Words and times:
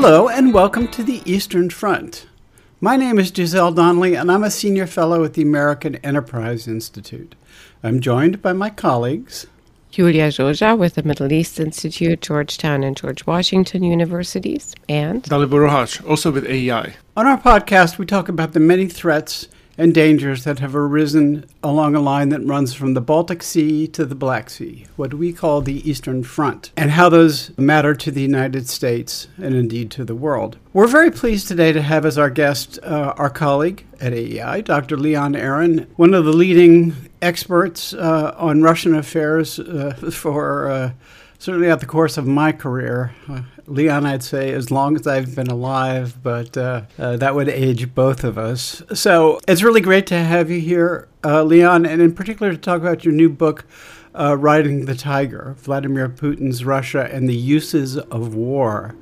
Hello, 0.00 0.28
and 0.28 0.54
welcome 0.54 0.86
to 0.86 1.02
the 1.02 1.22
Eastern 1.24 1.70
Front. 1.70 2.28
My 2.80 2.94
name 2.94 3.18
is 3.18 3.32
Giselle 3.34 3.72
Donnelly, 3.72 4.14
and 4.14 4.30
I'm 4.30 4.44
a 4.44 4.48
senior 4.48 4.86
fellow 4.86 5.24
at 5.24 5.34
the 5.34 5.42
American 5.42 5.96
Enterprise 5.96 6.68
Institute. 6.68 7.34
I'm 7.82 7.98
joined 7.98 8.40
by 8.40 8.52
my 8.52 8.70
colleagues 8.70 9.48
Iulia 9.92 10.28
Joja 10.28 10.78
with 10.78 10.94
the 10.94 11.02
Middle 11.02 11.32
East 11.32 11.58
Institute, 11.58 12.20
Georgetown 12.20 12.84
and 12.84 12.96
George 12.96 13.26
Washington 13.26 13.82
Universities, 13.82 14.72
and 14.88 15.24
Dalibor 15.24 15.68
Roháč, 15.68 16.08
also 16.08 16.30
with 16.30 16.46
AEI. 16.46 16.94
On 17.16 17.26
our 17.26 17.36
podcast, 17.36 17.98
we 17.98 18.06
talk 18.06 18.28
about 18.28 18.52
the 18.52 18.60
many 18.60 18.86
threats 18.86 19.48
and 19.78 19.94
dangers 19.94 20.44
that 20.44 20.58
have 20.58 20.74
arisen 20.74 21.46
along 21.62 21.94
a 21.94 22.00
line 22.00 22.28
that 22.30 22.44
runs 22.44 22.74
from 22.74 22.94
the 22.94 23.00
Baltic 23.00 23.42
Sea 23.42 23.86
to 23.86 24.04
the 24.04 24.16
Black 24.16 24.50
Sea, 24.50 24.86
what 24.96 25.14
we 25.14 25.32
call 25.32 25.60
the 25.60 25.88
Eastern 25.88 26.24
Front, 26.24 26.72
and 26.76 26.90
how 26.90 27.08
those 27.08 27.56
matter 27.56 27.94
to 27.94 28.10
the 28.10 28.20
United 28.20 28.68
States 28.68 29.28
and 29.38 29.54
indeed 29.54 29.90
to 29.92 30.04
the 30.04 30.16
world. 30.16 30.58
We're 30.72 30.88
very 30.88 31.12
pleased 31.12 31.46
today 31.46 31.72
to 31.72 31.80
have 31.80 32.04
as 32.04 32.18
our 32.18 32.28
guest 32.28 32.78
uh, 32.82 33.14
our 33.16 33.30
colleague 33.30 33.86
at 34.00 34.12
AEI, 34.12 34.62
Dr. 34.62 34.96
Leon 34.96 35.36
Aron, 35.36 35.86
one 35.96 36.12
of 36.12 36.24
the 36.24 36.32
leading 36.32 36.94
experts 37.22 37.94
uh, 37.94 38.34
on 38.36 38.62
Russian 38.62 38.94
affairs 38.94 39.60
uh, 39.60 39.94
for 40.12 40.70
uh, 40.70 40.92
certainly 41.38 41.70
at 41.70 41.80
the 41.80 41.86
course 41.86 42.16
of 42.16 42.26
my 42.26 42.50
career. 42.50 43.14
Uh, 43.68 43.72
Leon, 43.72 44.06
I'd 44.06 44.22
say, 44.22 44.52
as 44.52 44.70
long 44.70 44.96
as 44.96 45.06
I've 45.06 45.34
been 45.34 45.48
alive, 45.48 46.22
but 46.22 46.56
uh, 46.56 46.82
uh, 46.98 47.16
that 47.16 47.34
would 47.34 47.48
age 47.48 47.94
both 47.94 48.24
of 48.24 48.38
us. 48.38 48.82
So 48.94 49.40
it's 49.46 49.62
really 49.62 49.80
great 49.80 50.06
to 50.08 50.18
have 50.18 50.50
you 50.50 50.60
here, 50.60 51.08
uh, 51.24 51.42
Leon, 51.42 51.86
and 51.86 52.00
in 52.02 52.14
particular 52.14 52.52
to 52.52 52.58
talk 52.58 52.80
about 52.80 53.04
your 53.04 53.14
new 53.14 53.28
book, 53.28 53.64
uh, 54.14 54.36
Riding 54.36 54.86
the 54.86 54.94
Tiger 54.94 55.54
Vladimir 55.58 56.08
Putin's 56.08 56.64
Russia 56.64 57.08
and 57.12 57.28
the 57.28 57.36
Uses 57.36 57.96
of 57.96 58.34
War. 58.34 58.96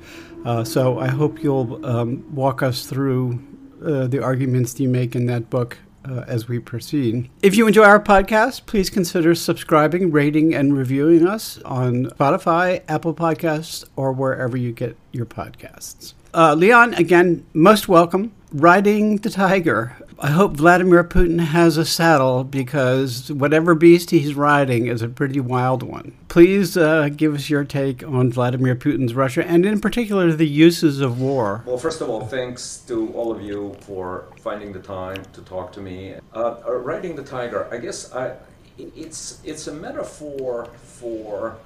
Uh, 0.45 0.63
so 0.63 0.99
I 0.99 1.07
hope 1.07 1.41
you'll 1.41 1.83
um, 1.85 2.23
walk 2.33 2.61
us 2.61 2.85
through 2.85 3.43
the 3.79 4.21
arguments 4.23 4.79
you 4.79 4.89
make 4.89 5.15
in 5.15 5.27
that 5.27 5.49
book 5.49 5.77
uh, 6.09 6.25
as 6.27 6.47
we 6.47 6.59
proceed. 6.59 7.29
If 7.41 7.55
you 7.55 7.67
enjoy 7.67 7.83
our 7.83 7.99
podcast, 7.99 8.65
please 8.65 8.89
consider 8.89 9.35
subscribing, 9.35 10.11
rating, 10.11 10.53
and 10.53 10.77
reviewing 10.77 11.27
us 11.27 11.59
on 11.63 12.05
Spotify, 12.07 12.83
Apple 12.87 13.13
Podcasts, 13.13 13.85
or 13.95 14.11
wherever 14.11 14.57
you 14.57 14.71
get 14.71 14.97
your 15.11 15.25
podcasts. 15.25 16.13
Uh, 16.37 16.53
Leon, 16.53 16.93
again, 16.93 17.43
most 17.51 17.87
welcome. 17.87 18.31
Riding 18.53 19.17
the 19.17 19.29
Tiger. 19.31 19.97
I 20.19 20.29
hope 20.29 20.55
Vladimir 20.55 21.03
Putin 21.03 21.39
has 21.39 21.77
a 21.77 21.85
saddle 21.85 22.43
because 22.43 23.31
whatever 23.31 23.73
beast 23.73 24.11
he's 24.11 24.35
riding 24.35 24.85
is 24.85 25.01
a 25.01 25.09
pretty 25.09 25.39
wild 25.39 25.81
one. 25.81 26.15
Please 26.27 26.77
uh, 26.77 27.09
give 27.09 27.33
us 27.33 27.49
your 27.49 27.63
take 27.63 28.03
on 28.03 28.31
Vladimir 28.31 28.75
Putin's 28.75 29.15
Russia 29.15 29.43
and, 29.47 29.65
in 29.65 29.81
particular, 29.81 30.31
the 30.31 30.47
uses 30.47 31.01
of 31.01 31.19
war. 31.19 31.63
Well, 31.65 31.79
first 31.79 32.01
of 32.01 32.09
all, 32.09 32.23
thanks 32.23 32.83
to 32.87 33.11
all 33.13 33.31
of 33.31 33.41
you 33.41 33.75
for 33.79 34.25
finding 34.39 34.71
the 34.71 34.79
time 34.79 35.23
to 35.33 35.41
talk 35.41 35.71
to 35.71 35.81
me. 35.81 36.17
Uh, 36.35 36.57
uh 36.67 36.75
riding 36.75 37.15
the 37.15 37.23
tiger, 37.23 37.67
I 37.71 37.77
guess 37.77 38.13
I, 38.13 38.35
it's 38.77 39.41
it's 39.43 39.65
a 39.65 39.73
metaphor 39.73 40.69
for 40.83 41.57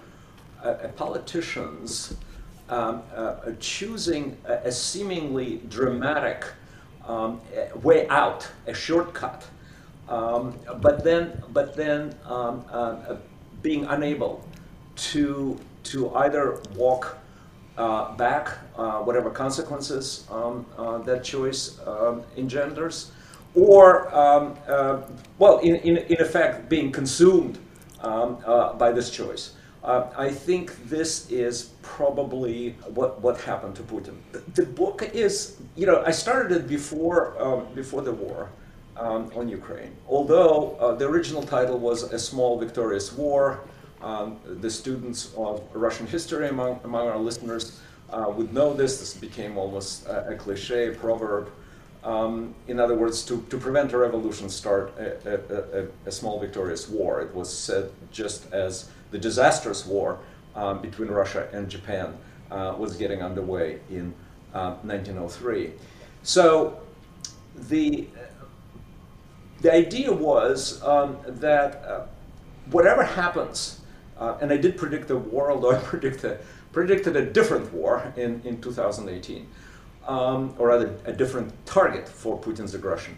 uh, 0.63 0.75
politicians 0.95 2.15
um, 2.71 3.03
uh, 3.13 3.35
choosing 3.59 4.37
a, 4.45 4.53
a 4.65 4.71
seemingly 4.71 5.61
dramatic 5.69 6.45
um, 7.05 7.41
way 7.83 8.07
out, 8.07 8.49
a 8.67 8.73
shortcut. 8.73 9.45
Um, 10.07 10.57
but 10.81 11.03
then, 11.03 11.43
but 11.53 11.75
then 11.75 12.15
um, 12.25 12.65
uh, 12.71 13.15
being 13.61 13.85
unable 13.85 14.43
to 14.95 15.59
to 15.83 16.13
either 16.15 16.61
walk 16.75 17.17
uh, 17.77 18.13
back, 18.15 18.49
uh, 18.77 18.99
whatever 18.99 19.29
consequences 19.29 20.27
um, 20.29 20.65
uh, 20.77 20.99
that 20.99 21.23
choice 21.23 21.79
um, 21.87 22.23
engenders, 22.37 23.11
or 23.55 24.13
uh, 24.13 25.01
well, 25.39 25.57
in, 25.59 25.75
in, 25.77 25.97
in 25.97 26.21
effect, 26.21 26.69
being 26.69 26.91
consumed 26.91 27.57
uh, 28.01 28.73
by 28.73 28.91
this 28.91 29.09
choice. 29.09 29.53
Uh, 29.83 30.07
I 30.15 30.29
think 30.29 30.89
this 30.89 31.29
is 31.31 31.71
probably 31.81 32.75
what, 32.93 33.19
what 33.21 33.41
happened 33.41 33.75
to 33.77 33.83
Putin. 33.83 34.15
The, 34.53 34.65
book 34.65 35.09
is, 35.13 35.57
you 35.75 35.87
know, 35.87 36.03
I 36.05 36.11
started 36.11 36.55
it 36.55 36.67
before, 36.67 37.41
um, 37.41 37.65
before 37.73 38.03
the 38.03 38.11
war 38.11 38.49
um, 38.95 39.31
on 39.35 39.49
Ukraine. 39.49 39.95
Although 40.07 40.75
uh, 40.79 40.93
the 40.95 41.07
original 41.07 41.41
title 41.41 41.79
was 41.79 42.03
A 42.13 42.19
Small 42.19 42.59
Victorious 42.59 43.11
War, 43.13 43.61
um, 44.03 44.39
the 44.45 44.69
students 44.69 45.33
of 45.35 45.63
Russian 45.73 46.05
history 46.05 46.49
among, 46.49 46.79
among 46.83 47.07
our 47.07 47.17
listeners 47.17 47.79
uh, 48.11 48.31
would 48.35 48.53
know 48.53 48.73
this. 48.73 48.99
This 48.99 49.15
became 49.15 49.57
almost 49.57 50.05
a, 50.05 50.29
a 50.29 50.35
cliche, 50.35 50.89
a 50.89 50.95
proverb. 50.95 51.49
Um, 52.03 52.55
in 52.67 52.79
other 52.79 52.95
words, 52.95 53.23
to, 53.25 53.45
to 53.49 53.57
prevent 53.57 53.93
a 53.93 53.97
revolution, 53.97 54.49
start 54.49 54.93
a, 54.97 55.83
a, 55.83 55.87
a, 56.07 56.11
small 56.11 56.39
victorious 56.39 56.89
war. 56.89 57.21
It 57.21 57.33
was 57.35 57.55
said 57.55 57.91
just 58.11 58.51
as 58.51 58.89
the 59.11 59.17
disastrous 59.17 59.85
war 59.85 60.19
um, 60.55 60.81
between 60.81 61.09
Russia 61.09 61.47
and 61.53 61.69
Japan 61.69 62.17
uh, 62.49 62.75
was 62.77 62.95
getting 62.95 63.21
underway 63.21 63.79
in 63.89 64.13
uh, 64.53 64.75
1903. 64.83 65.71
So 66.23 66.79
the, 67.55 68.07
the 69.61 69.73
idea 69.73 70.11
was 70.11 70.81
um, 70.83 71.17
that 71.25 71.83
uh, 71.85 72.05
whatever 72.71 73.03
happens, 73.03 73.81
uh, 74.17 74.37
and 74.41 74.51
I 74.51 74.57
did 74.57 74.77
predict 74.77 75.07
the 75.07 75.17
war, 75.17 75.51
although 75.51 75.71
I 75.75 75.79
predicted, 75.79 76.39
predicted 76.71 77.15
a 77.15 77.25
different 77.25 77.71
war 77.73 78.13
in, 78.15 78.41
in 78.43 78.61
2018, 78.61 79.47
um, 80.07 80.55
or 80.57 80.69
rather 80.69 80.95
a 81.05 81.13
different 81.13 81.53
target 81.65 82.07
for 82.07 82.39
Putin's 82.39 82.73
aggression. 82.73 83.17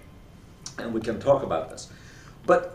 And 0.78 0.94
we 0.94 1.02
can 1.02 1.20
talk 1.20 1.44
about 1.44 1.70
this. 1.70 1.90
But 2.46 2.73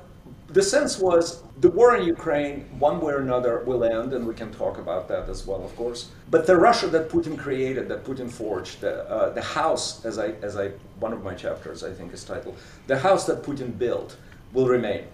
the 0.48 0.62
sense 0.62 0.98
was 0.98 1.42
the 1.60 1.70
war 1.70 1.96
in 1.96 2.04
Ukraine, 2.06 2.66
one 2.78 3.00
way 3.00 3.12
or 3.12 3.18
another, 3.18 3.62
will 3.64 3.84
end, 3.84 4.14
and 4.14 4.26
we 4.26 4.34
can 4.34 4.50
talk 4.50 4.78
about 4.78 5.06
that 5.08 5.28
as 5.28 5.46
well, 5.46 5.62
of 5.62 5.76
course. 5.76 6.10
But 6.30 6.46
the 6.46 6.56
Russia 6.56 6.86
that 6.88 7.10
Putin 7.10 7.38
created, 7.38 7.88
that 7.88 8.02
Putin 8.04 8.30
forged, 8.30 8.80
the, 8.80 9.04
uh, 9.10 9.30
the 9.30 9.42
house, 9.42 10.04
as 10.06 10.18
I, 10.18 10.28
as 10.40 10.56
I, 10.56 10.68
one 11.00 11.12
of 11.12 11.22
my 11.22 11.34
chapters, 11.34 11.84
I 11.84 11.92
think, 11.92 12.14
is 12.14 12.24
titled, 12.24 12.56
the 12.86 12.98
house 12.98 13.26
that 13.26 13.42
Putin 13.42 13.76
built 13.76 14.16
will 14.54 14.66
remain. 14.66 15.04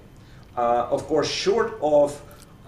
Uh, 0.57 0.87
of 0.89 1.05
course, 1.09 1.29
short 1.29 1.79
of 1.83 2.21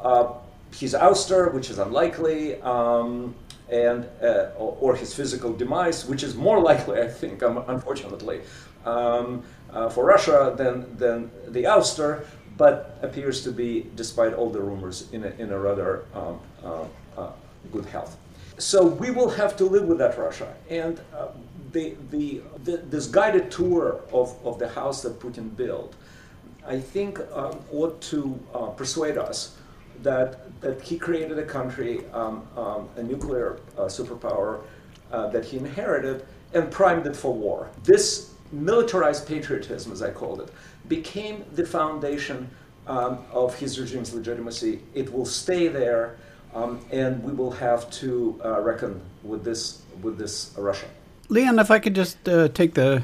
uh, 0.02 0.32
his 0.74 0.94
ouster, 0.94 1.54
which 1.54 1.70
is 1.70 1.78
unlikely, 1.78 2.60
um, 2.62 3.32
and 3.70 4.08
uh, 4.22 4.50
or, 4.58 4.76
or, 4.80 4.96
his 4.96 5.14
physical 5.14 5.52
demise, 5.52 6.04
which 6.06 6.22
is 6.22 6.34
more 6.34 6.60
likely, 6.60 7.00
I 7.00 7.08
think, 7.08 7.42
um, 7.42 7.64
unfortunately, 7.68 8.40
um, 8.84 9.42
uh, 9.72 9.88
for 9.88 10.04
Russia 10.04 10.54
than 10.56 10.96
than 10.96 11.30
the 11.48 11.64
ouster 11.64 12.24
but 12.56 12.98
appears 13.02 13.42
to 13.44 13.52
be, 13.52 13.86
despite 13.96 14.32
all 14.34 14.50
the 14.50 14.60
rumors, 14.60 15.10
in 15.12 15.24
a, 15.24 15.28
in 15.38 15.52
a 15.52 15.58
rather 15.58 16.04
um, 16.14 16.40
uh, 16.64 16.84
uh, 17.16 17.32
good 17.72 17.84
health. 17.86 18.16
So 18.58 18.86
we 18.86 19.10
will 19.10 19.28
have 19.28 19.56
to 19.58 19.64
live 19.64 19.84
with 19.84 19.98
that 19.98 20.16
Russia. 20.16 20.54
And 20.70 21.00
uh, 21.14 21.28
the, 21.72 21.94
the, 22.10 22.40
the, 22.64 22.78
this 22.78 23.06
guided 23.06 23.50
tour 23.50 24.00
of, 24.12 24.34
of 24.44 24.58
the 24.58 24.68
house 24.68 25.02
that 25.02 25.20
Putin 25.20 25.54
built, 25.54 25.94
I 26.66 26.80
think, 26.80 27.20
um, 27.32 27.60
ought 27.70 28.00
to 28.02 28.38
uh, 28.54 28.66
persuade 28.68 29.18
us 29.18 29.56
that, 30.02 30.60
that 30.60 30.80
he 30.80 30.98
created 30.98 31.38
a 31.38 31.44
country, 31.44 32.04
um, 32.12 32.46
um, 32.56 32.88
a 32.96 33.02
nuclear 33.02 33.60
uh, 33.76 33.82
superpower 33.82 34.60
uh, 35.12 35.28
that 35.28 35.44
he 35.44 35.58
inherited, 35.58 36.24
and 36.54 36.70
primed 36.70 37.06
it 37.06 37.14
for 37.14 37.34
war. 37.34 37.70
This 37.84 38.32
militarized 38.52 39.26
patriotism, 39.26 39.92
as 39.92 40.02
I 40.02 40.10
called 40.10 40.40
it, 40.40 40.50
became 40.88 41.44
the 41.52 41.64
foundation 41.64 42.50
um, 42.86 43.18
of 43.32 43.54
his 43.56 43.78
regime's 43.80 44.14
legitimacy. 44.14 44.80
It 44.94 45.12
will 45.12 45.26
stay 45.26 45.68
there, 45.68 46.16
um, 46.54 46.80
and 46.90 47.22
we 47.22 47.32
will 47.32 47.50
have 47.50 47.90
to 47.92 48.40
uh, 48.44 48.60
reckon 48.60 49.00
with 49.22 49.44
this 49.44 49.82
with 50.02 50.18
this 50.18 50.52
Russia. 50.56 50.86
Leon, 51.28 51.58
if 51.58 51.70
I 51.70 51.78
could 51.78 51.94
just 51.94 52.28
uh, 52.28 52.48
take 52.48 52.74
the 52.74 53.02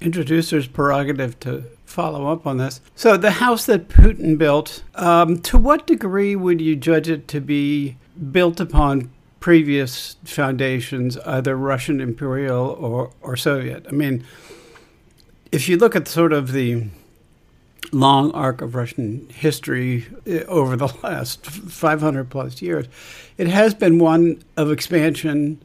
introducer's 0.00 0.66
prerogative 0.66 1.38
to 1.40 1.64
follow 1.84 2.32
up 2.32 2.46
on 2.46 2.56
this. 2.56 2.80
So, 2.94 3.16
the 3.16 3.32
house 3.32 3.66
that 3.66 3.88
Putin 3.88 4.38
built, 4.38 4.82
um, 4.94 5.40
to 5.42 5.58
what 5.58 5.86
degree 5.86 6.34
would 6.34 6.60
you 6.60 6.74
judge 6.74 7.08
it 7.08 7.28
to 7.28 7.40
be 7.40 7.96
built 8.30 8.60
upon 8.60 9.10
previous 9.40 10.16
foundations, 10.24 11.18
either 11.18 11.56
Russian 11.56 12.00
imperial 12.00 12.68
or, 12.80 13.10
or 13.20 13.36
Soviet? 13.36 13.86
I 13.88 13.92
mean, 13.92 14.24
if 15.50 15.68
you 15.68 15.76
look 15.76 15.94
at 15.94 16.08
sort 16.08 16.32
of 16.32 16.52
the 16.52 16.86
long 17.90 18.30
arc 18.32 18.60
of 18.60 18.74
Russian 18.74 19.28
history 19.30 20.06
eh, 20.26 20.44
over 20.48 20.76
the 20.76 20.86
last 21.02 21.44
500 21.46 22.30
plus 22.30 22.62
years, 22.62 22.86
it 23.36 23.48
has 23.48 23.74
been 23.74 23.98
one 23.98 24.42
of 24.56 24.70
expansion 24.70 25.60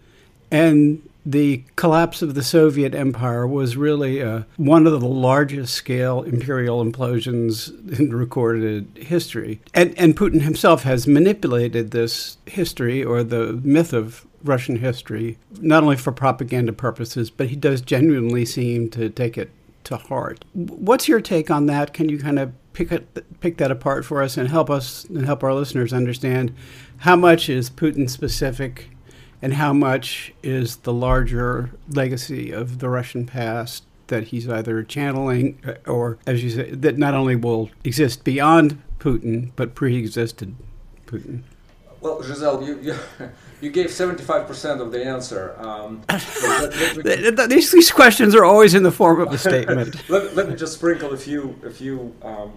and 0.52 1.02
the 1.28 1.62
collapse 1.76 2.22
of 2.22 2.36
the 2.36 2.44
Soviet 2.44 2.96
Empire 2.96 3.46
was 3.46 3.76
really 3.76 4.24
uh, 4.24 4.44
one 4.56 4.88
of 4.88 5.02
the 5.02 5.06
largest 5.06 5.74
scale 5.74 6.24
imperial 6.24 6.84
implosions 6.84 7.68
in 8.00 8.16
recorded 8.16 8.88
history. 8.96 9.60
And, 9.74 9.94
and 10.00 10.16
Putin 10.16 10.42
himself 10.42 10.84
has 10.84 11.06
manipulated 11.06 11.92
this 11.92 12.38
history 12.46 13.04
or 13.04 13.24
the 13.24 13.60
myth 13.62 13.92
of 13.92 14.26
Russian 14.42 14.78
history, 14.78 15.38
not 15.60 15.84
only 15.84 15.98
for 15.98 16.14
propaganda 16.14 16.72
purposes, 16.72 17.30
but 17.30 17.50
he 17.50 17.58
does 17.58 17.82
genuinely 17.82 18.46
seem 18.46 18.90
to 18.92 19.10
take 19.10 19.38
it 19.38 19.52
to 19.88 19.98
heart. 19.98 20.46
What's 20.54 21.08
your 21.08 21.22
take 21.22 21.50
on 21.50 21.66
that? 21.66 21.94
Can 21.94 22.10
you 22.10 22.20
kind 22.20 22.40
of 22.40 22.54
pick 22.74 22.92
it, 22.92 23.40
pick 23.40 23.58
that 23.58 23.72
apart 23.72 24.06
for 24.06 24.22
us 24.22 24.38
and 24.38 24.50
help 24.50 24.70
us 24.70 25.06
and 25.06 25.26
help 25.26 25.44
our 25.44 25.54
listeners 25.54 25.94
understand 25.94 26.54
how 27.00 27.16
much 27.16 27.50
is 27.50 27.70
Putin 27.70 28.10
specific 28.10 28.90
and 29.42 29.54
how 29.54 29.74
much 29.74 30.34
is 30.44 30.78
the 30.78 30.94
larger 30.94 31.72
legacy 31.90 32.52
of 32.52 32.80
the 32.80 32.90
Russian 32.90 33.26
past 33.26 33.84
that 34.08 34.26
he's 34.26 34.48
either 34.48 34.84
channeling 34.84 35.60
uh, 35.66 35.74
or, 35.90 36.18
as 36.26 36.44
you 36.44 36.50
say, 36.50 36.72
that 36.72 36.98
not 36.98 37.14
only 37.14 37.36
will 37.36 37.70
exist 37.84 38.24
beyond 38.24 38.82
Putin 39.00 39.52
but 39.56 39.76
pre-existed 39.76 40.56
Putin. 41.06 41.44
Well, 42.08 42.24
Giselle, 42.24 42.64
you, 42.64 42.80
you, 42.80 42.96
you 43.62 43.70
gave 43.70 43.88
75% 43.88 44.80
of 44.80 44.94
the 44.94 45.04
answer. 45.04 45.56
Um, 45.60 46.02
these, 47.50 47.72
these 47.72 47.92
questions 47.92 48.34
are 48.34 48.46
always 48.46 48.76
in 48.76 48.84
the 48.84 48.92
form 48.92 49.20
of 49.20 49.34
a 49.34 49.38
statement. 49.38 50.10
let, 50.10 50.34
let, 50.36 50.48
me 50.48 50.56
just 50.56 50.76
sprinkle 50.76 51.12
a 51.12 51.18
few, 51.18 51.60
a 51.66 51.70
few 51.70 52.16
um, 52.22 52.54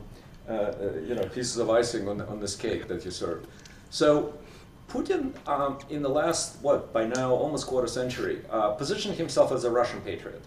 uh, 0.49 0.53
uh, 0.53 0.93
you 1.05 1.17
know, 1.17 1.25
pieces 1.25 1.57
of 1.57 1.69
icing 1.69 2.09
on, 2.09 2.21
on 2.21 2.39
this 2.39 2.55
cake 2.55 2.87
that 2.87 3.05
you 3.05 3.11
served. 3.11 3.49
So 3.91 4.35
Putin, 4.89 5.33
um, 5.49 5.79
in 5.89 6.01
the 6.01 6.09
last, 6.09 6.63
what, 6.63 6.93
by 6.93 7.07
now, 7.07 7.33
almost 7.35 7.67
quarter 7.67 7.89
century, 7.89 8.43
uh, 8.51 8.71
positioned 8.71 9.17
himself 9.17 9.51
as 9.51 9.65
a 9.65 9.71
Russian 9.71 10.01
patriot. 10.03 10.45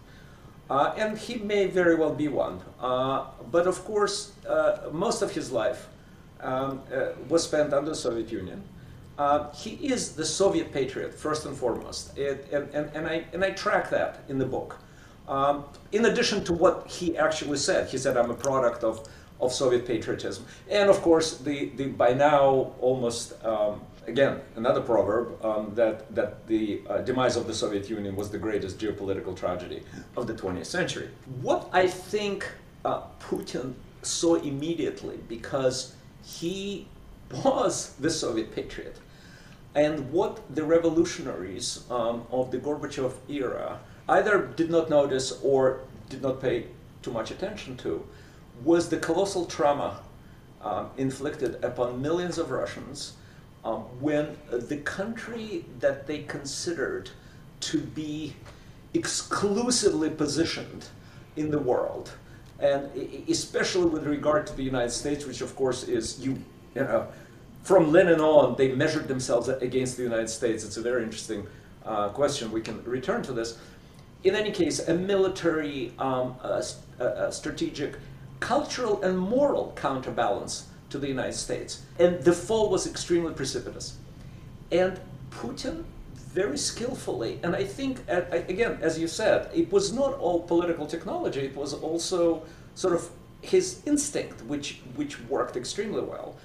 Uh, 0.69 0.93
and 0.95 1.17
he 1.17 1.35
may 1.35 1.67
very 1.67 1.95
well 1.95 2.13
be 2.13 2.29
one. 2.29 2.61
Uh, 2.79 3.25
but 3.51 3.67
of 3.67 3.83
course, 3.83 4.31
uh, 4.47 4.89
most 4.93 5.21
of 5.21 5.31
his 5.33 5.51
life 5.51 5.89
um, 6.39 6.81
was 7.27 7.43
spent 7.43 7.73
under 7.73 7.89
the 7.89 7.95
Soviet 7.95 8.31
Union. 8.31 8.63
Uh, 9.17 9.51
he 9.51 9.71
is 9.75 10.13
the 10.13 10.25
Soviet 10.25 10.71
patriot, 10.71 11.13
first 11.13 11.45
and 11.45 11.55
foremost. 11.55 12.17
It, 12.17 12.47
and, 12.51 12.67
and, 12.73 12.89
and, 12.95 13.07
I, 13.07 13.25
and 13.33 13.43
I 13.43 13.51
track 13.51 13.89
that 13.91 14.23
in 14.27 14.39
the 14.39 14.45
book. 14.45 14.79
Um, 15.27 15.65
in 15.91 16.05
addition 16.05 16.43
to 16.45 16.53
what 16.53 16.87
he 16.87 17.17
actually 17.17 17.57
said, 17.57 17.89
he 17.89 17.97
said, 17.97 18.17
I'm 18.17 18.31
a 18.31 18.35
product 18.35 18.83
of, 18.83 19.07
of 19.39 19.53
Soviet 19.53 19.85
patriotism. 19.85 20.45
And 20.69 20.89
of 20.89 21.01
course, 21.01 21.37
the, 21.37 21.69
the 21.75 21.87
by 21.87 22.13
now 22.13 22.73
almost, 22.81 23.33
um, 23.45 23.81
again, 24.07 24.41
another 24.55 24.81
proverb 24.81 25.43
um, 25.45 25.71
that, 25.75 26.13
that 26.15 26.45
the 26.47 26.81
uh, 26.89 26.97
demise 26.99 27.35
of 27.35 27.45
the 27.45 27.53
Soviet 27.53 27.89
Union 27.89 28.15
was 28.15 28.31
the 28.31 28.39
greatest 28.39 28.79
geopolitical 28.79 29.35
tragedy 29.35 29.83
of 30.17 30.27
the 30.27 30.33
20th 30.33 30.65
century. 30.65 31.09
What 31.41 31.69
I 31.71 31.87
think 31.87 32.45
uh, 32.83 33.03
Putin 33.21 33.75
saw 34.01 34.35
immediately, 34.35 35.19
because 35.29 35.95
he 36.23 36.87
was 37.43 37.93
the 37.99 38.09
Soviet 38.09 38.53
patriot. 38.53 38.99
And 39.75 40.11
what 40.11 40.55
the 40.55 40.63
revolutionaries 40.63 41.83
um, 41.89 42.25
of 42.31 42.51
the 42.51 42.59
Gorbachev 42.59 43.13
era 43.27 43.79
either 44.07 44.47
did 44.55 44.69
not 44.69 44.89
notice 44.89 45.39
or 45.41 45.81
did 46.09 46.21
not 46.21 46.41
pay 46.41 46.67
too 47.01 47.11
much 47.11 47.31
attention 47.31 47.77
to 47.77 48.05
was 48.63 48.89
the 48.89 48.97
colossal 48.97 49.45
trauma 49.45 50.01
um, 50.61 50.89
inflicted 50.97 51.63
upon 51.63 52.01
millions 52.01 52.37
of 52.37 52.51
Russians 52.51 53.13
um, 53.65 53.81
when 53.99 54.37
the 54.51 54.77
country 54.77 55.65
that 55.79 56.05
they 56.07 56.19
considered 56.23 57.09
to 57.61 57.79
be 57.79 58.35
exclusively 58.93 60.09
positioned 60.09 60.87
in 61.35 61.49
the 61.49 61.59
world, 61.59 62.11
and 62.59 62.89
especially 63.27 63.85
with 63.85 64.05
regard 64.05 64.45
to 64.47 64.55
the 64.55 64.63
United 64.63 64.91
States, 64.91 65.25
which 65.25 65.41
of 65.41 65.55
course 65.55 65.83
is 65.83 66.19
you, 66.19 66.33
you 66.75 66.83
know, 66.83 67.07
from 67.63 67.91
Lenin 67.91 68.19
on, 68.19 68.55
they 68.57 68.73
measured 68.73 69.07
themselves 69.07 69.47
against 69.47 69.97
the 69.97 70.03
United 70.03 70.29
States. 70.29 70.65
It's 70.65 70.77
a 70.77 70.81
very 70.81 71.03
interesting 71.03 71.47
uh, 71.85 72.09
question. 72.09 72.51
We 72.51 72.61
can 72.61 72.83
return 72.83 73.23
to 73.23 73.33
this. 73.33 73.57
In 74.23 74.35
any 74.35 74.51
case, 74.51 74.87
a 74.87 74.93
military, 74.93 75.93
um, 75.97 76.35
a, 76.43 76.63
a 76.99 77.31
strategic, 77.31 77.95
cultural, 78.39 79.01
and 79.01 79.17
moral 79.17 79.73
counterbalance 79.75 80.67
to 80.89 80.99
the 80.99 81.07
United 81.07 81.33
States. 81.33 81.83
And 81.99 82.21
the 82.21 82.33
fall 82.33 82.69
was 82.69 82.85
extremely 82.85 83.33
precipitous. 83.33 83.97
And 84.71 84.99
Putin 85.31 85.85
very 86.15 86.57
skillfully, 86.57 87.39
and 87.43 87.55
I 87.55 87.63
think, 87.63 88.01
again, 88.07 88.79
as 88.81 88.97
you 88.97 89.07
said, 89.07 89.49
it 89.53 89.71
was 89.71 89.93
not 89.93 90.13
all 90.15 90.41
political 90.41 90.87
technology, 90.87 91.41
it 91.41 91.55
was 91.55 91.75
also 91.75 92.43
sort 92.73 92.95
of 92.95 93.09
his 93.41 93.81
instinct, 93.85 94.41
which, 94.45 94.81
which 94.95 95.21
worked 95.21 95.55
extremely 95.55 96.01
well 96.01 96.35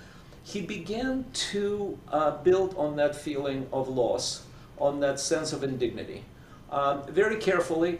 he 0.49 0.62
began 0.62 1.27
to 1.35 1.99
uh, 2.11 2.31
build 2.39 2.75
on 2.79 2.97
that 2.97 3.15
feeling 3.15 3.67
of 3.71 3.87
loss, 3.87 4.45
on 4.79 4.99
that 5.00 5.21
sense 5.21 5.53
of 5.53 5.62
indignity, 5.62 6.25
um, 6.71 7.03
very 7.09 7.37
carefully 7.37 7.99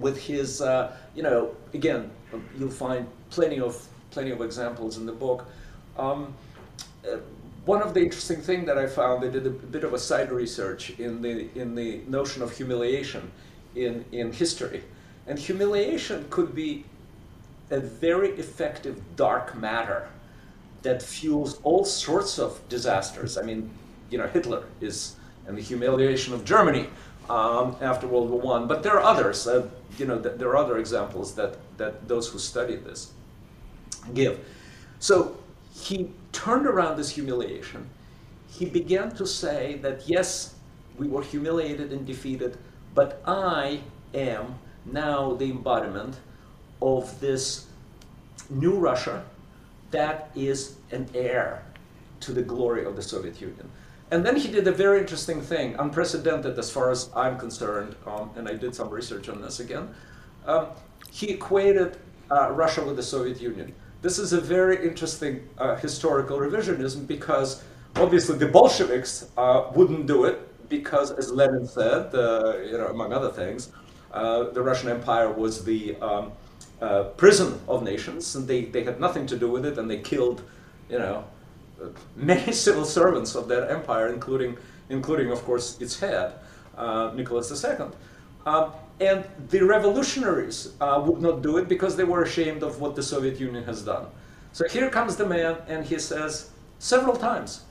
with 0.00 0.18
his, 0.18 0.60
uh, 0.60 0.92
you 1.14 1.22
know, 1.22 1.54
again, 1.72 2.10
you'll 2.58 2.68
find 2.68 3.06
plenty 3.30 3.60
of, 3.60 3.86
plenty 4.10 4.32
of 4.32 4.40
examples 4.40 4.96
in 4.96 5.06
the 5.06 5.12
book. 5.12 5.46
Um, 5.96 6.34
uh, 7.08 7.18
one 7.64 7.80
of 7.80 7.94
the 7.94 8.00
interesting 8.00 8.40
things 8.40 8.66
that 8.66 8.76
I 8.76 8.88
found, 8.88 9.22
they 9.22 9.30
did 9.30 9.46
a 9.46 9.50
bit 9.50 9.84
of 9.84 9.94
a 9.94 9.98
side 10.00 10.32
research 10.32 10.90
in 10.98 11.22
the, 11.22 11.46
in 11.54 11.76
the 11.76 12.00
notion 12.08 12.42
of 12.42 12.56
humiliation 12.56 13.30
in, 13.76 14.04
in 14.10 14.32
history. 14.32 14.82
And 15.28 15.38
humiliation 15.38 16.26
could 16.28 16.56
be 16.56 16.84
a 17.70 17.78
very 17.78 18.30
effective 18.30 19.00
dark 19.14 19.56
matter 19.56 20.08
that 20.82 21.02
fuels 21.02 21.60
all 21.62 21.84
sorts 21.84 22.38
of 22.38 22.60
disasters. 22.68 23.38
I 23.38 23.42
mean, 23.42 23.70
you 24.10 24.18
know, 24.18 24.26
Hitler 24.26 24.64
is, 24.80 25.16
and 25.46 25.56
the 25.56 25.62
humiliation 25.62 26.34
of 26.34 26.44
Germany 26.44 26.88
um, 27.30 27.76
after 27.80 28.06
World 28.06 28.30
War 28.30 28.40
One. 28.40 28.66
But 28.66 28.82
there 28.82 28.94
are 28.98 29.02
others. 29.02 29.46
Uh, 29.46 29.68
you 29.98 30.06
know, 30.06 30.18
th- 30.18 30.36
there 30.38 30.48
are 30.48 30.56
other 30.56 30.78
examples 30.78 31.34
that 31.34 31.56
that 31.76 32.08
those 32.08 32.28
who 32.28 32.38
studied 32.38 32.84
this 32.84 33.12
give. 34.14 34.40
So 34.98 35.36
he 35.72 36.10
turned 36.32 36.66
around 36.66 36.96
this 36.96 37.10
humiliation. 37.10 37.88
He 38.48 38.66
began 38.66 39.14
to 39.16 39.26
say 39.26 39.78
that 39.82 40.08
yes, 40.08 40.54
we 40.98 41.08
were 41.08 41.22
humiliated 41.22 41.92
and 41.92 42.06
defeated, 42.06 42.58
but 42.94 43.22
I 43.26 43.80
am 44.14 44.58
now 44.84 45.34
the 45.34 45.50
embodiment 45.50 46.16
of 46.80 47.18
this 47.20 47.66
new 48.50 48.74
Russia 48.74 49.24
that 49.92 50.30
is 50.34 50.76
an 50.90 51.08
heir 51.14 51.64
to 52.20 52.32
the 52.32 52.42
glory 52.42 52.84
of 52.84 52.96
the 52.96 53.02
Soviet 53.02 53.40
Union. 53.40 53.70
And 54.10 54.26
then 54.26 54.36
he 54.36 54.48
did 54.48 54.66
a 54.68 54.72
very 54.72 55.00
interesting 55.00 55.40
thing, 55.40 55.74
unprecedented 55.78 56.58
as 56.58 56.70
far 56.70 56.90
as 56.90 57.08
I'm 57.16 57.38
concerned, 57.38 57.96
um, 58.06 58.30
and 58.36 58.46
I 58.46 58.54
did 58.54 58.74
some 58.74 58.90
research 58.90 59.28
on 59.28 59.40
this 59.40 59.60
again. 59.60 59.88
Um, 60.46 60.66
he 61.10 61.30
equated 61.30 61.96
uh, 62.30 62.50
Russia 62.50 62.84
with 62.84 62.96
the 62.96 63.02
Soviet 63.02 63.40
Union. 63.40 63.74
This 64.02 64.18
is 64.18 64.32
a 64.32 64.40
very 64.40 64.86
interesting 64.86 65.48
uh, 65.58 65.76
historical 65.76 66.38
revisionism 66.38 67.06
because 67.06 67.62
obviously 67.96 68.36
the 68.36 68.48
Bolsheviks 68.48 69.30
uh, 69.36 69.70
wouldn't 69.74 70.06
do 70.06 70.24
it 70.24 70.68
because, 70.68 71.12
as 71.12 71.30
Lenin 71.30 71.66
said, 71.66 72.14
uh, 72.14 72.58
you 72.58 72.76
know, 72.78 72.88
among 72.88 73.12
other 73.12 73.30
things, 73.30 73.72
uh, 74.12 74.50
the 74.50 74.62
Russian 74.62 74.90
Empire 74.90 75.30
was 75.30 75.64
the 75.64 75.96
um, 76.00 76.32
uh, 76.82 77.04
prison 77.16 77.60
of 77.68 77.84
nations, 77.84 78.34
and 78.34 78.48
they, 78.48 78.64
they 78.64 78.82
had 78.82 78.98
nothing 78.98 79.24
to 79.24 79.36
do 79.36 79.48
with 79.48 79.64
it, 79.64 79.78
and 79.78 79.88
they 79.88 79.98
killed, 79.98 80.42
you 80.90 80.98
know, 80.98 81.24
many 82.16 82.52
civil 82.66 82.84
servants 82.84 83.36
of 83.36 83.46
that 83.46 83.70
empire, 83.70 84.12
including, 84.12 84.56
including 84.88 85.30
of 85.30 85.44
course, 85.44 85.80
its 85.80 86.00
head, 86.00 86.32
uh, 86.76 87.12
Nicholas 87.14 87.64
II. 87.64 87.86
Um, 88.46 88.72
and 89.00 89.24
the 89.50 89.62
revolutionaries 89.62 90.72
uh, 90.80 91.00
would 91.06 91.22
not 91.22 91.40
do 91.42 91.58
it 91.58 91.68
because 91.68 91.96
they 91.96 92.04
were 92.04 92.24
ashamed 92.24 92.64
of 92.64 92.80
what 92.80 92.96
the 92.96 93.02
Soviet 93.02 93.38
Union 93.38 93.62
has 93.64 93.82
done. 93.82 94.06
So 94.52 94.66
here 94.68 94.90
comes 94.90 95.14
the 95.14 95.26
man, 95.26 95.58
and 95.68 95.84
he 95.84 96.00
says 96.00 96.50
several 96.80 97.14
times, 97.14 97.62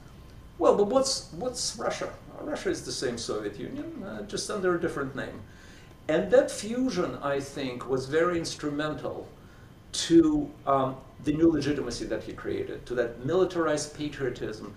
well, 0.58 0.75
but 0.75 0.88
what's, 0.88 1.32
what's 1.34 1.75
Russia? 1.77 2.10
Russia 2.41 2.70
is 2.70 2.86
the 2.86 2.91
same 2.91 3.18
Soviet 3.18 3.60
Union, 3.60 4.03
uh, 4.03 4.22
just 4.24 4.50
under 4.50 4.75
a 4.75 4.82
different 4.82 5.15
name. 5.15 5.41
And 6.12 6.30
that 6.32 6.51
fusion, 6.51 7.18
I 7.24 7.39
think, 7.39 7.88
was 7.88 8.06
very 8.06 8.38
instrumental 8.38 9.30
to 10.08 10.51
um, 10.68 10.98
the 11.24 11.32
new 11.32 11.50
legitimacy 11.50 12.03
that 12.08 12.22
he 12.22 12.34
created, 12.34 12.86
to 12.88 12.96
that 12.96 13.25
militarized 13.25 13.96
patriotism 13.96 14.74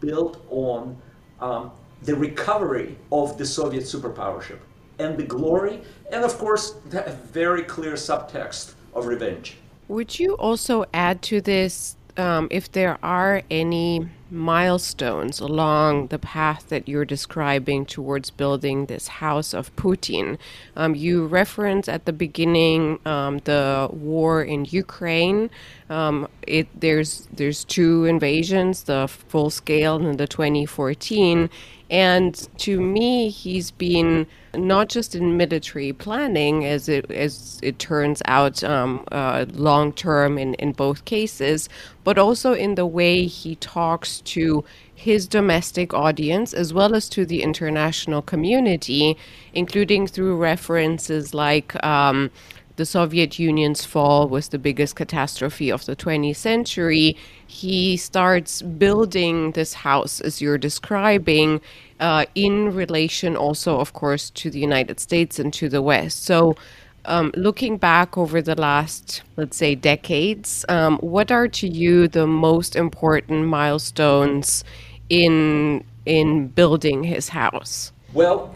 built 0.00 0.42
on 0.48 0.96
um, 1.40 1.72
the 2.04 2.14
recovery 2.14 2.96
of 3.12 3.36
the 3.36 3.44
Soviet 3.44 3.84
superpowership 3.84 4.60
and 4.98 5.18
the 5.18 5.24
glory, 5.24 5.82
and 6.10 6.24
of 6.24 6.38
course, 6.38 6.76
the 6.88 7.02
very 7.32 7.64
clear 7.64 7.92
subtext 7.92 8.72
of 8.94 9.04
revenge. 9.04 9.58
Would 9.88 10.18
you 10.18 10.36
also 10.36 10.86
add 10.94 11.20
to 11.24 11.42
this 11.42 11.96
um, 12.16 12.48
if 12.50 12.72
there 12.72 12.96
are 13.02 13.42
any 13.50 14.08
milestones 14.30 15.40
along 15.40 16.08
the 16.08 16.18
path 16.18 16.68
that 16.68 16.88
you're 16.88 17.04
describing 17.04 17.86
towards 17.86 18.30
building 18.30 18.86
this 18.86 19.08
house 19.08 19.54
of 19.54 19.74
Putin. 19.76 20.38
Um, 20.76 20.94
you 20.94 21.26
reference 21.26 21.88
at 21.88 22.04
the 22.04 22.12
beginning 22.12 22.98
um, 23.06 23.38
the 23.44 23.88
war 23.92 24.42
in 24.42 24.66
Ukraine. 24.66 25.50
Um, 25.90 26.28
it, 26.46 26.68
there's 26.78 27.28
there's 27.32 27.64
two 27.64 28.04
invasions, 28.04 28.84
the 28.84 29.08
full 29.08 29.50
scale 29.50 29.96
and 29.96 30.18
the 30.18 30.26
2014. 30.26 31.48
And 31.90 32.48
to 32.58 32.80
me, 32.80 33.30
he's 33.30 33.70
been 33.70 34.26
not 34.54 34.88
just 34.90 35.14
in 35.14 35.38
military 35.38 35.92
planning, 35.94 36.66
as 36.66 36.88
it 36.88 37.10
as 37.10 37.58
it 37.62 37.78
turns 37.78 38.20
out, 38.26 38.62
um, 38.62 39.04
uh, 39.10 39.46
long 39.52 39.92
term 39.94 40.36
in 40.36 40.52
in 40.54 40.72
both 40.72 41.06
cases, 41.06 41.68
but 42.04 42.18
also 42.18 42.52
in 42.52 42.74
the 42.74 42.86
way 42.86 43.24
he 43.24 43.56
talks 43.56 44.20
to 44.22 44.64
his 44.94 45.26
domestic 45.26 45.94
audience 45.94 46.52
as 46.52 46.74
well 46.74 46.94
as 46.94 47.08
to 47.08 47.24
the 47.24 47.42
international 47.42 48.20
community, 48.20 49.16
including 49.54 50.06
through 50.06 50.36
references 50.36 51.32
like. 51.32 51.82
Um, 51.84 52.30
the 52.78 52.86
Soviet 52.86 53.38
Union's 53.40 53.84
fall 53.84 54.28
was 54.28 54.48
the 54.48 54.58
biggest 54.58 54.94
catastrophe 54.94 55.70
of 55.70 55.84
the 55.84 55.96
20th 55.96 56.36
century, 56.36 57.16
he 57.46 57.96
starts 57.96 58.62
building 58.62 59.50
this 59.52 59.74
house, 59.74 60.20
as 60.20 60.40
you're 60.40 60.58
describing, 60.58 61.60
uh, 61.98 62.24
in 62.36 62.72
relation 62.72 63.36
also, 63.36 63.78
of 63.78 63.92
course, 63.94 64.30
to 64.30 64.48
the 64.48 64.60
United 64.60 65.00
States 65.00 65.40
and 65.40 65.52
to 65.54 65.68
the 65.68 65.82
West. 65.82 66.24
So, 66.24 66.54
um, 67.04 67.32
looking 67.34 67.78
back 67.78 68.16
over 68.16 68.40
the 68.40 68.54
last, 68.54 69.22
let's 69.36 69.56
say, 69.56 69.74
decades, 69.74 70.64
um, 70.68 70.98
what 70.98 71.32
are 71.32 71.48
to 71.48 71.66
you 71.66 72.06
the 72.06 72.26
most 72.26 72.76
important 72.76 73.46
milestones 73.46 74.62
in 75.08 75.84
in 76.06 76.48
building 76.48 77.02
his 77.02 77.28
house? 77.30 77.92
Well, 78.14 78.54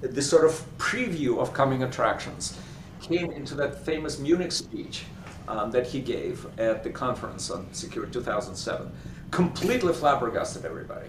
the 0.00 0.22
sort 0.22 0.44
of 0.44 0.52
preview 0.78 1.38
of 1.38 1.52
coming 1.52 1.82
attractions 1.82 2.58
came 3.02 3.30
into 3.32 3.54
that 3.56 3.84
famous 3.84 4.18
Munich 4.18 4.52
speech 4.52 5.04
um, 5.48 5.70
that 5.72 5.86
he 5.86 6.00
gave 6.00 6.46
at 6.58 6.82
the 6.82 6.90
conference 6.90 7.50
on 7.50 7.72
Security 7.72 8.12
2007. 8.12 8.90
Completely 9.30 9.92
flabbergasted 9.92 10.64
everybody. 10.64 11.08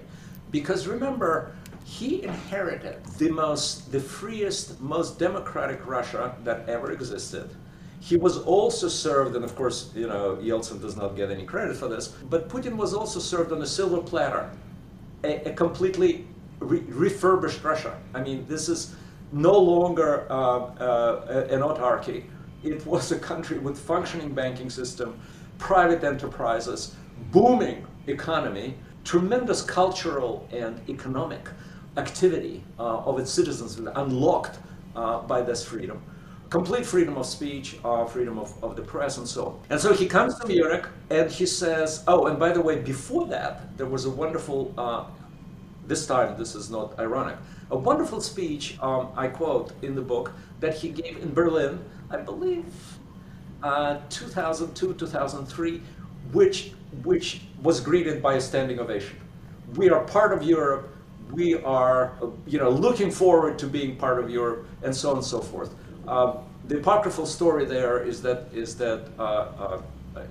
Because 0.52 0.88
remember, 0.88 1.56
he 1.86 2.24
inherited 2.24 3.04
the 3.18 3.30
most, 3.30 3.92
the 3.92 4.00
freest, 4.00 4.80
most 4.82 5.20
democratic 5.20 5.86
Russia 5.86 6.36
that 6.44 6.68
ever 6.68 6.92
existed. 6.92 7.50
He 8.00 8.18
was 8.18 8.40
also 8.40 8.88
served, 8.88 9.36
and 9.36 9.46
of 9.46 9.56
course, 9.56 9.92
you 9.96 10.08
know, 10.08 10.38
Yeltsin 10.42 10.82
does 10.82 10.98
not 10.98 11.16
get 11.16 11.32
any 11.32 11.46
credit 11.46 11.78
for 11.78 11.88
this, 11.88 12.10
but 12.30 12.50
Putin 12.50 12.76
was 12.76 12.94
also 12.94 13.20
served 13.20 13.52
on 13.52 13.62
a 13.62 13.66
silver 13.66 14.02
platter, 14.02 14.50
a, 15.24 15.50
a 15.50 15.54
completely 15.54 16.26
re- 16.60 16.84
refurbished 16.88 17.64
Russia. 17.64 17.98
I 18.14 18.22
mean, 18.22 18.46
this 18.48 18.68
is 18.68 18.96
no 19.34 19.58
longer 19.58 20.28
uh, 20.30 20.34
uh, 20.34 21.48
an 21.50 21.62
autarky. 21.62 22.24
It 22.64 22.86
was 22.86 23.12
a 23.12 23.20
country 23.20 23.58
with 23.58 23.78
functioning 23.78 24.34
banking 24.34 24.70
system, 24.70 25.20
private 25.58 26.04
enterprises, 26.04 26.96
booming 27.32 27.86
economy, 28.08 28.76
tremendous 29.04 29.62
cultural 29.62 30.48
and 30.52 30.80
economic 30.88 31.50
activity 31.98 32.64
uh, 32.80 33.00
of 33.00 33.20
its 33.20 33.32
citizens 33.32 33.78
unlocked 33.96 34.60
uh, 34.96 35.20
by 35.22 35.42
this 35.42 35.66
freedom. 35.66 36.02
Complete 36.50 36.86
freedom 36.86 37.18
of 37.18 37.26
speech, 37.26 37.78
uh, 37.84 38.06
freedom 38.06 38.38
of, 38.38 38.64
of 38.64 38.76
the 38.76 38.82
press, 38.84 39.18
and 39.18 39.28
so 39.28 39.46
on. 39.46 39.60
And 39.72 39.80
so 39.80 39.92
he 39.92 40.06
comes 40.06 40.38
to 40.38 40.48
Munich 40.48 40.86
and 41.10 41.30
he 41.30 41.48
says, 41.48 42.04
Oh, 42.08 42.28
and 42.28 42.38
by 42.38 42.52
the 42.52 42.62
way, 42.62 42.80
before 42.80 43.26
that, 43.28 43.76
there 43.76 43.88
was 43.88 44.06
a 44.06 44.10
wonderful, 44.12 44.72
uh, 44.78 45.06
this 45.88 46.06
time, 46.06 46.38
this 46.38 46.56
is 46.56 46.70
not 46.70 46.98
ironic, 47.00 47.36
a 47.72 47.78
wonderful 47.78 48.22
speech, 48.22 48.78
um, 48.82 49.10
I 49.16 49.28
quote 49.28 49.74
in 49.82 49.96
the 49.96 50.02
book, 50.02 50.32
that 50.60 50.76
he 50.76 50.90
gave 50.90 51.18
in 51.18 51.34
Berlin, 51.34 51.80
I 52.10 52.18
believe, 52.18 52.66
uh, 53.62 54.00
2002, 54.10 54.94
2003, 54.94 55.82
which, 56.32 56.72
which 57.04 57.42
was 57.62 57.80
greeted 57.80 58.22
by 58.22 58.36
a 58.36 58.42
standing 58.42 58.80
ovation. 58.80 59.18
We 59.76 59.90
are 59.90 60.04
part 60.04 60.34
of 60.34 60.44
Europe. 60.44 60.90
We 61.32 61.56
are, 61.64 62.14
you 62.46 62.60
know, 62.60 62.70
looking 62.70 63.10
forward 63.10 63.58
to 63.60 63.68
being 63.68 63.96
part 63.96 64.20
of 64.20 64.30
Europe, 64.30 64.68
and 64.84 64.96
so 64.96 65.10
on 65.12 65.18
and 65.18 65.26
so 65.26 65.40
forth. 65.40 65.74
Um, 66.08 66.40
the 66.68 66.78
apocryphal 66.78 67.26
story 67.26 67.66
there 67.66 68.04
is 68.04 68.22
that 68.22 68.48
is 68.54 68.76
that 68.78 69.08
uh, 69.18 69.22
uh, 69.22 69.82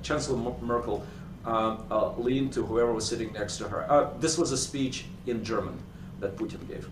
Chancellor 0.02 0.54
Merkel 0.60 1.04
um, 1.44 1.84
uh, 1.90 2.12
leaned 2.16 2.52
to 2.52 2.64
whoever 2.64 2.92
was 2.92 3.06
sitting 3.06 3.32
next 3.32 3.58
to 3.58 3.68
her. 3.68 3.90
Uh, 3.90 4.10
this 4.18 4.38
was 4.38 4.52
a 4.52 4.56
speech 4.56 5.06
in 5.26 5.44
German 5.44 5.78
that 6.20 6.36
Putin 6.36 6.66
gave 6.68 6.88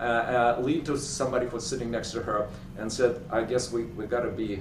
uh, 0.00 0.02
uh, 0.02 0.60
leaned 0.60 0.84
to 0.86 0.98
somebody 0.98 1.46
who 1.46 1.52
was 1.52 1.64
sitting 1.66 1.90
next 1.90 2.10
to 2.10 2.20
her 2.20 2.48
and 2.78 2.92
said, 2.92 3.22
I 3.30 3.42
guess 3.42 3.70
we, 3.70 3.84
we 3.84 4.06
got 4.06 4.22
to 4.22 4.30
be 4.30 4.60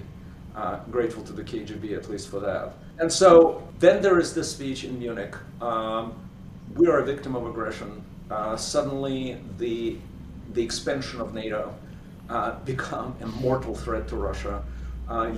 uh, 0.56 0.80
grateful 0.92 1.24
to 1.24 1.34
the 1.34 1.42
KGB 1.42 1.98
at 1.98 2.10
least 2.10 2.30
for 2.30 2.40
that. 2.40 2.74
And 3.00 3.12
so 3.12 3.68
then 3.80 4.02
there 4.02 4.20
is 4.20 4.36
this 4.36 4.52
speech 4.52 4.84
in 4.84 5.00
Munich. 5.00 5.36
Um, 5.60 6.14
we 6.76 6.88
are 6.88 7.00
a 7.00 7.06
victim 7.06 7.36
of 7.36 7.48
aggression. 7.48 8.04
Uh, 8.30 8.56
suddenly 8.56 9.38
the, 9.58 9.98
the 10.54 10.62
expansion 10.62 11.20
of 11.20 11.34
NATO 11.34 11.74
become 12.66 13.16
a 13.22 13.28
mortal 13.28 13.76
threat 13.76 14.08
to 14.10 14.16
Russia. 14.16 14.64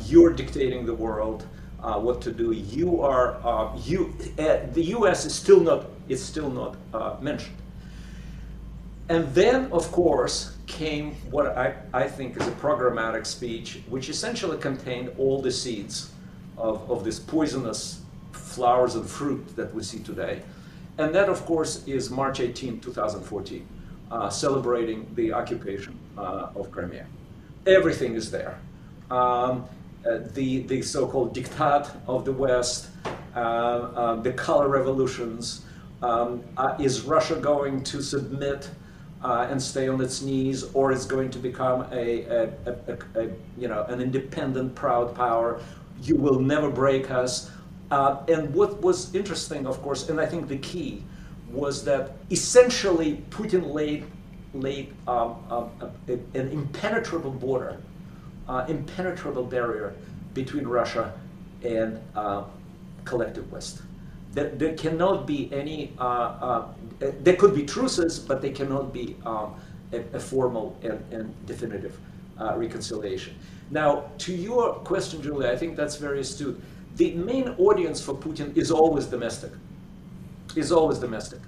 You're 0.06 0.34
dictating 0.34 0.86
the 0.86 0.94
world. 0.94 1.48
Uh, 1.82 2.00
what 2.00 2.20
to 2.22 2.32
do. 2.32 2.52
You 2.52 3.02
are 3.02 3.36
uh, 3.44 3.78
you. 3.78 4.16
Uh, 4.40 4.58
the 4.74 4.84
U.S. 4.98 5.26
is 5.26 5.36
still 5.36 5.60
not. 5.60 5.86
It's 6.10 6.22
still 6.22 6.50
not 6.50 7.22
mentioned. 7.22 7.56
And 9.08 9.32
then, 9.36 9.72
of 9.72 9.92
course, 9.92 10.56
came 10.66 11.12
what 11.30 11.46
I, 11.58 11.76
I 11.94 12.08
think 12.08 12.38
is 12.38 12.48
a 12.48 12.52
programmatic 12.52 13.26
speech, 13.26 13.82
which 13.88 14.10
essentially 14.10 14.58
contained 14.58 15.12
all 15.18 15.42
the 15.42 15.52
seeds 15.52 16.12
of, 16.58 16.90
of 16.90 17.04
this 17.04 17.20
poisonous 17.20 18.02
flowers 18.32 18.96
and 18.96 19.08
fruit 19.08 19.56
that 19.56 19.74
we 19.74 19.84
see 19.84 20.00
today. 20.00 20.42
And 20.98 21.14
that, 21.14 21.30
of 21.30 21.46
course, 21.46 21.86
is 21.88 22.10
March 22.10 22.40
18, 22.40 22.80
2014, 22.80 23.68
uh, 24.12 24.30
celebrating 24.30 25.08
the 25.16 25.34
occupation 25.34 25.98
uh, 26.18 26.50
of 26.56 26.72
Crimea. 26.72 27.06
Everything 27.68 28.16
is 28.16 28.32
there. 28.32 28.58
Um, 29.12 29.18
uh, 29.18 29.62
the, 30.34 30.60
the 30.68 30.82
so-called 30.82 31.36
diktat 31.36 31.90
of 32.08 32.26
the 32.26 32.32
West, 32.32 32.90
uh, 33.36 33.40
uh, 33.40 34.16
the 34.22 34.32
color 34.34 34.70
revolutions, 34.70 35.66
um, 36.02 36.44
uh, 36.58 36.76
is 36.80 37.02
Russia 37.02 37.36
going 37.36 37.84
to 37.84 38.02
submit 38.02 38.70
uh, 39.24 39.48
and 39.50 39.62
stay 39.62 39.88
on 39.88 40.00
its 40.02 40.22
knees, 40.22 40.64
or 40.74 40.92
it's 40.92 41.06
going 41.06 41.32
to 41.32 41.40
become 41.40 41.88
a, 41.92 42.24
a, 42.26 42.54
a, 42.66 42.98
a, 43.16 43.30
you 43.58 43.68
know 43.68 43.84
an 43.86 44.00
independent, 44.00 44.76
proud 44.76 45.16
power. 45.16 45.60
You 46.02 46.16
will 46.16 46.40
never 46.40 46.70
break 46.70 47.10
us. 47.10 47.50
Uh, 47.90 48.18
and 48.28 48.54
what 48.54 48.82
was 48.82 49.14
interesting, 49.16 49.66
of 49.66 49.82
course, 49.82 50.10
and 50.10 50.20
I 50.20 50.26
think 50.26 50.48
the 50.48 50.58
key 50.58 51.04
was 51.52 51.84
that 51.86 52.12
essentially 52.30 53.24
Putin 53.30 53.74
laid 53.74 54.06
laid 54.54 54.94
um, 55.08 55.36
um, 55.50 55.72
an 56.08 56.50
impenetrable 56.50 57.32
border, 57.32 57.78
uh, 58.48 58.66
impenetrable 58.68 59.44
barrier 59.44 59.94
between 60.34 60.68
Russia 60.68 61.14
and 61.64 62.00
uh, 62.16 62.44
collective 63.06 63.52
West. 63.52 63.82
There, 64.34 64.50
there 64.50 64.74
cannot 64.76 65.26
be 65.26 65.52
any 65.54 65.94
uh, 65.98 66.04
uh, 66.04 66.68
uh, 67.02 67.12
there 67.22 67.36
could 67.36 67.56
be 67.56 67.66
truces, 67.66 68.20
but 68.20 68.42
they 68.42 68.52
cannot 68.52 68.94
be 68.94 69.16
um, 69.26 69.56
a, 69.94 70.00
a, 70.14 70.20
formal 70.20 70.78
and, 70.84 71.04
and 71.12 71.46
definitive 71.46 71.98
uh, 72.40 72.54
reconciliation. 72.58 73.36
Now, 73.72 74.12
to 74.20 74.34
your 74.34 74.74
question, 74.76 75.22
Iulia, 75.22 75.50
I 75.50 75.58
think 75.58 75.76
that's 75.76 75.96
very 75.96 76.20
astute. 76.20 76.62
The 76.98 77.14
main 77.16 77.50
audience 77.58 78.02
for 78.02 78.14
Putin 78.14 78.56
is 78.56 78.72
always 78.72 79.06
domestic. 79.06 79.52
Is 80.56 80.72
always 80.72 81.00
domestic. 81.00 81.40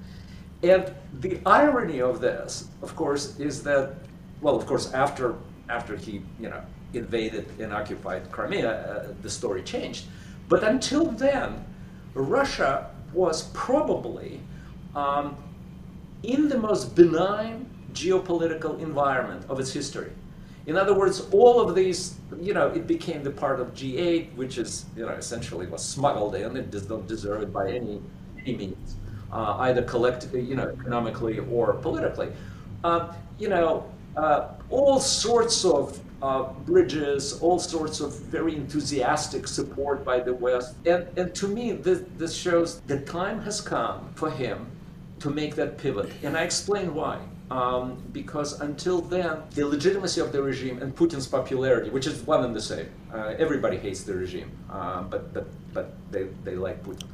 And 0.64 0.94
the 1.20 1.40
irony 1.46 2.02
of 2.02 2.20
this, 2.20 2.68
of 2.82 2.96
course, 2.96 3.40
is 3.40 3.64
that, 3.64 3.96
well, 4.42 4.56
of 4.56 4.66
course, 4.66 4.94
after 4.94 5.36
after 5.70 5.96
he, 5.98 6.22
you 6.40 6.50
know, 6.50 6.62
invaded 6.94 7.48
and 7.60 7.74
occupied 7.74 8.32
Crimea, 8.32 8.70
uh, 8.70 9.14
the 9.22 9.30
story 9.30 9.62
changed. 9.64 10.06
But 10.50 10.64
until 10.64 11.06
then, 11.06 11.64
Russia 12.14 12.90
was 13.14 13.44
probably 13.54 14.40
um, 14.96 15.36
in 16.24 16.50
the 16.50 16.58
most 16.58 16.96
benign 16.96 17.70
geopolitical 17.94 18.80
environment 18.80 19.46
of 19.50 19.60
its 19.60 19.72
history. 19.74 20.12
In 20.66 20.76
other 20.76 20.94
words, 20.94 21.22
all 21.32 21.62
of 21.62 21.76
these, 21.76 22.16
you 22.42 22.54
know, 22.54 22.68
it 22.68 22.88
became 22.88 23.24
the 23.24 23.32
part 23.32 23.62
of 23.62 23.74
G8, 23.74 24.36
which 24.36 24.58
is, 24.58 24.86
you 24.98 25.06
know, 25.06 25.14
essentially 25.14 25.66
was 25.66 25.84
smuggled 25.84 26.36
in. 26.36 26.58
It 26.58 26.72
does 26.72 26.90
not 26.90 27.08
deserve 27.08 27.42
it 27.42 27.54
by 27.54 27.70
any, 27.70 28.02
any 28.38 28.58
means, 28.58 28.96
uh, 29.32 29.56
either 29.60 29.82
collect, 29.84 30.28
you 30.34 30.56
know, 30.56 30.68
economically 30.68 31.40
or 31.40 31.74
politically. 31.76 32.34
Uh, 32.84 33.14
you 33.40 33.48
know, 33.48 33.90
uh, 34.18 34.50
all 34.70 35.00
sorts 35.00 35.64
of 35.64 36.02
uh, 36.22 36.54
bridges, 36.66 37.40
all 37.42 37.60
sorts 37.60 38.00
of 38.00 38.18
very 38.20 38.56
enthusiastic 38.56 39.48
support 39.48 40.04
by 40.04 40.20
the 40.20 40.34
West. 40.34 40.76
And, 40.86 41.08
and 41.18 41.34
to 41.36 41.48
me, 41.48 41.74
this, 41.74 42.04
this 42.18 42.36
shows 42.36 42.82
the 42.82 43.00
time 43.02 43.42
has 43.42 43.62
come 43.62 44.10
for 44.16 44.30
him 44.32 44.68
to 45.20 45.30
make 45.30 45.56
that 45.56 45.78
pivot. 45.78 46.12
And 46.24 46.38
I 46.38 46.44
explain 46.44 46.94
why. 46.94 47.20
Um, 47.50 48.04
because 48.12 48.60
until 48.60 49.00
then, 49.00 49.42
the 49.52 49.66
legitimacy 49.66 50.20
of 50.20 50.34
the 50.34 50.42
regime 50.42 50.82
and 50.82 50.94
Putin's 50.94 51.28
popularity, 51.28 51.90
which 51.90 52.06
is 52.06 52.22
one 52.24 52.44
and 52.44 52.54
the 52.54 52.62
same, 52.62 52.90
uh, 53.14 53.36
everybody 53.38 53.78
hates 53.78 54.04
the 54.04 54.14
regime, 54.14 54.52
uh, 54.70 55.04
but, 55.04 55.34
but, 55.34 55.48
but 55.74 55.94
they, 56.12 56.24
they 56.44 56.56
like 56.56 56.84
Putin. 56.84 57.08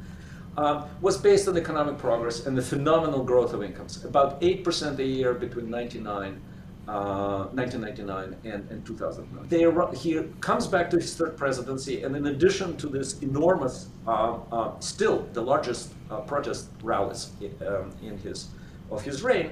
um, 0.56 0.84
was 1.00 1.16
based 1.16 1.48
on 1.48 1.56
economic 1.56 1.98
progress 1.98 2.46
and 2.46 2.56
the 2.56 2.62
phenomenal 2.62 3.22
growth 3.22 3.52
of 3.52 3.62
incomes, 3.62 4.04
about 4.04 4.40
8% 4.40 4.98
a 4.98 5.04
year 5.04 5.34
between 5.34 5.70
99, 5.70 6.40
uh, 6.88 7.46
1999 7.52 8.36
and, 8.44 8.70
and 8.70 8.86
2009. 8.86 9.48
They, 9.48 9.96
he 9.96 10.22
comes 10.40 10.66
back 10.66 10.90
to 10.90 10.96
his 10.96 11.16
third 11.16 11.36
presidency, 11.36 12.02
and 12.02 12.14
in 12.16 12.26
addition 12.26 12.76
to 12.78 12.88
this 12.88 13.20
enormous, 13.20 13.88
uh, 14.06 14.38
uh, 14.52 14.78
still 14.80 15.26
the 15.32 15.40
largest 15.40 15.92
uh, 16.10 16.20
protest 16.20 16.68
rallies 16.82 17.30
in, 17.40 17.54
um, 17.66 17.92
in 18.02 18.18
his, 18.18 18.48
of 18.90 19.02
his 19.02 19.22
reign, 19.22 19.50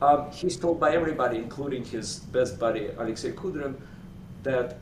um, 0.00 0.30
he's 0.30 0.56
told 0.56 0.78
by 0.78 0.94
everybody, 0.94 1.38
including 1.38 1.84
his 1.84 2.20
best 2.30 2.58
buddy 2.58 2.88
Alexei 2.98 3.32
Kudrin, 3.32 3.74
that 4.44 4.78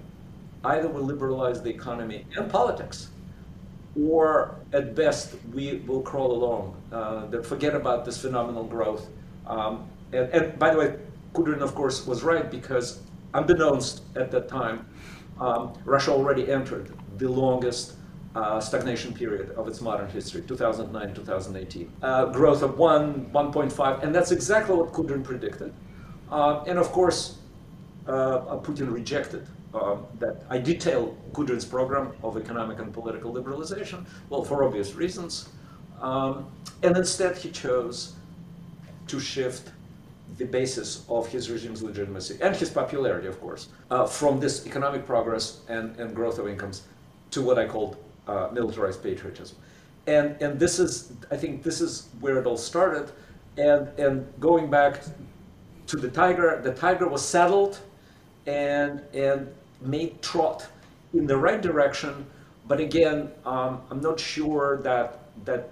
either 0.65 0.89
we 0.89 1.01
liberalize 1.01 1.63
the 1.63 1.71
economy 1.71 2.27
and 2.37 2.51
politics, 2.51 3.09
or 3.99 4.57
at 4.75 4.95
best 4.95 5.35
we 5.55 5.83
will 5.87 6.03
crawl 6.03 6.33
along. 6.33 6.77
Uh, 6.93 7.43
forget 7.43 7.75
about 7.75 8.05
this 8.05 8.21
phenomenal 8.21 8.65
growth. 8.65 9.07
Um, 9.47 9.89
and, 10.13 10.29
and, 10.31 10.59
by 10.59 10.71
the 10.71 10.79
way, 10.79 10.95
Kudrin, 11.37 11.61
of 11.61 11.75
course, 11.75 12.07
was 12.07 12.23
right 12.23 12.51
because, 12.51 13.01
unbeknownst 13.35 14.03
at 14.17 14.31
that 14.31 14.49
time, 14.49 14.87
um, 15.39 15.75
Russia 15.85 16.11
already 16.11 16.51
entered 16.51 16.91
the 17.19 17.29
longest 17.29 17.97
uh, 18.35 18.59
stagnation 18.59 19.13
period 19.13 19.51
of 19.51 19.69
its 19.69 19.81
modern 19.83 20.09
history, 20.09 20.43
2009 20.43 21.15
2018. 21.15 21.93
Uh, 22.03 22.27
growth 22.27 22.63
of 22.63 22.79
1, 22.79 23.31
1.5, 23.33 24.03
and 24.03 24.15
that's 24.15 24.31
exactly 24.31 24.75
what 24.75 24.93
Kudrin 24.93 25.23
predicted. 25.23 25.75
Uh, 26.31 26.65
and 26.67 26.79
of 26.79 26.91
course, 26.91 27.39
uh, 28.07 28.59
Putin 28.59 28.93
rejected 28.93 29.47
uh, 29.75 29.97
that. 30.19 30.45
I 30.49 30.59
detail 30.59 31.17
Kudrin's 31.33 31.65
program 31.65 32.13
of 32.23 32.37
economic 32.37 32.79
and 32.79 32.93
political 32.93 33.33
liberalization, 33.33 34.07
well, 34.31 34.43
for 34.43 34.65
obvious 34.65 34.95
reasons. 34.95 35.51
Um, 36.01 36.47
and 36.83 36.97
instead, 36.97 37.37
he 37.37 37.51
chose 37.51 38.15
to 39.09 39.21
shift 39.21 39.71
the 40.39 40.45
basis 40.45 41.05
of 41.09 41.29
his 41.29 41.51
regime's 41.51 41.83
legitimacy 41.83 42.39
and 42.43 42.55
his 42.55 42.71
popularity, 42.71 43.29
of 43.29 43.41
course, 43.41 43.69
uh, 43.91 44.07
from 44.07 44.41
this 44.41 44.67
economic 44.67 45.07
progress 45.07 45.61
and, 45.69 45.97
and 45.99 46.15
growth 46.15 46.39
of 46.39 46.49
incomes 46.49 46.83
to 47.31 47.43
what 47.43 47.59
I 47.59 47.67
called 47.67 47.97
uh, 48.27 48.49
militarized 48.53 49.03
patriotism. 49.03 49.57
And, 50.07 50.41
and 50.41 50.59
this 50.59 50.79
is, 50.79 51.13
I 51.31 51.37
think 51.37 51.63
this 51.63 51.81
is 51.81 52.09
where 52.21 52.39
it 52.39 52.47
all 52.47 52.57
started. 52.57 53.11
And, 53.57 53.89
and 53.99 54.27
going 54.41 54.71
back 54.71 55.03
to 55.87 55.97
the 55.97 56.09
tiger, 56.09 56.61
the 56.63 56.75
tiger 56.75 57.09
was 57.09 57.25
saddled 57.25 57.79
and, 58.47 59.03
and 59.15 59.53
made 59.81 60.21
trot 60.23 60.67
in 61.15 61.27
the 61.27 61.37
right 61.37 61.61
direction. 61.61 62.27
But 62.69 62.81
again, 62.81 63.31
um, 63.45 63.81
I'm 63.91 64.01
not 64.01 64.19
sure 64.19 64.81
that, 64.83 65.21
that, 65.45 65.71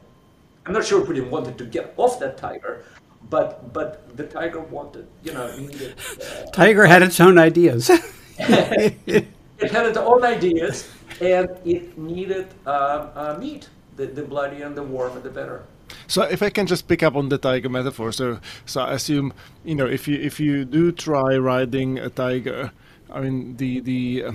I'm 0.66 0.72
not 0.72 0.84
sure 0.84 1.04
Putin 1.04 1.28
wanted 1.30 1.58
to 1.58 1.64
get 1.64 1.92
off 1.96 2.18
that 2.20 2.38
tiger, 2.38 2.84
but, 3.30 3.72
but 3.72 4.16
the 4.16 4.24
tiger 4.24 4.60
wanted, 4.60 5.06
you 5.22 5.32
know, 5.32 5.56
needed. 5.56 5.94
Uh, 6.20 6.50
tiger 6.52 6.86
had 6.86 7.02
its 7.02 7.20
own 7.20 7.38
ideas. 7.38 7.90
it 8.38 9.70
had 9.70 9.86
its 9.86 9.98
own 9.98 10.24
ideas 10.24 10.88
and 11.20 11.48
it 11.64 11.96
needed 11.96 12.48
uh, 12.66 13.08
uh, 13.14 13.36
meat. 13.38 13.68
The, 13.96 14.06
the 14.06 14.22
bloodier 14.22 14.66
and 14.66 14.76
the 14.76 14.82
warmer, 14.82 15.20
the 15.20 15.30
better. 15.30 15.64
So 16.06 16.22
if 16.22 16.42
I 16.42 16.50
can 16.50 16.66
just 16.66 16.88
pick 16.88 17.02
up 17.02 17.14
on 17.14 17.28
the 17.28 17.38
tiger 17.38 17.68
metaphor, 17.68 18.10
so 18.10 18.40
so 18.66 18.80
I 18.80 18.94
assume 18.94 19.32
you 19.64 19.76
know 19.76 19.86
if 19.86 20.08
you 20.08 20.18
if 20.18 20.40
you 20.40 20.64
do 20.64 20.90
try 20.90 21.36
riding 21.36 21.98
a 21.98 22.10
tiger, 22.10 22.72
I 23.10 23.20
mean 23.20 23.56
the 23.56 23.80
the 23.80 24.24
uh, 24.26 24.32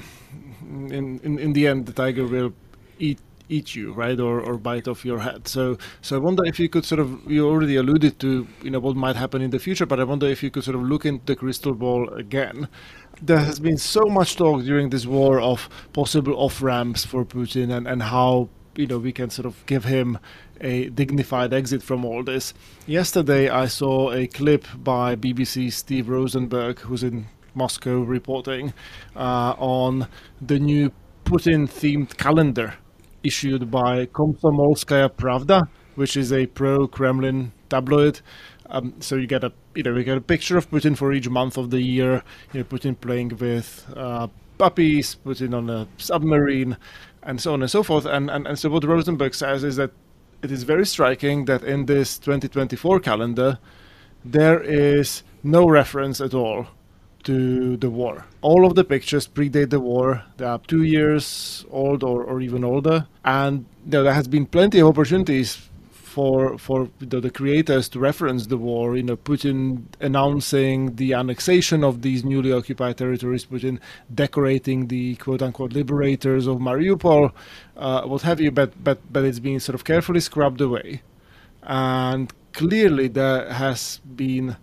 in, 0.62 1.19
in 1.24 1.39
in 1.39 1.53
the 1.53 1.67
end 1.67 1.88
the 1.88 1.91
tiger 1.91 2.25
will 2.25 2.53
eat 3.00 3.19
eat 3.50 3.75
you 3.75 3.91
right 3.91 4.20
or, 4.20 4.39
or 4.39 4.58
bite 4.58 4.88
off 4.88 5.03
your 5.03 5.20
head. 5.20 5.48
So 5.48 5.77
so 6.01 6.16
i 6.16 6.20
wonder 6.20 6.46
if 6.46 6.59
you 6.59 6.70
could 6.70 6.85
sort 6.85 7.00
of 7.00 7.20
you 7.29 7.48
already 7.48 7.75
alluded 7.75 8.20
to 8.20 8.48
you 8.64 8.72
know 8.72 8.79
what 8.79 8.96
might 8.96 9.16
happen 9.16 9.42
in 9.42 9.50
the 9.50 9.59
future 9.59 9.85
but 9.85 10.00
i 10.00 10.03
wonder 10.03 10.27
if 10.27 10.44
you 10.44 10.51
could 10.51 10.64
sort 10.64 10.75
of 10.75 10.83
look 10.83 11.05
into 11.05 11.25
the 11.25 11.35
crystal 11.35 11.74
ball 11.74 12.09
again. 12.14 12.68
There 13.22 13.40
has 13.40 13.59
been 13.59 13.77
so 13.77 14.05
much 14.05 14.38
talk 14.38 14.64
during 14.64 14.92
this 14.92 15.05
war 15.05 15.42
of 15.42 15.68
possible 15.92 16.35
off 16.35 16.62
ramps 16.62 17.03
for 17.05 17.25
Putin 17.25 17.75
and, 17.75 17.85
and 17.85 18.03
how 18.03 18.50
you 18.75 18.88
know 18.88 18.98
we 18.98 19.12
can 19.12 19.29
sort 19.29 19.46
of 19.46 19.66
give 19.66 19.83
him 19.83 20.18
a 20.62 20.90
dignified 20.90 21.53
exit 21.53 21.83
from 21.83 22.05
all 22.05 22.24
this. 22.24 22.53
Yesterday, 22.85 23.50
I 23.50 23.66
saw 23.68 24.12
a 24.12 24.27
clip 24.27 24.66
by 24.77 25.16
BBC 25.16 25.72
Steve 25.72 26.07
Rosenberg, 26.09 26.79
who's 26.79 27.03
in 27.03 27.27
Moscow 27.53 28.01
reporting 28.01 28.74
uh, 29.16 29.53
on 29.57 30.07
the 30.42 30.59
new 30.59 30.92
Putin-themed 31.25 32.18
calendar 32.18 32.75
issued 33.24 33.70
by 33.72 34.05
Komsomolskaya 34.08 35.10
Pravda, 35.10 35.68
which 35.96 36.16
is 36.16 36.32
a 36.32 36.46
pro-Kremlin 36.48 37.51
tabloid. 37.70 38.22
Um, 38.70 38.94
so 39.00 39.16
you 39.16 39.27
get 39.27 39.44
a 39.44 39.51
you 39.75 39.84
know 39.84 39.94
we 39.94 40.03
get 40.03 40.18
a 40.18 40.22
picture 40.22 40.58
of 40.58 40.70
Putin 40.70 40.96
for 40.96 41.12
each 41.12 41.29
month 41.29 41.58
of 41.58 41.72
the 41.72 41.82
year. 41.82 42.24
You 42.53 42.60
know 42.60 42.64
Putin 42.64 43.00
playing 43.00 43.29
with 43.40 43.92
uh, 43.96 44.27
puppies, 44.58 45.18
Putin 45.25 45.55
on 45.55 45.70
a 45.70 45.88
submarine, 45.98 46.77
and 47.24 47.42
so 47.42 47.53
on 47.53 47.62
and 47.62 47.72
so 47.72 47.82
forth. 47.84 48.05
And, 48.05 48.29
and 48.29 48.46
and 48.48 48.60
so 48.60 48.70
what 48.70 48.84
Rosenberg 48.84 49.34
says 49.34 49.64
is 49.64 49.75
that 49.77 49.92
it 50.42 50.51
is 50.51 50.64
very 50.64 50.86
striking 50.86 51.46
that 51.46 51.64
in 51.64 51.86
this 51.86 52.18
2024 52.20 53.00
calendar 53.00 53.60
there 54.24 54.62
is 54.62 55.24
no 55.44 55.66
reference 55.66 56.22
at 56.22 56.34
all 56.34 56.68
to 57.24 57.77
the 57.77 57.90
war. 57.90 58.25
All 58.42 58.66
of 58.66 58.75
the 58.75 58.84
pictures 58.84 59.27
predate 59.27 59.70
the 59.70 59.79
war. 59.79 60.24
They 60.38 60.46
are 60.46 60.60
two 60.60 60.84
years 60.84 61.66
old 61.70 62.03
or, 62.03 62.24
or 62.24 62.42
even 62.42 62.64
older. 62.64 63.08
And 63.25 63.66
you 63.86 63.92
know, 63.92 64.03
there 64.03 64.14
has 64.14 64.27
been 64.27 64.46
plenty 64.46 64.79
of 64.79 64.88
opportunities 64.88 65.70
for 66.10 66.58
for 66.58 66.90
the, 67.00 67.22
the, 67.22 67.29
creators 67.29 67.88
to 67.90 68.00
reference 68.00 68.48
the 68.48 68.58
war. 68.58 68.98
You 68.98 69.03
know, 69.03 69.16
Putin 69.16 69.84
announcing 70.00 70.96
the 70.96 71.14
annexation 71.14 71.84
of 71.84 72.01
these 72.01 72.25
newly 72.25 72.51
occupied 72.51 72.98
territories, 72.98 73.46
Putin 73.46 73.79
decorating 74.14 74.88
the 74.88 75.16
quote 75.16 75.42
unquote 75.42 75.74
liberators 75.74 76.48
of 76.48 76.58
Mariupol, 76.58 77.32
uh, 77.77 78.01
what 78.03 78.24
have 78.24 78.42
you. 78.42 78.51
But 78.51 78.84
but 78.84 79.00
but 79.14 79.24
it's 79.24 79.40
been 79.40 79.60
sort 79.60 79.75
of 79.75 79.84
carefully 79.84 80.20
scrubbed 80.20 80.62
away, 80.62 81.01
and 81.64 82.34
clearly 82.53 83.08
there 83.08 83.53
has 83.53 84.01
been 84.16 84.58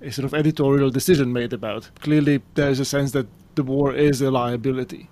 a 0.00 0.10
sort 0.12 0.24
of 0.24 0.34
editorial 0.34 0.90
decision 0.90 1.32
made 1.32 1.52
about. 1.52 1.90
Clearly, 2.00 2.42
there 2.54 2.70
is 2.70 2.80
a 2.80 2.84
sense 2.84 3.12
that 3.12 3.26
the 3.54 3.62
war 3.62 3.94
is 3.94 4.20
a 4.20 4.30
liability. 4.30 5.08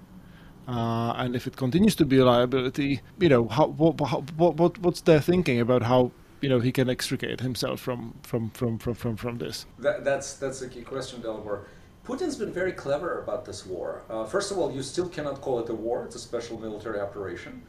Uh, 0.66 1.12
and 1.16 1.36
if 1.36 1.46
it 1.46 1.56
continues 1.56 1.94
to 1.96 2.04
be 2.04 2.18
a 2.18 2.24
liability, 2.24 3.00
you 3.18 3.28
know, 3.28 3.48
how, 3.48 3.66
what, 3.66 4.00
what, 4.00 4.56
what, 4.56 4.78
what's 4.78 5.02
their 5.02 5.20
thinking 5.20 5.60
about 5.60 5.82
how 5.82 6.10
you 6.40 6.48
know 6.48 6.60
he 6.60 6.72
can 6.72 6.90
extricate 6.90 7.40
himself 7.40 7.80
from 7.80 8.14
from 8.22 8.50
from 8.50 8.78
from 8.78 8.94
from, 8.94 9.16
from 9.16 9.38
this? 9.38 9.66
That, 9.78 10.04
that's 10.04 10.34
that's 10.34 10.60
a 10.62 10.68
key 10.68 10.82
question, 10.82 11.22
Dalibor. 11.22 11.64
Putin's 12.06 12.36
been 12.36 12.52
very 12.52 12.72
clever 12.72 13.22
about 13.22 13.46
this 13.46 13.64
war. 13.64 14.02
Uh, 14.10 14.26
first 14.26 14.50
of 14.50 14.58
all, 14.58 14.70
you 14.70 14.82
still 14.82 15.08
cannot 15.08 15.40
call 15.40 15.58
it 15.60 15.68
a 15.70 15.74
war; 15.74 16.04
it's 16.04 16.16
a 16.16 16.18
special 16.18 16.58
military 16.58 17.00
operation. 17.00 17.62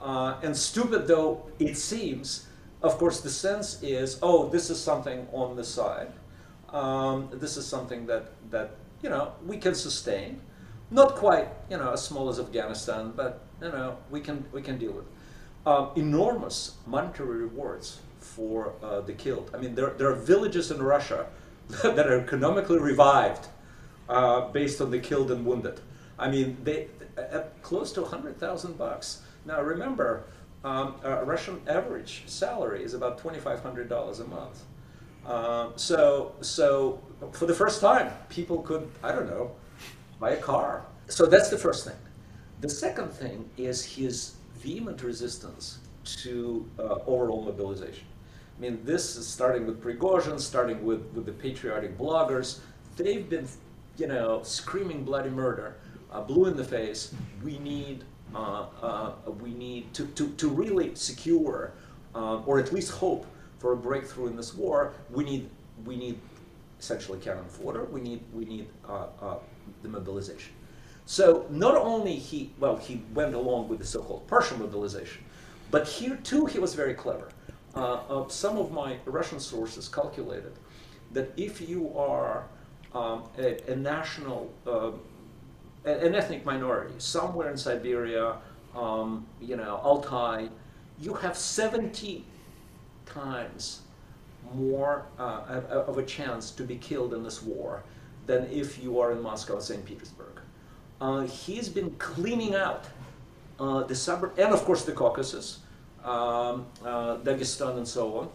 Uh, 0.00 0.38
and 0.42 0.56
stupid 0.56 1.06
though 1.06 1.50
it 1.58 1.76
seems, 1.76 2.46
of 2.82 2.96
course, 2.98 3.20
the 3.20 3.30
sense 3.30 3.82
is, 3.82 4.18
oh, 4.22 4.48
this 4.48 4.70
is 4.70 4.80
something 4.80 5.26
on 5.32 5.56
the 5.56 5.64
side. 5.64 6.12
Um, 6.72 7.28
this 7.32 7.56
is 7.56 7.66
something 7.66 8.06
that 8.06 8.32
that 8.50 8.76
you 9.02 9.10
know 9.10 9.32
we 9.46 9.56
can 9.56 9.74
sustain 9.74 10.40
not 10.90 11.14
quite, 11.14 11.48
you 11.70 11.76
know, 11.76 11.92
as 11.92 12.04
small 12.04 12.28
as 12.28 12.40
Afghanistan, 12.40 13.12
but 13.14 13.44
you 13.62 13.68
know, 13.68 13.96
we 14.10 14.20
can 14.20 14.44
we 14.52 14.62
can 14.62 14.78
deal 14.78 14.92
with. 14.92 15.04
Um, 15.66 15.90
enormous 15.94 16.76
monetary 16.86 17.42
rewards 17.42 18.00
for 18.18 18.74
uh, 18.82 19.00
the 19.00 19.12
killed. 19.12 19.50
I 19.54 19.58
mean, 19.58 19.74
there 19.74 19.90
there 19.90 20.10
are 20.10 20.16
villages 20.16 20.70
in 20.70 20.82
Russia 20.82 21.26
that 21.82 22.06
are 22.06 22.20
economically 22.20 22.78
revived 22.78 23.46
uh, 24.08 24.48
based 24.48 24.80
on 24.80 24.90
the 24.90 24.98
killed 24.98 25.30
and 25.30 25.44
wounded. 25.44 25.80
I 26.18 26.30
mean, 26.30 26.56
they 26.64 26.88
uh, 27.16 27.42
close 27.62 27.92
to 27.92 28.04
hundred 28.04 28.38
thousand 28.38 28.76
bucks. 28.76 29.22
Now 29.44 29.62
remember, 29.62 30.24
um, 30.64 30.96
a 31.04 31.24
Russian 31.24 31.60
average 31.68 32.24
salary 32.26 32.82
is 32.82 32.94
about 32.94 33.18
twenty 33.18 33.38
five 33.38 33.60
hundred 33.62 33.88
dollars 33.88 34.18
a 34.20 34.26
month. 34.26 34.64
Um, 35.26 35.72
so 35.76 36.34
so 36.40 37.00
for 37.32 37.46
the 37.46 37.54
first 37.54 37.80
time, 37.80 38.12
people 38.28 38.62
could 38.62 38.90
I 39.02 39.12
don't 39.12 39.26
know, 39.26 39.52
buy 40.18 40.30
a 40.30 40.36
car. 40.36 40.84
So 41.08 41.26
that's 41.26 41.50
the 41.50 41.58
first 41.58 41.84
thing. 41.84 41.96
The 42.60 42.68
second 42.68 43.10
thing 43.10 43.48
is 43.56 43.84
his 43.84 44.34
vehement 44.56 45.02
resistance 45.02 45.78
to 46.04 46.68
uh, 46.78 46.98
overall 47.06 47.42
mobilization. 47.42 48.04
I 48.56 48.60
mean, 48.60 48.80
this 48.84 49.16
is 49.16 49.26
starting 49.26 49.66
with 49.66 49.82
Prigozhin, 49.82 50.38
starting 50.38 50.84
with, 50.84 51.00
with 51.14 51.24
the 51.24 51.32
patriotic 51.32 51.96
bloggers. 51.96 52.58
They've 52.96 53.28
been, 53.28 53.48
you 53.96 54.06
know, 54.06 54.42
screaming 54.42 55.02
bloody 55.02 55.30
murder, 55.30 55.76
uh, 56.12 56.20
blue 56.20 56.46
in 56.46 56.56
the 56.56 56.64
face. 56.64 57.14
We 57.42 57.58
need, 57.58 58.04
uh, 58.34 58.66
uh 58.82 59.12
we 59.40 59.54
need 59.54 59.92
to, 59.94 60.06
to, 60.08 60.28
to 60.32 60.48
really 60.48 60.94
secure, 60.94 61.72
uh, 62.14 62.42
or 62.42 62.58
at 62.58 62.72
least 62.72 62.90
hope 62.90 63.26
for 63.60 63.72
a 63.72 63.76
breakthrough 63.76 64.26
in 64.26 64.36
this 64.36 64.54
war. 64.54 64.92
We 65.12 65.22
need, 65.22 65.48
we 65.84 65.96
need 65.96 66.18
essentially 66.80 67.20
cannon 67.20 67.44
fodder. 67.44 67.84
We 67.84 68.00
need, 68.00 68.20
we 68.32 68.44
need 68.44 68.66
uh, 68.88 69.36
the 69.82 69.88
mobilization. 69.88 70.54
So 71.06 71.46
not 71.50 71.76
only 71.76 72.16
he, 72.16 72.52
well, 72.58 72.76
he 72.76 73.02
went 73.14 73.34
along 73.34 73.68
with 73.68 73.78
the 73.78 73.86
so-called 73.86 74.26
partial 74.26 74.58
mobilization, 74.58 75.22
But 75.70 75.86
here 75.86 76.16
too, 76.22 76.46
he 76.46 76.58
was 76.58 76.74
very 76.74 76.94
clever. 76.94 77.28
Uh, 77.74 78.00
uh, 78.08 78.28
some 78.28 78.56
of 78.56 78.72
my 78.72 78.96
Russian 79.04 79.38
sources 79.38 79.88
calculated 79.88 80.52
that 81.12 81.32
if 81.36 81.60
you 81.60 81.96
are 81.96 82.46
um, 82.94 83.24
a, 83.38 83.72
a, 83.72 83.76
national, 83.76 84.52
uh, 84.66 84.90
an 85.84 86.14
ethnic 86.14 86.44
minority 86.44 86.94
somewhere 86.98 87.50
in 87.50 87.56
Siberia, 87.56 88.36
um, 88.74 89.26
you 89.40 89.56
know, 89.56 89.80
Altai, 89.82 90.48
you 90.98 91.14
have 91.14 91.36
70 91.36 92.24
times 93.12 93.82
more 94.54 95.06
uh, 95.18 95.60
of 95.86 95.98
a 95.98 96.02
chance 96.02 96.50
to 96.50 96.62
be 96.62 96.76
killed 96.76 97.14
in 97.14 97.22
this 97.22 97.42
war 97.42 97.82
than 98.26 98.46
if 98.50 98.82
you 98.82 99.00
are 99.00 99.12
in 99.12 99.22
Moscow 99.22 99.54
or 99.54 99.60
St. 99.60 99.84
Petersburg. 99.84 100.40
Uh, 101.00 101.20
he's 101.22 101.68
been 101.68 101.90
cleaning 101.92 102.54
out 102.54 102.84
uh, 103.58 103.82
the 103.84 103.94
suburb, 103.94 104.38
and 104.38 104.52
of 104.52 104.64
course 104.64 104.84
the 104.84 104.92
Caucasus, 104.92 105.60
um, 106.04 106.66
uh, 106.84 107.16
Dagestan, 107.18 107.76
and 107.76 107.86
so 107.86 108.16
on. 108.18 108.28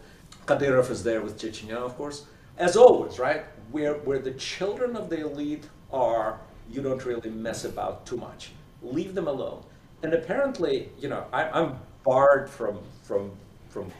Kadyrov 0.46 0.90
is 0.90 1.02
there 1.02 1.20
with 1.20 1.38
Chechnya, 1.38 1.76
of 1.76 1.96
course. 1.96 2.26
As 2.58 2.76
always, 2.76 3.18
right? 3.18 3.44
Where, 3.70 3.94
where 3.94 4.18
the 4.18 4.32
children 4.32 4.96
of 4.96 5.10
the 5.10 5.20
elite 5.20 5.68
are, 5.92 6.40
you 6.70 6.82
don't 6.82 7.04
really 7.04 7.30
mess 7.30 7.64
about 7.64 8.06
too 8.06 8.16
much. 8.16 8.50
Leave 8.82 9.14
them 9.14 9.28
alone. 9.28 9.62
And 10.02 10.14
apparently, 10.14 10.90
you 10.98 11.08
know, 11.08 11.26
I, 11.32 11.48
I'm 11.48 11.78
barred 12.04 12.48
from, 12.48 12.78
from, 13.02 13.32
from 13.68 13.90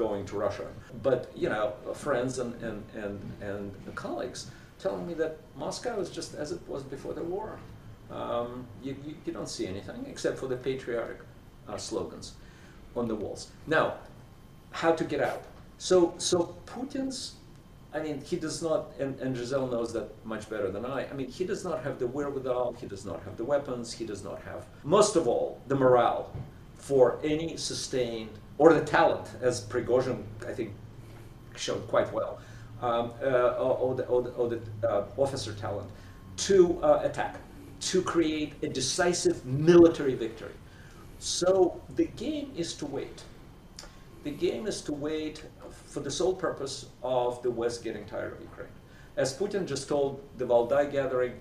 going 0.00 0.24
to 0.24 0.34
Russia. 0.46 0.66
But, 1.02 1.30
you 1.36 1.48
know, 1.50 1.74
friends 1.94 2.38
and, 2.38 2.52
and, 2.62 2.82
and, 2.94 3.20
and 3.42 3.94
colleagues 3.94 4.50
telling 4.78 5.06
me 5.06 5.14
that 5.14 5.36
Moscow 5.56 6.00
is 6.00 6.08
just 6.08 6.34
as 6.34 6.52
it 6.52 6.60
was 6.66 6.82
before 6.82 7.12
the 7.12 7.22
war. 7.22 7.58
Um, 8.10 8.66
you, 8.82 8.96
you, 9.06 9.14
you, 9.24 9.32
don't 9.32 9.48
see 9.56 9.66
anything 9.66 10.04
except 10.08 10.36
for 10.38 10.48
the 10.48 10.56
patriotic 10.56 11.18
uh, 11.68 11.76
slogans 11.76 12.32
on 12.96 13.06
the 13.06 13.14
walls. 13.14 13.42
Now, 13.66 13.94
how 14.72 14.92
to 14.92 15.04
get 15.04 15.20
out? 15.20 15.42
So, 15.78 16.14
so 16.18 16.56
Putin's, 16.66 17.34
I 17.94 18.00
mean, 18.00 18.20
he 18.22 18.36
does 18.36 18.62
not, 18.62 18.92
and, 18.98 19.20
and 19.20 19.36
Giselle 19.36 19.68
knows 19.68 19.92
that 19.92 20.08
much 20.24 20.50
better 20.50 20.70
than 20.70 20.84
I. 20.84 21.08
I 21.08 21.12
mean, 21.12 21.28
he 21.28 21.44
does 21.44 21.62
not 21.62 21.84
have 21.84 21.98
the 21.98 22.06
wherewithal, 22.06 22.72
he 22.80 22.86
does 22.86 23.04
not 23.04 23.22
have 23.24 23.36
the 23.36 23.44
weapons, 23.44 23.92
he 23.92 24.06
does 24.06 24.24
not 24.24 24.40
have, 24.42 24.66
most 24.82 25.14
of 25.14 25.28
all, 25.28 25.60
the 25.68 25.76
morale 25.76 26.32
for 26.74 27.20
any 27.22 27.56
sustained, 27.56 28.36
or 28.60 28.74
the 28.74 28.84
talent, 28.84 29.26
as 29.40 29.62
Prigozhin, 29.62 30.22
I 30.46 30.52
think, 30.52 30.74
showed 31.56 31.88
quite 31.88 32.12
well, 32.12 32.40
um, 32.82 33.10
uh, 33.22 33.52
or, 33.56 33.94
the, 33.94 34.04
or 34.04 34.20
the, 34.20 34.30
or 34.32 34.48
the 34.50 34.60
uh, 34.86 35.06
officer 35.16 35.54
talent, 35.54 35.88
to 36.36 36.78
uh, 36.82 37.00
attack, 37.02 37.36
to 37.80 38.02
create 38.02 38.52
a 38.62 38.68
decisive 38.68 39.46
military 39.46 40.14
victory. 40.14 40.52
So 41.20 41.80
the 41.96 42.04
game 42.04 42.52
is 42.54 42.74
to 42.74 42.84
wait. 42.84 43.22
The 44.24 44.30
game 44.30 44.66
is 44.66 44.82
to 44.82 44.92
wait 44.92 45.42
for 45.86 46.00
the 46.00 46.10
sole 46.10 46.34
purpose 46.34 46.84
of 47.02 47.42
the 47.42 47.50
West 47.50 47.82
getting 47.82 48.04
tired 48.04 48.34
of 48.34 48.42
Ukraine. 48.42 48.74
As 49.16 49.34
Putin 49.34 49.66
just 49.66 49.88
told 49.88 50.22
the 50.36 50.44
Valdai 50.44 50.92
gathering, 50.92 51.32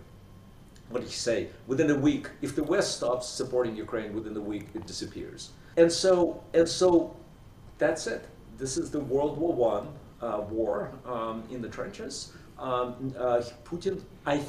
what 0.90 1.02
did 1.02 1.10
he 1.10 1.16
say? 1.16 1.50
Within 1.68 1.90
a 1.92 1.96
week, 1.96 2.30
if 2.42 2.56
the 2.56 2.64
West 2.64 2.98
stops 2.98 3.28
supporting 3.28 3.76
Ukraine 3.76 4.14
within 4.14 4.36
a 4.36 4.42
week, 4.42 4.68
it 4.74 4.86
disappears. 4.86 5.52
And 5.78 5.92
so, 5.92 6.44
and 6.54 6.68
so, 6.68 7.16
that's 7.78 8.08
it. 8.08 8.26
This 8.58 8.78
is 8.78 8.92
the 8.92 9.00
World 9.00 9.38
War 9.38 9.54
One 9.54 9.88
uh, 10.22 10.42
war 10.50 10.92
um, 11.06 11.44
in 11.50 11.62
the 11.62 11.70
trenches. 11.70 12.34
Um, 12.58 13.14
uh, 13.18 13.42
Putin, 13.64 14.02
I, 14.26 14.42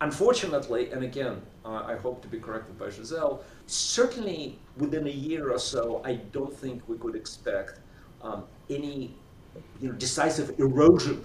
unfortunately, 0.00 0.90
and 0.90 1.04
again, 1.04 1.40
uh, 1.64 1.84
I 1.86 1.96
hope 1.96 2.20
to 2.22 2.28
be 2.28 2.38
corrected 2.38 2.78
by 2.78 2.90
Giselle, 2.90 3.44
certainly 3.66 4.58
within 4.76 5.06
a 5.06 5.10
year 5.10 5.52
or 5.52 5.58
so, 5.58 6.02
I 6.04 6.14
don't 6.32 6.52
think 6.52 6.82
we 6.88 6.98
could 6.98 7.14
expect 7.14 7.78
um, 8.22 8.44
any 8.68 9.14
you 9.80 9.88
know, 9.88 9.94
decisive 9.94 10.58
erosion 10.58 11.24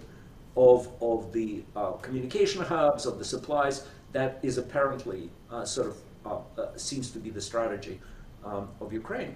of, 0.56 0.89
of 1.02 1.32
the 1.34 1.63
uh, 1.76 1.93
communication 1.93 2.62
hubs, 2.62 3.06
of 3.06 3.17
the 3.17 3.26
supplies. 3.26 3.88
That 4.12 4.39
is 4.41 4.58
apparently 4.58 5.30
uh, 5.52 5.65
sort 5.65 5.88
of 5.88 5.98
uh, 6.26 6.62
uh 6.62 6.78
seems 6.78 7.12
to 7.12 7.19
be 7.19 7.30
the 7.30 7.41
strategy 7.41 8.00
um, 8.43 8.69
of 8.82 8.91
Ukraine 8.91 9.36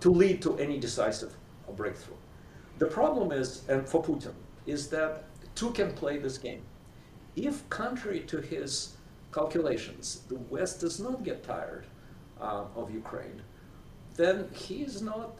to 0.00 0.10
lead 0.10 0.42
to 0.42 0.58
any 0.58 0.78
decisive 0.78 1.32
breakthrough. 1.76 2.16
The 2.78 2.86
problem 2.86 3.30
is, 3.30 3.68
and 3.68 3.88
for 3.88 4.02
Putin, 4.02 4.34
is 4.66 4.88
that 4.88 5.24
two 5.54 5.70
can 5.70 5.92
play 5.92 6.18
this 6.18 6.38
game. 6.38 6.62
If, 7.36 7.68
contrary 7.68 8.20
to 8.20 8.40
his 8.40 8.96
calculations, 9.32 10.22
the 10.28 10.36
West 10.54 10.80
does 10.80 10.98
not 10.98 11.22
get 11.22 11.44
tired 11.44 11.86
uh, 12.40 12.64
of 12.74 12.92
Ukraine, 12.92 13.42
then 14.16 14.48
he 14.52 14.82
is 14.82 15.02
not 15.02 15.36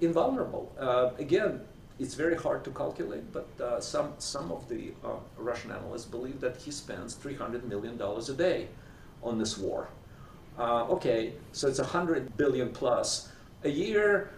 invulnerable. 0.00 0.72
Uh, 0.78 1.10
again, 1.18 1.60
it's 1.98 2.14
very 2.14 2.36
hard 2.36 2.64
to 2.64 2.70
calculate, 2.70 3.32
but 3.32 3.48
uh, 3.60 3.80
some, 3.80 4.12
some 4.18 4.52
of 4.52 4.68
the 4.68 4.92
uh, 5.04 5.14
Russian 5.38 5.70
analysts 5.70 6.04
believe 6.04 6.40
that 6.40 6.56
he 6.56 6.70
spends 6.70 7.14
$300 7.14 7.64
million 7.64 8.00
a 8.00 8.32
day 8.32 8.68
on 9.22 9.38
this 9.38 9.56
war. 9.56 9.88
Uh, 10.58 10.84
okay, 10.88 11.34
so 11.52 11.68
it's 11.68 11.78
100 11.78 12.36
billion 12.36 12.70
plus 12.70 13.30
a 13.64 13.68
year, 13.68 14.30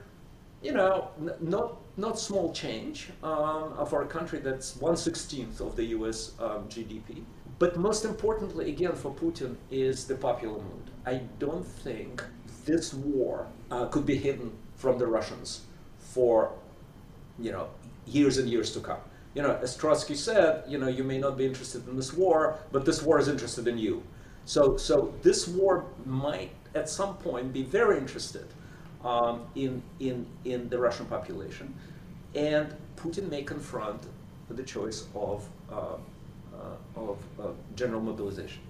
you 0.63 0.73
know, 0.73 1.09
not, 1.41 1.79
not 1.97 2.19
small 2.19 2.53
change 2.53 3.11
um, 3.23 3.87
for 3.87 4.03
a 4.03 4.07
country 4.07 4.39
that's 4.39 4.75
116th 4.75 5.61
of 5.61 5.77
the 5.77 5.85
US 5.87 6.33
um, 6.41 6.69
GDP. 6.69 7.23
But 7.59 7.77
most 7.77 8.05
importantly, 8.05 8.69
again, 8.71 8.95
for 8.95 9.13
Putin, 9.13 9.57
is 9.71 10.07
the 10.07 10.15
popular 10.15 10.59
mood. 10.59 10.91
I 11.05 11.23
don't 11.39 11.67
think 11.67 12.25
this 12.65 12.95
war 12.95 13.49
uh, 13.71 13.87
could 13.87 14.07
be 14.07 14.17
hidden 14.17 14.53
from 14.77 14.99
the 14.99 15.07
Russians 15.07 15.63
for, 15.99 16.53
you 17.41 17.53
know, 17.53 17.69
years 18.07 18.39
and 18.39 18.49
years 18.49 18.73
to 18.73 18.81
come. 18.81 19.01
You 19.35 19.43
know, 19.43 19.59
as 19.63 19.77
Trotsky 19.77 20.15
said, 20.15 20.65
you 20.67 20.79
know, 20.79 20.89
you 20.89 21.05
may 21.05 21.19
not 21.19 21.37
be 21.37 21.45
interested 21.45 21.87
in 21.89 21.97
this 21.97 22.13
war, 22.13 22.59
but 22.73 22.85
this 22.85 23.03
war 23.03 23.19
is 23.19 23.29
interested 23.29 23.69
in 23.69 23.79
you. 23.79 24.03
So, 24.45 24.77
so 24.77 25.15
this 25.23 25.47
war 25.47 25.85
might, 26.07 26.51
at 26.75 26.89
some 26.89 27.17
point, 27.19 27.53
be 27.53 27.63
very 27.63 27.99
interested 27.99 28.47
um, 29.05 29.43
in, 29.55 29.83
in, 30.01 30.27
in 30.45 30.69
the 30.69 30.79
Russian 30.79 31.07
population, 31.07 31.75
and 32.35 32.75
Putin 32.97 33.29
may 33.31 33.43
confront 33.43 34.03
the 34.51 34.63
choice 34.63 35.07
of 35.15 35.47
uh, 35.71 35.97
uh, 36.59 37.01
of 37.01 37.19
uh, 37.39 37.49
general 37.77 38.01
mobilization. 38.01 38.61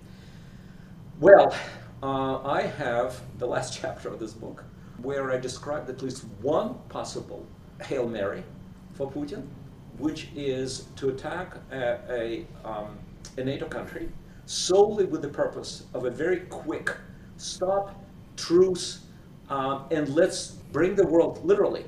Well, 1.20 1.54
uh, 2.02 2.42
I 2.42 2.62
have 2.62 3.20
the 3.38 3.46
last 3.46 3.78
chapter 3.80 4.08
of 4.08 4.18
this 4.18 4.32
book 4.32 4.64
where 5.02 5.32
I 5.32 5.38
described 5.38 5.88
at 5.88 6.02
least 6.02 6.24
one 6.42 6.74
possible 6.88 7.46
Hail 7.82 8.08
Mary 8.08 8.42
for 8.98 9.10
Putin, 9.10 9.46
which 9.96 10.28
is 10.34 10.88
to 10.96 11.08
attack 11.08 11.54
a, 11.70 11.98
a, 12.10 12.46
um, 12.68 12.98
a 13.38 13.44
NATO 13.44 13.66
country 13.66 14.10
solely 14.44 15.04
with 15.04 15.22
the 15.22 15.28
purpose 15.28 15.84
of 15.94 16.04
a 16.04 16.10
very 16.10 16.40
quick 16.40 16.94
stop, 17.36 17.94
truce, 18.36 19.04
um, 19.48 19.84
and 19.90 20.08
let's 20.10 20.48
bring 20.72 20.94
the 20.94 21.06
world 21.06 21.44
literally 21.44 21.84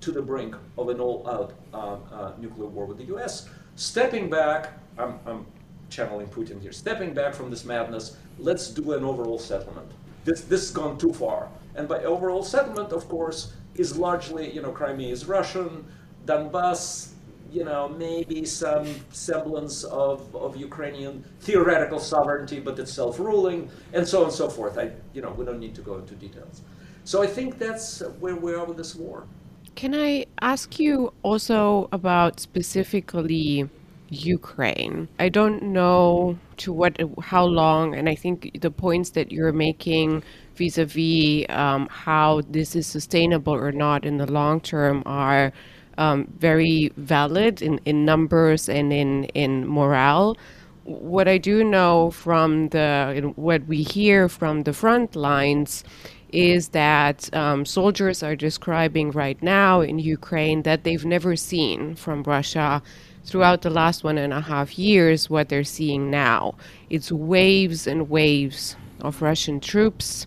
to 0.00 0.12
the 0.12 0.22
brink 0.22 0.54
of 0.78 0.88
an 0.88 1.00
all-out 1.00 1.52
uh, 1.74 1.96
uh, 2.12 2.32
nuclear 2.38 2.68
war 2.68 2.86
with 2.86 2.98
the 2.98 3.04
U.S. 3.04 3.48
Stepping 3.76 4.30
back, 4.30 4.72
I'm, 4.98 5.18
I'm 5.26 5.46
channeling 5.90 6.28
Putin 6.28 6.60
here, 6.60 6.72
stepping 6.72 7.12
back 7.12 7.34
from 7.34 7.50
this 7.50 7.64
madness, 7.64 8.16
let's 8.38 8.68
do 8.68 8.92
an 8.92 9.04
overall 9.04 9.38
settlement. 9.38 9.90
This, 10.24 10.42
this 10.42 10.60
has 10.60 10.70
gone 10.70 10.96
too 10.96 11.12
far. 11.12 11.48
And 11.74 11.88
by 11.88 12.04
overall 12.04 12.42
settlement, 12.42 12.92
of 12.92 13.08
course, 13.08 13.52
is 13.74 13.96
largely, 13.96 14.52
you 14.52 14.62
know, 14.62 14.70
Crimea 14.70 15.10
is 15.10 15.26
Russian, 15.26 15.86
Donbass, 16.26 17.12
you 17.50 17.64
know, 17.64 17.88
maybe 17.88 18.44
some 18.44 18.86
semblance 19.10 19.84
of, 19.84 20.34
of 20.34 20.56
Ukrainian 20.56 21.24
theoretical 21.40 21.98
sovereignty, 21.98 22.60
but 22.60 22.78
it's 22.78 22.92
self-ruling, 22.92 23.70
and 23.92 24.06
so 24.06 24.18
on 24.20 24.24
and 24.24 24.32
so 24.32 24.48
forth. 24.48 24.78
I, 24.78 24.92
you 25.12 25.22
know, 25.22 25.30
we 25.30 25.44
don't 25.44 25.60
need 25.60 25.74
to 25.74 25.82
go 25.82 25.96
into 25.96 26.14
details. 26.14 26.62
So 27.04 27.22
I 27.22 27.26
think 27.26 27.58
that's 27.58 28.00
where 28.20 28.36
we 28.36 28.54
are 28.54 28.64
with 28.64 28.76
this 28.76 28.94
war. 28.94 29.26
Can 29.74 29.94
I 29.94 30.26
ask 30.40 30.78
you 30.78 31.12
also 31.22 31.88
about 31.92 32.40
specifically 32.40 33.68
Ukraine. 34.12 35.08
I 35.18 35.30
don't 35.30 35.62
know 35.62 36.38
to 36.58 36.72
what, 36.72 37.00
how 37.22 37.44
long, 37.44 37.94
and 37.94 38.08
I 38.08 38.14
think 38.14 38.60
the 38.60 38.70
points 38.70 39.10
that 39.10 39.32
you're 39.32 39.52
making 39.52 40.22
vis-a-vis 40.54 41.46
um, 41.48 41.88
how 41.90 42.42
this 42.48 42.76
is 42.76 42.86
sustainable 42.86 43.54
or 43.54 43.72
not 43.72 44.04
in 44.04 44.18
the 44.18 44.30
long 44.30 44.60
term 44.60 45.02
are 45.06 45.52
um, 45.98 46.26
very 46.38 46.92
valid 46.96 47.62
in, 47.62 47.80
in 47.84 48.04
numbers 48.04 48.68
and 48.68 48.92
in 48.92 49.24
in 49.34 49.66
morale. 49.66 50.36
What 50.84 51.28
I 51.28 51.38
do 51.38 51.62
know 51.62 52.10
from 52.10 52.68
the 52.70 53.32
what 53.36 53.66
we 53.66 53.82
hear 53.82 54.28
from 54.28 54.62
the 54.62 54.72
front 54.72 55.14
lines 55.14 55.84
is 56.32 56.68
that 56.68 57.32
um, 57.34 57.64
soldiers 57.64 58.22
are 58.22 58.34
describing 58.34 59.10
right 59.10 59.40
now 59.42 59.82
in 59.82 59.98
Ukraine 59.98 60.62
that 60.62 60.82
they've 60.82 61.04
never 61.04 61.36
seen 61.36 61.94
from 61.94 62.22
Russia 62.22 62.82
throughout 63.24 63.62
the 63.62 63.70
last 63.70 64.02
one 64.02 64.18
and 64.18 64.32
a 64.32 64.40
half 64.40 64.78
years 64.78 65.30
what 65.30 65.48
they're 65.48 65.62
seeing 65.62 66.10
now. 66.10 66.54
It's 66.90 67.12
waves 67.12 67.86
and 67.86 68.08
waves 68.08 68.76
of 69.00 69.22
Russian 69.22 69.60
troops 69.60 70.26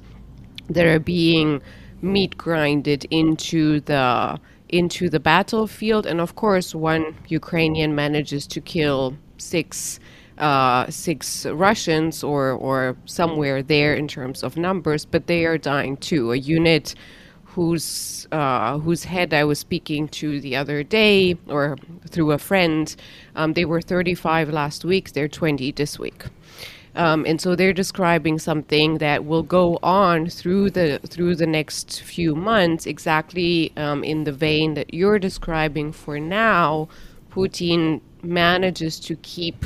that 0.70 0.86
are 0.86 1.00
being 1.00 1.62
meat 2.02 2.38
grinded 2.38 3.06
into 3.10 3.80
the 3.82 4.40
into 4.78 5.10
the 5.10 5.20
battlefield. 5.20 6.06
And 6.06 6.20
of 6.20 6.36
course, 6.36 6.76
one 6.76 7.16
Ukrainian 7.28 7.96
manages 7.96 8.48
to 8.48 8.62
kill 8.62 9.16
six 9.38 10.00
uh, 10.38 10.90
six 10.90 11.46
Russians 11.46 12.24
or 12.24 12.52
or 12.52 12.98
somewhere 13.06 13.64
there 13.64 13.94
in 13.94 14.08
terms 14.08 14.44
of 14.44 14.58
numbers, 14.58 15.06
but 15.06 15.28
they 15.28 15.46
are 15.46 15.58
dying 15.58 15.98
too. 15.98 16.32
A 16.32 16.36
unit 16.38 16.96
whose 17.46 18.28
uh, 18.34 18.78
whose 18.80 19.06
head 19.06 19.34
I 19.34 19.46
was 19.46 19.60
speaking 19.60 20.10
to 20.10 20.42
the 20.42 20.56
other 20.58 20.84
day 20.84 21.38
or 21.48 21.78
through 22.10 22.32
a 22.32 22.38
friend, 22.38 22.94
um, 23.36 23.54
they 23.54 23.66
were 23.66 23.82
35 23.82 24.50
last 24.50 24.84
week. 24.84 25.14
They're 25.14 25.30
20 25.30 25.72
this 25.72 25.98
week. 25.98 26.26
Um, 26.96 27.26
and 27.28 27.42
so 27.42 27.56
they're 27.56 27.74
describing 27.74 28.40
something 28.40 29.00
that 29.00 29.26
will 29.26 29.44
go 29.44 29.80
on 29.84 30.30
through 30.30 30.72
the 30.72 31.00
through 31.06 31.36
the 31.36 31.48
next 31.48 32.02
few 32.02 32.36
months, 32.36 32.86
exactly 32.86 33.74
um, 33.76 34.04
in 34.04 34.24
the 34.24 34.32
vein 34.32 34.76
that 34.76 34.94
you're 34.94 35.20
describing. 35.20 35.92
For 35.92 36.20
now, 36.20 36.88
Putin 37.32 38.02
manages 38.24 39.00
to 39.02 39.16
keep 39.18 39.66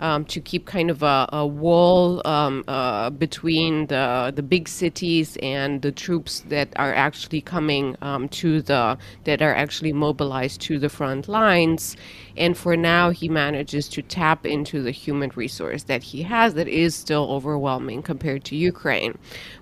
um, 0.00 0.24
to 0.26 0.40
keep 0.40 0.66
kind 0.66 0.90
of 0.90 1.02
a, 1.02 1.28
a 1.32 1.46
wall 1.46 2.22
um, 2.26 2.64
uh, 2.68 3.10
between 3.10 3.86
the 3.86 4.32
the 4.34 4.42
big 4.42 4.68
cities 4.68 5.36
and 5.42 5.82
the 5.82 5.92
troops 5.92 6.40
that 6.48 6.68
are 6.76 6.94
actually 6.94 7.40
coming 7.40 7.96
um, 8.02 8.28
to 8.28 8.62
the 8.62 8.98
that 9.24 9.42
are 9.42 9.54
actually 9.54 9.92
mobilized 9.92 10.60
to 10.62 10.78
the 10.78 10.88
front 10.88 11.28
lines. 11.28 11.96
And 12.36 12.56
for 12.56 12.76
now, 12.76 13.10
he 13.10 13.28
manages 13.28 13.88
to 13.90 14.02
tap 14.02 14.44
into 14.44 14.82
the 14.82 14.90
human 14.90 15.30
resource 15.34 15.84
that 15.84 16.02
he 16.02 16.22
has 16.22 16.54
that 16.54 16.68
is 16.68 16.94
still 16.94 17.30
overwhelming 17.30 18.02
compared 18.02 18.44
to 18.44 18.56
Ukraine. 18.56 19.16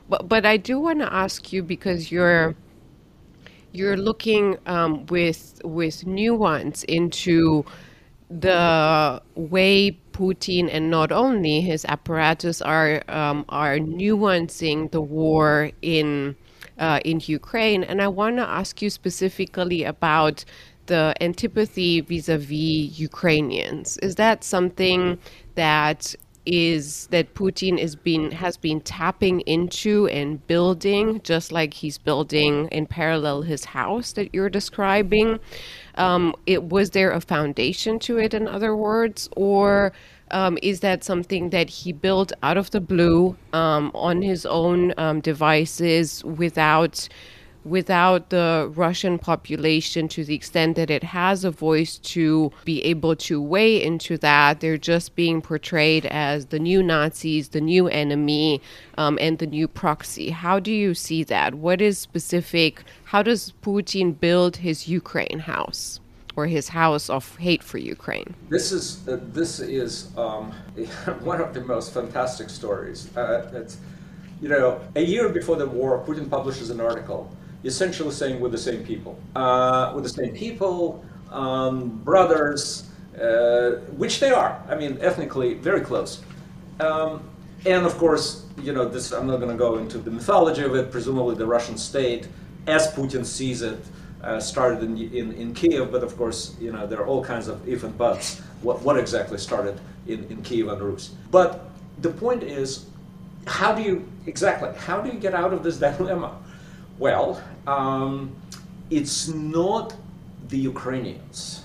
But 0.09 0.29
but 0.29 0.45
I 0.45 0.57
do 0.57 0.81
want 0.81 1.01
to 1.01 1.13
ask 1.13 1.53
you 1.53 1.63
because 1.63 2.11
you're 2.11 2.55
you're 3.73 3.97
looking 3.97 4.57
um, 4.67 5.05
with 5.07 5.61
with 5.65 6.07
nuance 6.07 6.85
into 6.85 7.65
the 8.31 9.23
way 9.35 9.99
Putin 10.13 10.69
and 10.73 10.91
not 10.91 11.13
only 11.13 11.61
his 11.61 11.85
apparatus 11.85 12.63
are 12.63 13.03
um, 13.09 13.45
are 13.49 13.77
nuancing 13.79 14.91
the 14.91 15.01
war 15.01 15.71
in 15.83 16.37
uh, 16.79 17.01
in 17.05 17.21
Ukraine, 17.25 17.85
and 17.85 18.01
I 18.01 18.09
want 18.09 18.37
to 18.37 18.49
ask 18.49 18.81
you 18.83 18.91
specifically 18.91 19.85
about 19.85 20.45
the 20.87 21.15
antipathy 21.21 22.01
vis-a-vis 22.01 22.99
Ukrainians. 22.99 23.97
Is 23.99 24.17
that 24.17 24.45
something 24.45 25.19
that 25.55 26.15
is 26.47 27.07
that 27.09 27.35
Putin 27.35 27.79
been 28.03 28.31
has 28.31 28.57
been 28.57 28.81
tapping 28.81 29.41
into 29.41 30.07
and 30.09 30.47
building, 30.47 31.21
just 31.23 31.53
like 31.53 31.75
he's 31.75 31.99
building 31.99 32.69
in 32.69 32.87
parallel 32.87 33.43
his 33.43 33.65
house 33.65 34.13
that 34.13 34.35
you're 34.35 34.51
describing? 34.51 35.39
Um, 35.97 36.35
it 36.47 36.65
was 36.65 36.91
there 36.91 37.13
a 37.13 37.21
foundation 37.21 37.99
to 38.01 38.19
it, 38.19 38.35
in 38.35 38.49
other 38.49 38.77
words, 38.77 39.29
or 39.37 39.93
um, 40.31 40.59
is 40.63 40.81
that 40.81 41.05
something 41.05 41.51
that 41.51 41.71
he 41.71 41.93
built 41.93 42.33
out 42.43 42.57
of 42.57 42.71
the 42.71 42.81
blue 42.81 43.37
um, 43.53 43.91
on 43.95 44.23
his 44.23 44.45
own 44.45 44.93
um, 44.99 45.21
devices 45.21 46.25
without? 46.25 47.09
Without 47.65 48.31
the 48.31 48.71
Russian 48.75 49.19
population 49.19 50.07
to 50.09 50.25
the 50.25 50.35
extent 50.35 50.77
that 50.77 50.91
it 50.91 51.03
has 51.03 51.45
a 51.45 51.51
voice 51.51 51.99
to 51.99 52.53
be 52.65 52.83
able 52.85 53.17
to 53.17 53.41
weigh 53.41 53.83
into 53.83 54.19
that. 54.19 54.61
They're 54.61 54.79
just 54.79 55.15
being 55.17 55.41
portrayed 55.41 56.07
as 56.07 56.47
the 56.47 56.59
new 56.59 56.83
Nazis, 56.83 57.49
the 57.49 57.61
new 57.61 57.89
enemy, 57.89 58.61
um, 58.99 59.19
and 59.21 59.39
the 59.39 59.47
new 59.47 59.67
proxy. 59.67 60.31
How 60.31 60.61
do 60.61 60.71
you 60.71 60.95
see 60.95 61.25
that? 61.25 61.55
What 61.55 61.81
is 61.81 61.99
specific? 61.99 62.85
How 63.05 63.23
does 63.23 63.53
Putin 63.63 64.19
build 64.19 64.57
his 64.57 64.87
Ukraine 64.89 65.41
house? 65.41 66.01
Or 66.37 66.47
his 66.47 66.69
house 66.69 67.09
of 67.09 67.37
hate 67.37 67.63
for 67.63 67.79
Ukraine. 67.79 68.35
This 68.49 68.73
is 68.73 69.07
uh, 69.07 69.21
this 69.33 69.61
is 69.61 70.09
um, 70.17 70.51
one 71.21 71.41
of 71.41 71.55
the 71.55 71.61
most 71.61 71.95
fantastic 71.95 72.51
stories. 72.51 73.17
Uh, 73.17 73.65
you 74.41 74.49
know, 74.49 74.81
a 74.97 75.01
year 75.01 75.29
before 75.29 75.55
the 75.55 75.67
war, 75.67 76.05
Putin 76.05 76.29
publishes 76.29 76.71
an 76.71 76.81
article 76.81 77.31
essentially 77.65 78.11
saying 78.11 78.41
we're 78.41 78.49
the 78.49 78.59
same 78.59 78.85
people. 78.85 79.19
Uh, 79.35 79.93
we're 79.95 80.03
the 80.03 80.09
same 80.09 80.35
people, 80.35 81.05
um, 81.31 81.99
brothers, 82.05 82.91
uh, 83.21 83.73
which 83.97 84.21
they 84.21 84.31
are. 84.31 84.63
I 84.69 84.75
mean, 84.75 84.99
ethnically 85.01 85.55
very 85.55 85.81
close. 85.81 86.23
Um, 86.81 87.23
and 87.67 87.87
of 87.87 87.97
course, 87.97 88.45
you 88.61 88.73
know, 88.73 88.87
this 88.87 89.13
I'm 89.13 89.27
not 89.27 89.39
going 89.39 89.51
to 89.51 89.57
go 89.57 89.79
into 89.79 89.99
the 89.99 90.11
mythology 90.11 90.63
of 90.63 90.75
it. 90.75 90.91
Presumably, 90.91 91.35
the 91.35 91.47
Russian 91.47 91.79
state, 91.79 92.29
as 92.67 92.93
Putin 92.93 93.25
sees 93.25 93.63
it, 93.63 93.79
uh, 94.23 94.41
started 94.41 94.83
in, 94.83 94.97
in, 94.99 95.33
in 95.33 95.55
Kiev. 95.55 95.91
But 95.91 96.03
of 96.03 96.17
course, 96.17 96.57
you 96.61 96.73
know, 96.73 96.87
there 96.87 97.01
are 97.01 97.07
all 97.07 97.25
kinds 97.25 97.49
of 97.49 97.67
if 97.69 97.85
and 97.85 97.97
buts. 97.97 98.41
What, 98.63 98.81
what 98.83 98.99
exactly 98.99 99.39
started 99.39 99.81
in, 100.07 100.25
in 100.25 100.43
Kievan 100.43 100.81
Rus? 100.81 101.15
But 101.31 101.71
the 102.01 102.11
point 102.11 102.43
is, 102.43 102.87
how 103.47 103.75
do 103.75 103.83
you 103.83 104.09
exactly 104.27 104.71
how 104.79 105.01
do 105.03 105.11
you 105.11 105.19
get 105.19 105.35
out 105.35 105.53
of 105.53 105.63
this 105.63 105.77
dilemma? 105.79 106.37
Well, 106.99 107.43
um, 107.67 108.35
it's 108.91 109.29
not 109.29 109.95
the 110.49 110.59
Ukrainians, 110.59 111.65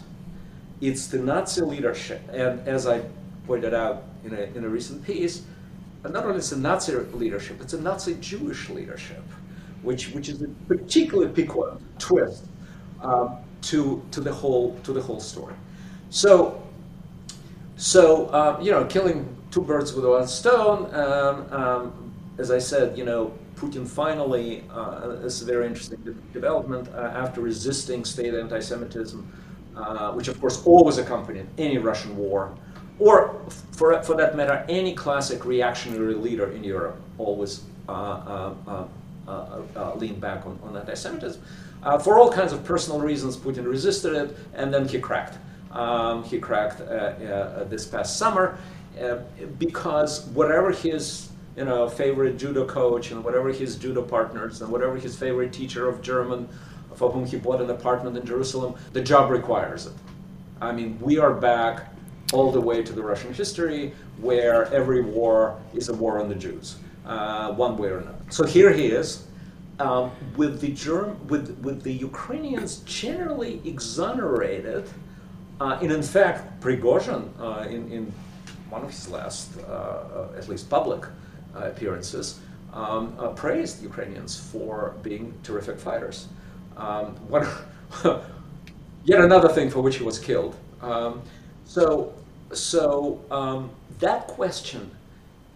it's 0.81 1.07
the 1.07 1.19
Nazi 1.19 1.61
leadership. 1.61 2.21
And 2.31 2.67
as 2.67 2.87
I 2.87 3.01
pointed 3.45 3.73
out 3.73 4.03
in 4.23 4.33
a, 4.33 4.41
in 4.55 4.63
a 4.63 4.69
recent 4.69 5.03
piece, 5.03 5.43
not 6.03 6.25
only 6.25 6.37
is 6.37 6.49
the 6.49 6.57
Nazi 6.57 6.95
leadership, 6.95 7.61
it's 7.61 7.73
a 7.73 7.81
Nazi 7.81 8.15
Jewish 8.15 8.69
leadership, 8.69 9.23
which, 9.83 10.11
which 10.13 10.29
is 10.29 10.41
a 10.41 10.47
particularly 10.67 11.31
piquant 11.31 11.81
twist 11.99 12.45
um, 13.03 13.37
to, 13.63 14.01
to, 14.11 14.21
the 14.21 14.33
whole, 14.33 14.79
to 14.83 14.93
the 14.93 15.01
whole 15.01 15.19
story. 15.19 15.53
So, 16.09 16.63
so 17.75 18.33
um, 18.33 18.61
you 18.61 18.71
know, 18.71 18.85
killing 18.85 19.35
two 19.51 19.61
birds 19.61 19.93
with 19.93 20.05
one 20.05 20.27
stone, 20.27 20.93
um, 20.95 21.53
um 21.53 22.13
as 22.39 22.51
I 22.51 22.59
said, 22.59 22.97
you 22.97 23.03
know, 23.03 23.33
Putin 23.59 23.85
finally, 23.85 24.63
uh, 24.71 25.07
this 25.17 25.35
is 25.35 25.41
a 25.41 25.45
very 25.45 25.67
interesting 25.67 25.99
de 25.99 26.11
development, 26.33 26.87
uh, 26.89 27.11
after 27.13 27.41
resisting 27.41 28.05
state 28.05 28.33
anti-Semitism, 28.33 29.19
uh, 29.75 30.13
which 30.13 30.29
of 30.29 30.39
course 30.39 30.65
always 30.65 30.97
accompanied 30.97 31.45
any 31.57 31.77
Russian 31.77 32.15
war, 32.15 32.55
or 32.99 33.41
for, 33.71 34.01
for 34.03 34.15
that 34.15 34.35
matter, 34.35 34.65
any 34.69 34.93
classic 34.93 35.45
reactionary 35.45 36.15
leader 36.15 36.51
in 36.51 36.63
Europe 36.63 37.01
always 37.17 37.63
uh, 37.89 38.53
uh, 38.67 38.85
uh, 39.27 39.95
leaned 39.95 40.21
back 40.21 40.45
on, 40.45 40.57
on 40.63 40.77
anti-Semitism. 40.77 41.41
for 42.01 42.17
all 42.17 42.31
kinds 42.31 42.53
of 42.53 42.63
personal 42.63 42.99
reasons, 42.99 43.35
Putin 43.35 43.65
resisted 43.67 44.13
it, 44.13 44.37
and 44.53 44.73
then 44.73 44.87
he 44.87 44.99
cracked. 44.99 45.37
Um, 45.71 46.23
he 46.23 46.39
cracked 46.39 46.79
this 47.69 47.85
past 47.85 48.17
summer 48.17 48.57
because 49.59 50.25
whatever 50.27 50.71
his 50.71 51.29
you 51.59 51.65
know, 51.65 51.89
favorite 51.89 52.37
judo 52.37 52.65
coach 52.65 53.11
and 53.11 53.21
whatever 53.21 53.49
his 53.51 53.75
judo 53.75 54.01
partners 54.01 54.61
and 54.61 54.71
whatever 54.71 54.95
his 54.95 55.17
favorite 55.17 55.51
teacher 55.51 55.89
of 55.89 56.01
German 56.01 56.47
for 56.95 57.11
whom 57.11 57.25
he 57.25 57.35
bought 57.35 57.59
an 57.59 57.69
apartment 57.69 58.15
in 58.15 58.25
Jerusalem, 58.25 58.75
the 58.93 59.01
job 59.01 59.29
requires 59.29 59.85
it. 59.85 59.91
I 60.61 60.71
mean, 60.71 60.97
we 61.01 61.17
are 61.17 61.33
back 61.33 61.93
all 62.31 62.49
the 62.49 62.61
way 62.61 62.81
to 62.81 62.93
the 62.93 63.03
Russian 63.03 63.33
history 63.33 63.93
where 64.21 64.73
every 64.73 65.01
war 65.01 65.59
is 65.73 65.89
a 65.89 65.93
war 65.93 66.17
on 66.21 66.29
the 66.29 66.35
Jews, 66.35 66.77
uh, 67.05 67.51
one 67.51 67.77
way 67.77 67.89
or 67.89 67.97
another. 67.97 68.17
So 68.29 68.45
here 68.45 68.71
he 68.71 68.85
is, 68.85 69.27
um, 69.79 70.11
with 70.37 70.61
the 70.61 70.71
Germ- 70.71 71.17
with 71.27 71.57
with 71.59 71.83
the 71.83 71.93
Ukrainians 71.93 72.77
generally 72.85 73.61
exonerated, 73.65 74.87
uh, 75.59 75.79
and 75.81 75.91
in 75.91 76.03
fact, 76.03 76.61
Prigozhin 76.61 77.23
uh, 77.39 77.67
in 77.67 77.91
in 77.91 78.13
one 78.69 78.83
of 78.83 78.91
his 78.91 79.09
last, 79.09 79.57
uh, 79.57 79.71
uh, 79.71 80.37
at 80.37 80.47
least 80.47 80.69
public 80.69 81.03
appearances, 81.55 82.39
um, 82.73 83.15
uh, 83.19 83.29
praised 83.29 83.81
Ukrainians 83.81 84.39
for 84.39 84.95
being 85.01 85.33
terrific 85.43 85.79
fighters. 85.79 86.27
Um, 86.77 87.15
one, 87.27 87.47
yet 89.03 89.21
another 89.21 89.49
thing 89.49 89.69
for 89.69 89.81
which 89.81 89.97
he 89.97 90.03
was 90.03 90.19
killed. 90.19 90.55
Um, 90.81 91.21
so, 91.65 92.13
so 92.53 93.21
um, 93.31 93.69
that 93.99 94.27
question 94.27 94.91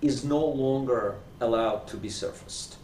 is 0.01 0.23
no 0.23 0.43
longer 0.45 1.15
allowed 1.39 1.87
to 1.87 1.97
be 1.97 2.09
surfaced. 2.09 2.77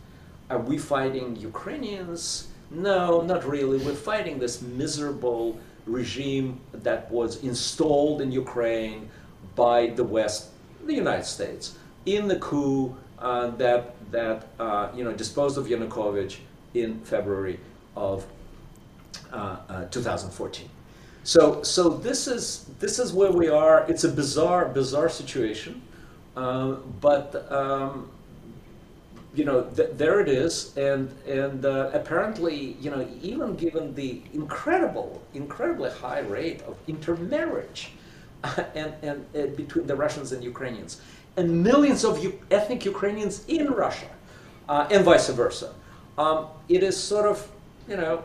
Are 0.50 0.60
we 0.60 0.78
fighting 0.78 1.36
Ukrainians? 1.36 2.48
No, 2.72 3.22
not 3.22 3.46
really. 3.46 3.78
We're 3.78 3.94
fighting 3.94 4.40
this 4.40 4.62
miserable 4.62 5.60
regime 5.86 6.60
that 6.72 7.12
was 7.12 7.44
installed 7.44 8.22
in 8.22 8.32
Ukraine 8.32 9.10
by 9.56 9.88
the 9.88 10.04
West, 10.04 10.50
the 10.86 10.94
United 10.94 11.26
States, 11.26 11.78
in 12.16 12.28
the 12.28 12.38
coup 12.38 12.96
uh, 13.20 13.48
that 13.52 13.96
that 14.12 14.48
uh, 14.60 14.90
you 14.96 15.04
know 15.04 15.14
disposed 15.14 15.58
of 15.58 15.66
Yanukovych 15.68 16.38
in 16.74 17.00
February 17.02 17.60
of 17.96 18.26
uh, 19.34 19.58
uh 19.70 19.86
2014. 19.86 20.70
So 21.24 21.62
so 21.64 21.90
this 21.90 22.28
is 22.28 22.66
this 22.80 23.00
is 23.00 23.14
where 23.14 23.32
we 23.32 23.50
are. 23.50 23.86
It's 23.90 24.04
a 24.04 24.10
bizarre 24.10 24.66
bizarre 24.66 25.10
situation, 25.10 25.82
uh, 26.36 26.76
but 27.02 27.52
um, 27.52 28.10
you 29.34 29.46
know, 29.46 29.64
th- 29.76 29.92
there 29.94 30.20
it 30.20 30.30
is, 30.30 30.76
and 30.76 31.12
and 31.28 31.66
uh, 31.66 31.92
apparently, 31.94 32.78
you 32.82 32.90
know, 32.90 33.08
even 33.22 33.56
given 33.56 33.94
the 33.94 34.22
incredible, 34.34 35.22
incredibly 35.34 35.92
high 35.92 36.20
rate 36.22 36.62
of 36.64 36.78
intermarriage, 36.88 37.92
and 38.76 38.94
and 39.04 39.26
uh, 39.36 39.48
between 39.56 39.86
the 39.86 39.96
Russians 39.96 40.32
and 40.32 40.44
Ukrainians, 40.44 41.02
and 41.38 41.64
millions 41.64 42.04
of 42.04 42.24
U- 42.24 42.40
ethnic 42.52 42.86
Ukrainians 42.86 43.46
in 43.48 43.68
Russia, 43.68 44.10
uh, 44.68 44.88
and 44.92 45.04
vice 45.06 45.30
versa, 45.30 45.74
um, 46.18 46.48
it 46.68 46.84
is 46.84 46.98
sort 46.98 47.26
of, 47.26 47.50
you 47.88 47.98
know, 47.98 48.24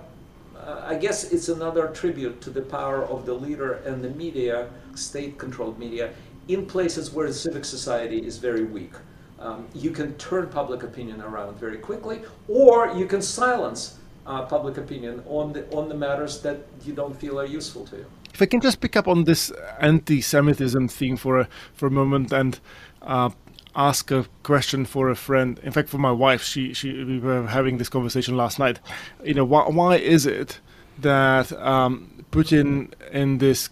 uh, 0.56 0.82
I 0.86 0.94
guess 0.94 1.32
it's 1.32 1.48
another 1.48 1.88
tribute 1.88 2.40
to 2.42 2.50
the 2.50 2.62
power 2.62 3.04
of 3.04 3.26
the 3.26 3.34
leader 3.34 3.74
and 3.86 4.02
the 4.02 4.10
media, 4.10 4.68
state-controlled 4.94 5.78
media, 5.78 6.12
in 6.48 6.66
places 6.66 7.12
where 7.12 7.26
the 7.26 7.34
civic 7.34 7.64
society 7.64 8.18
is 8.18 8.38
very 8.38 8.64
weak. 8.64 8.92
Um, 9.38 9.66
you 9.74 9.90
can 9.90 10.14
turn 10.14 10.48
public 10.48 10.82
opinion 10.82 11.20
around 11.20 11.58
very 11.58 11.78
quickly, 11.78 12.22
or 12.48 12.92
you 12.94 13.06
can 13.06 13.20
silence 13.22 13.98
uh, 14.26 14.42
public 14.42 14.78
opinion 14.78 15.22
on 15.26 15.52
the 15.52 15.70
on 15.70 15.88
the 15.88 15.94
matters 15.94 16.40
that 16.40 16.58
you 16.84 16.94
don't 16.94 17.14
feel 17.14 17.38
are 17.38 17.44
useful 17.46 17.84
to 17.86 17.96
you. 17.96 18.06
If 18.34 18.42
I 18.42 18.46
can 18.46 18.60
just 18.60 18.80
pick 18.80 18.96
up 18.96 19.06
on 19.06 19.24
this 19.24 19.52
anti-Semitism 19.80 20.88
theme 20.88 21.16
for 21.16 21.38
a 21.38 21.48
for 21.72 21.86
a 21.86 21.90
moment 21.90 22.32
and 22.32 22.58
uh, 23.00 23.30
ask 23.76 24.10
a 24.10 24.26
question 24.42 24.84
for 24.84 25.08
a 25.08 25.14
friend. 25.14 25.60
In 25.62 25.72
fact, 25.72 25.88
for 25.88 25.98
my 25.98 26.10
wife, 26.10 26.42
she 26.42 26.74
she 26.74 27.04
we 27.04 27.20
were 27.20 27.46
having 27.46 27.78
this 27.78 27.88
conversation 27.88 28.36
last 28.36 28.58
night. 28.58 28.80
You 29.24 29.34
know, 29.34 29.44
why 29.44 29.68
why 29.68 29.96
is 29.96 30.26
it 30.26 30.60
that 30.98 31.52
um, 31.52 32.24
Putin 32.32 32.92
in 33.12 33.38
this 33.38 33.70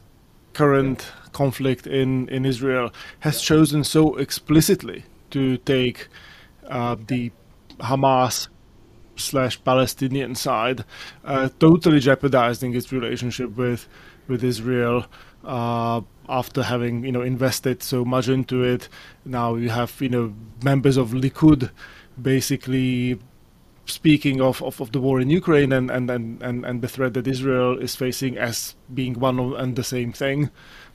current 0.52 1.10
conflict 1.32 1.86
in 1.86 2.28
in 2.28 2.46
Israel 2.46 2.92
has 3.20 3.40
chosen 3.40 3.82
so 3.82 4.14
explicitly 4.16 5.04
to 5.30 5.56
take 5.58 6.08
uh, 6.68 6.96
the 7.08 7.32
Hamas 7.80 8.48
slash 9.16 9.62
Palestinian 9.64 10.34
side, 10.34 10.84
uh, 11.24 11.48
totally 11.58 12.00
jeopardizing 12.00 12.74
its 12.74 12.92
relationship 12.92 13.56
with 13.56 13.88
with 14.32 14.42
Israel. 14.42 15.06
Uh, 15.44 16.00
after 16.28 16.62
having 16.62 17.04
you 17.04 17.12
know 17.12 17.22
invested 17.22 17.82
so 17.82 18.04
much 18.04 18.26
into 18.28 18.62
it, 18.62 18.88
now 19.24 19.54
you 19.54 19.70
have 19.70 19.92
you 20.00 20.08
know 20.08 20.34
members 20.62 20.96
of 20.96 21.10
Likud 21.10 21.70
basically 22.20 23.18
speaking 23.86 24.40
of, 24.40 24.62
of, 24.62 24.80
of 24.80 24.92
the 24.92 25.00
war 25.00 25.20
in 25.20 25.28
Ukraine 25.28 25.72
and, 25.72 25.90
and, 25.90 26.08
and, 26.10 26.42
and, 26.42 26.64
and 26.64 26.82
the 26.82 26.88
threat 26.88 27.14
that 27.14 27.26
Israel 27.26 27.78
is 27.78 27.96
facing 27.96 28.38
as 28.38 28.76
being 28.94 29.14
one 29.18 29.38
and 29.54 29.74
the 29.74 29.84
same 29.84 30.12
thing. 30.12 30.50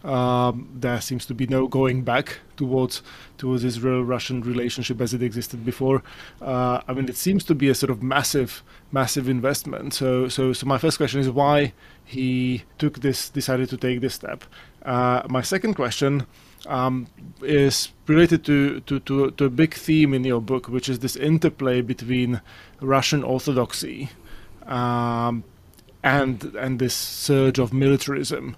Um, 0.07 0.69
there 0.73 1.01
seems 1.01 1.25
to 1.25 1.33
be 1.33 1.47
no 1.47 1.67
going 1.67 2.03
back 2.03 2.39
towards 2.55 3.03
towards 3.37 3.65
Israel-Russian 3.65 4.41
relationship 4.41 5.01
as 5.01 5.13
it 5.13 5.21
existed 5.21 5.65
before. 5.65 6.01
Uh, 6.41 6.79
I 6.87 6.93
mean, 6.93 7.09
it 7.09 7.17
seems 7.17 7.43
to 7.43 7.53
be 7.53 7.67
a 7.67 7.75
sort 7.75 7.89
of 7.89 8.01
massive, 8.01 8.63
massive 8.91 9.27
investment. 9.27 9.93
So, 9.93 10.29
so, 10.29 10.53
so 10.53 10.65
my 10.65 10.77
first 10.77 10.95
question 10.97 11.19
is 11.19 11.29
why 11.29 11.73
he 12.05 12.63
took 12.77 13.01
this, 13.01 13.29
decided 13.29 13.67
to 13.69 13.77
take 13.77 13.99
this 13.99 14.13
step. 14.13 14.45
Uh, 14.83 15.23
my 15.29 15.41
second 15.41 15.73
question 15.73 16.25
um, 16.67 17.07
is 17.41 17.89
related 18.07 18.45
to, 18.45 18.79
to, 18.81 19.01
to, 19.01 19.31
to 19.31 19.45
a 19.45 19.49
big 19.49 19.73
theme 19.73 20.13
in 20.13 20.23
your 20.23 20.41
book, 20.41 20.67
which 20.69 20.87
is 20.87 20.99
this 20.99 21.17
interplay 21.17 21.81
between 21.81 22.39
Russian 22.79 23.23
orthodoxy 23.23 24.09
um, 24.65 25.43
and 26.03 26.43
and 26.55 26.79
this 26.79 26.93
surge 26.93 27.59
of 27.59 27.73
militarism 27.73 28.55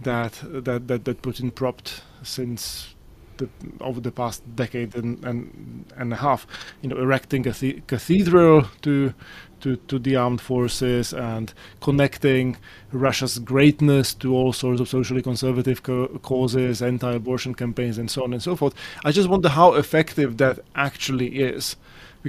that 0.00 0.40
that 0.42 0.88
that, 0.88 1.04
that 1.04 1.22
Putin 1.22 1.54
propped 1.54 2.02
since 2.22 2.94
the, 3.38 3.48
over 3.80 4.00
the 4.00 4.10
past 4.10 4.42
decade 4.56 4.94
and, 4.94 5.24
and 5.24 5.84
and 5.96 6.12
a 6.12 6.16
half. 6.16 6.46
You 6.82 6.88
know, 6.90 6.96
erecting 6.98 7.46
a 7.46 7.52
cathedral 7.86 8.68
to 8.82 9.14
to, 9.60 9.76
to 9.76 9.98
the 9.98 10.14
armed 10.16 10.40
forces 10.40 11.12
and 11.12 11.52
connecting 11.80 12.56
Russia's 12.92 13.38
greatness 13.40 14.14
to 14.14 14.32
all 14.34 14.52
sorts 14.52 14.80
of 14.80 14.88
socially 14.88 15.22
conservative 15.22 15.82
co- 15.82 16.06
causes, 16.22 16.80
anti-abortion 16.80 17.54
campaigns, 17.54 17.98
and 17.98 18.10
so 18.10 18.22
on 18.22 18.32
and 18.32 18.42
so 18.42 18.54
forth. 18.54 18.74
I 19.04 19.10
just 19.10 19.28
wonder 19.28 19.48
how 19.48 19.74
effective 19.74 20.36
that 20.36 20.60
actually 20.76 21.40
is 21.40 21.76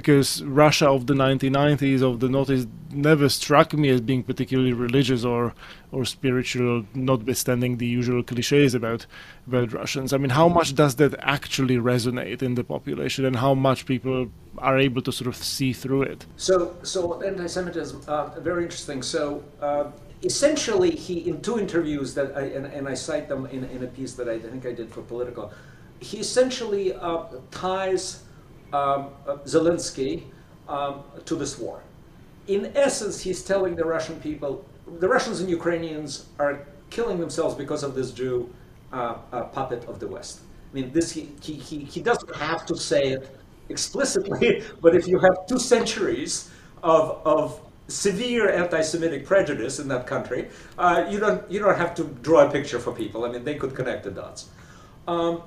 because 0.00 0.42
Russia 0.44 0.88
of 0.88 1.06
the 1.08 1.12
1990s 1.12 2.00
of 2.00 2.20
the 2.20 2.28
noughties 2.28 2.66
never 2.90 3.28
struck 3.28 3.74
me 3.74 3.90
as 3.90 4.00
being 4.00 4.22
particularly 4.22 4.72
religious 4.72 5.24
or 5.24 5.52
or 5.92 6.06
spiritual, 6.06 6.86
notwithstanding 6.94 7.76
the 7.76 7.86
usual 7.86 8.22
cliches 8.22 8.72
about 8.74 9.04
about 9.46 9.74
Russians. 9.74 10.14
I 10.14 10.18
mean, 10.22 10.30
how 10.30 10.48
much 10.48 10.74
does 10.74 10.94
that 11.00 11.12
actually 11.20 11.76
resonate 11.76 12.40
in 12.40 12.54
the 12.54 12.64
population, 12.64 13.26
and 13.26 13.36
how 13.36 13.52
much 13.68 13.84
people 13.84 14.30
are 14.56 14.78
able 14.78 15.02
to 15.02 15.12
sort 15.12 15.28
of 15.28 15.36
see 15.36 15.72
through 15.74 16.02
it? 16.12 16.24
So, 16.36 16.74
so 16.82 17.00
anti-Semitism, 17.22 18.02
uh, 18.08 18.40
very 18.40 18.62
interesting. 18.62 19.02
So. 19.02 19.44
Uh, 19.60 19.90
essentially, 20.22 20.90
he 20.90 21.14
in 21.30 21.40
two 21.40 21.58
interviews 21.58 22.12
that 22.12 22.36
I, 22.36 22.42
and, 22.56 22.66
and 22.66 22.86
I 22.86 22.92
cite 22.92 23.26
them 23.26 23.46
in, 23.46 23.64
in 23.64 23.82
a 23.84 23.86
piece 23.86 24.12
that 24.18 24.28
I, 24.28 24.38
think 24.38 24.66
I 24.66 24.72
did 24.80 24.92
for 24.92 25.00
Politico, 25.00 25.50
he 25.98 26.18
essentially 26.18 26.92
uh, 26.92 27.24
ties 27.50 28.04
um, 28.72 29.10
uh, 29.26 29.36
Zelensky 29.44 30.24
um, 30.68 31.02
to 31.24 31.34
this 31.34 31.58
war. 31.58 31.82
In 32.46 32.72
essence, 32.74 33.20
he's 33.20 33.42
telling 33.42 33.76
the 33.76 33.84
Russian 33.84 34.20
people, 34.20 34.64
the 34.98 35.08
Russians 35.08 35.40
and 35.40 35.48
Ukrainians 35.48 36.26
are 36.38 36.66
killing 36.90 37.18
themselves 37.20 37.54
because 37.54 37.82
of 37.82 37.94
this 37.94 38.10
Jew 38.10 38.52
uh, 38.92 39.14
puppet 39.52 39.84
of 39.84 40.00
the 40.00 40.08
West. 40.08 40.40
I 40.70 40.74
mean, 40.74 40.92
this 40.92 41.12
he, 41.12 41.28
he, 41.42 41.56
he 41.56 42.00
doesn't 42.00 42.34
have 42.36 42.66
to 42.66 42.76
say 42.76 43.08
it 43.08 43.36
explicitly, 43.68 44.64
but 44.80 44.94
if 44.94 45.06
you 45.06 45.18
have 45.18 45.46
two 45.46 45.58
centuries 45.58 46.50
of, 46.82 47.20
of 47.24 47.60
severe 47.88 48.50
anti-Semitic 48.50 49.26
prejudice 49.26 49.78
in 49.78 49.88
that 49.88 50.06
country, 50.06 50.48
uh, 50.78 51.06
you 51.10 51.18
don't 51.18 51.48
you 51.50 51.58
don't 51.58 51.76
have 51.76 51.94
to 51.96 52.04
draw 52.22 52.46
a 52.46 52.50
picture 52.50 52.78
for 52.78 52.92
people. 52.92 53.24
I 53.24 53.30
mean, 53.32 53.44
they 53.44 53.56
could 53.56 53.74
connect 53.74 54.04
the 54.04 54.10
dots. 54.10 54.48
Um, 55.08 55.42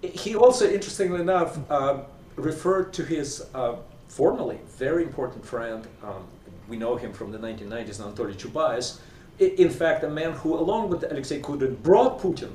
he 0.00 0.34
also, 0.34 0.66
interestingly 0.66 1.20
enough, 1.20 1.58
uh, 1.70 1.98
referred 2.36 2.92
to 2.94 3.04
his 3.04 3.46
uh, 3.54 3.76
formerly 4.08 4.58
very 4.76 5.04
important 5.04 5.44
friend, 5.44 5.86
um, 6.02 6.24
we 6.68 6.76
know 6.76 6.96
him 6.96 7.12
from 7.12 7.32
the 7.32 7.38
1990s, 7.38 8.00
Anatoly 8.00 8.34
Chubais, 8.34 8.98
in 9.40 9.70
fact, 9.70 10.04
a 10.04 10.08
man 10.08 10.32
who, 10.32 10.54
along 10.54 10.90
with 10.90 11.02
Alexei 11.04 11.40
Kudrin, 11.40 11.82
brought 11.82 12.20
Putin, 12.20 12.50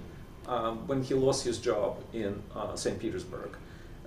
um, 0.47 0.88
when 0.88 1.01
he 1.01 1.15
lost 1.15 1.43
his 1.43 1.57
job 1.57 1.97
in 2.13 2.41
uh, 2.55 2.75
St. 2.75 2.99
Petersburg, 2.99 3.57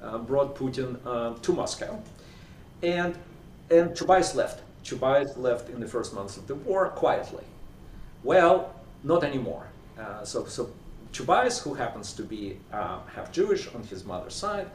uh, 0.00 0.18
brought 0.18 0.54
Putin 0.54 0.96
uh, 1.04 1.34
to 1.42 1.52
Moscow. 1.52 2.00
And, 2.82 3.18
and 3.70 3.90
Chubais 3.90 4.34
left. 4.34 4.62
Chubais 4.84 5.36
left 5.36 5.68
in 5.70 5.80
the 5.80 5.88
first 5.88 6.14
months 6.14 6.36
of 6.36 6.46
the 6.46 6.54
war 6.54 6.88
quietly. 6.90 7.44
Well, 8.22 8.72
not 9.02 9.24
anymore. 9.24 9.66
Uh, 9.98 10.24
so, 10.24 10.44
so 10.46 10.70
Chubais, 11.12 11.60
who 11.60 11.74
happens 11.74 12.12
to 12.12 12.22
be 12.22 12.58
uh, 12.72 13.00
half 13.14 13.32
Jewish 13.32 13.74
on 13.74 13.82
his 13.82 14.04
mother's 14.04 14.34
side, 14.34 14.68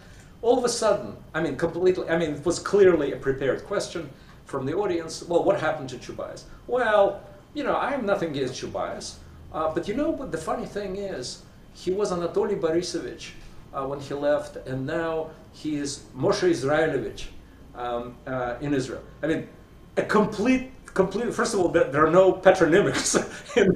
all 0.43 0.58
of 0.58 0.65
a 0.65 0.69
sudden, 0.69 1.15
I 1.34 1.41
mean, 1.41 1.56
completely, 1.56 2.08
I 2.10 2.17
mean, 2.17 2.32
it 2.36 2.45
was 2.45 2.60
clearly 2.60 3.13
a 3.13 3.15
prepared 3.15 3.65
question 3.65 4.10
from 4.45 4.65
the 4.65 4.75
audience. 4.75 5.23
Well, 5.23 5.43
what 5.43 5.60
happened 5.60 5.89
to 5.89 5.97
Chubais? 5.97 6.43
Well, 6.67 7.21
you 7.53 7.63
know, 7.63 7.75
I 7.75 7.89
have 7.91 8.03
nothing 8.03 8.32
against 8.32 8.62
Chubais. 8.62 9.15
Uh, 9.53 9.73
but 9.73 9.88
you 9.88 9.93
know 9.93 10.10
what 10.10 10.32
the 10.32 10.38
funny 10.38 10.65
thing 10.65 10.97
is? 10.97 11.43
He 11.73 11.91
was 11.91 12.12
Anatoly 12.12 12.60
Borisovich 12.60 13.32
uh, 13.73 13.86
when 13.86 13.99
he 13.99 14.13
left, 14.13 14.58
and 14.67 14.86
now 14.86 15.29
he 15.53 15.77
is 15.77 16.03
Moshe 16.15 16.49
Israelovich 16.49 17.27
um, 17.75 18.15
uh, 18.27 18.56
in 18.60 18.73
Israel. 18.73 19.01
I 19.21 19.27
mean, 19.27 19.47
a 19.95 20.03
complete, 20.03 20.71
complete, 20.93 21.34
first 21.34 21.53
of 21.53 21.62
all, 21.62 21.69
there 21.69 22.06
are 22.06 22.12
no 22.12 22.34
patronymics 22.34 23.15
in, 23.58 23.67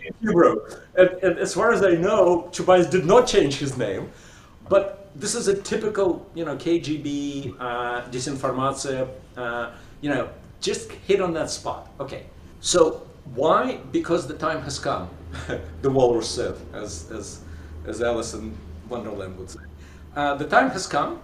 in 0.00 0.14
Hebrew. 0.20 0.56
And, 0.96 1.10
and, 1.22 1.38
as 1.38 1.54
far 1.54 1.72
as 1.72 1.82
I 1.84 1.90
know, 1.90 2.48
Chubais 2.50 2.90
did 2.90 3.04
not 3.04 3.26
change 3.26 3.56
his 3.56 3.76
name. 3.76 4.10
But 4.68 5.05
this 5.18 5.34
is 5.34 5.48
a 5.48 5.54
typical, 5.54 6.26
you 6.34 6.44
know, 6.44 6.56
KGB 6.56 7.58
uh. 7.60 9.08
Uh, 9.36 9.72
you 10.00 10.10
know, 10.10 10.28
just 10.60 10.92
hit 10.92 11.20
on 11.20 11.32
that 11.34 11.50
spot. 11.50 11.90
Okay, 12.00 12.24
so 12.60 13.06
why? 13.34 13.78
Because 13.92 14.26
the 14.26 14.34
time 14.34 14.62
has 14.62 14.78
come. 14.78 15.08
the 15.82 15.90
walrus 15.90 16.28
said, 16.28 16.54
as 16.72 17.10
as 17.10 17.40
as 17.86 18.02
Alice 18.02 18.34
in 18.34 18.56
Wonderland 18.88 19.38
would 19.38 19.50
say. 19.50 19.60
Uh, 20.14 20.34
the 20.34 20.46
time 20.46 20.70
has 20.70 20.86
come 20.86 21.20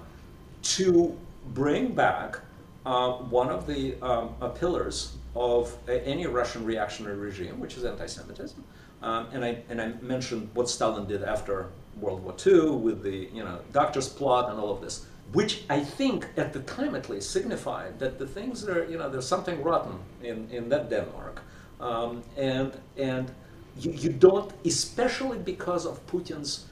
to 0.62 1.16
bring 1.54 1.92
back 1.94 2.38
uh, 2.84 3.12
one 3.12 3.48
of 3.48 3.66
the 3.66 3.94
um, 4.02 4.34
uh, 4.40 4.48
pillars 4.48 5.16
of 5.34 5.76
any 5.88 6.26
Russian 6.26 6.64
reactionary 6.64 7.16
regime, 7.16 7.58
which 7.58 7.76
is 7.76 7.84
anti-Semitism. 7.84 8.62
Um, 9.02 9.28
and 9.32 9.44
I 9.44 9.62
and 9.68 9.80
I 9.80 9.92
mentioned 10.00 10.50
what 10.54 10.68
Stalin 10.68 11.06
did 11.06 11.22
after 11.24 11.68
World 12.00 12.22
War 12.24 12.34
II 12.44 12.76
with 12.76 13.02
the 13.02 13.28
you 13.32 13.44
know 13.44 13.58
doctor's 13.72 14.08
plot 14.08 14.50
and 14.50 14.58
all 14.58 14.70
of 14.72 14.80
this, 14.80 15.06
which 15.32 15.64
I 15.70 15.80
think 15.80 16.26
at 16.36 16.52
the 16.52 16.60
time 16.60 16.94
at 16.94 17.08
least 17.08 17.30
signified 17.30 17.98
that 17.98 18.18
the 18.18 18.26
things 18.26 18.68
are 18.68 18.84
you 18.84 18.98
know 18.98 19.08
there's 19.08 19.28
something 19.28 19.62
rotten 19.62 19.98
in, 20.22 20.48
in 20.50 20.68
that 20.70 20.90
Denmark, 20.90 21.42
um, 21.80 22.22
and 22.36 22.72
and 22.96 23.30
you, 23.78 23.92
you 23.92 24.10
don't 24.10 24.52
especially 24.64 25.38
because 25.38 25.86
of 25.86 26.04
Putin's 26.06 26.66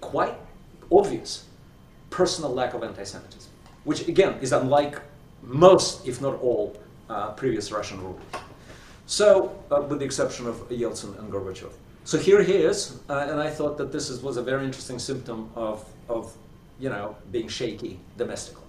quite 0.00 0.34
obvious 0.90 1.44
personal 2.10 2.52
lack 2.52 2.74
of 2.74 2.82
anti-Semitism. 2.82 3.50
which 3.84 4.08
again 4.08 4.34
is 4.40 4.52
unlike 4.52 5.00
most, 5.42 6.06
if 6.06 6.20
not 6.20 6.34
all, 6.40 6.76
uh, 7.08 7.30
previous 7.32 7.72
Russian 7.72 8.00
rulers. 8.00 8.22
So, 9.06 9.56
uh, 9.70 9.80
with 9.88 10.00
the 10.00 10.04
exception 10.04 10.46
of 10.46 10.68
Yeltsin 10.68 11.18
and 11.18 11.32
Gorbachev. 11.32 11.72
So 12.04 12.18
here 12.18 12.42
he 12.42 12.54
is, 12.54 12.98
uh, 13.08 13.26
and 13.30 13.40
I 13.40 13.50
thought 13.50 13.78
that 13.78 13.92
this 13.92 14.10
is, 14.10 14.22
was 14.22 14.36
a 14.36 14.42
very 14.42 14.64
interesting 14.64 14.98
symptom 14.98 15.50
of, 15.54 15.84
of, 16.08 16.34
you 16.78 16.88
know, 16.88 17.16
being 17.30 17.48
shaky 17.48 18.00
domestically. 18.16 18.64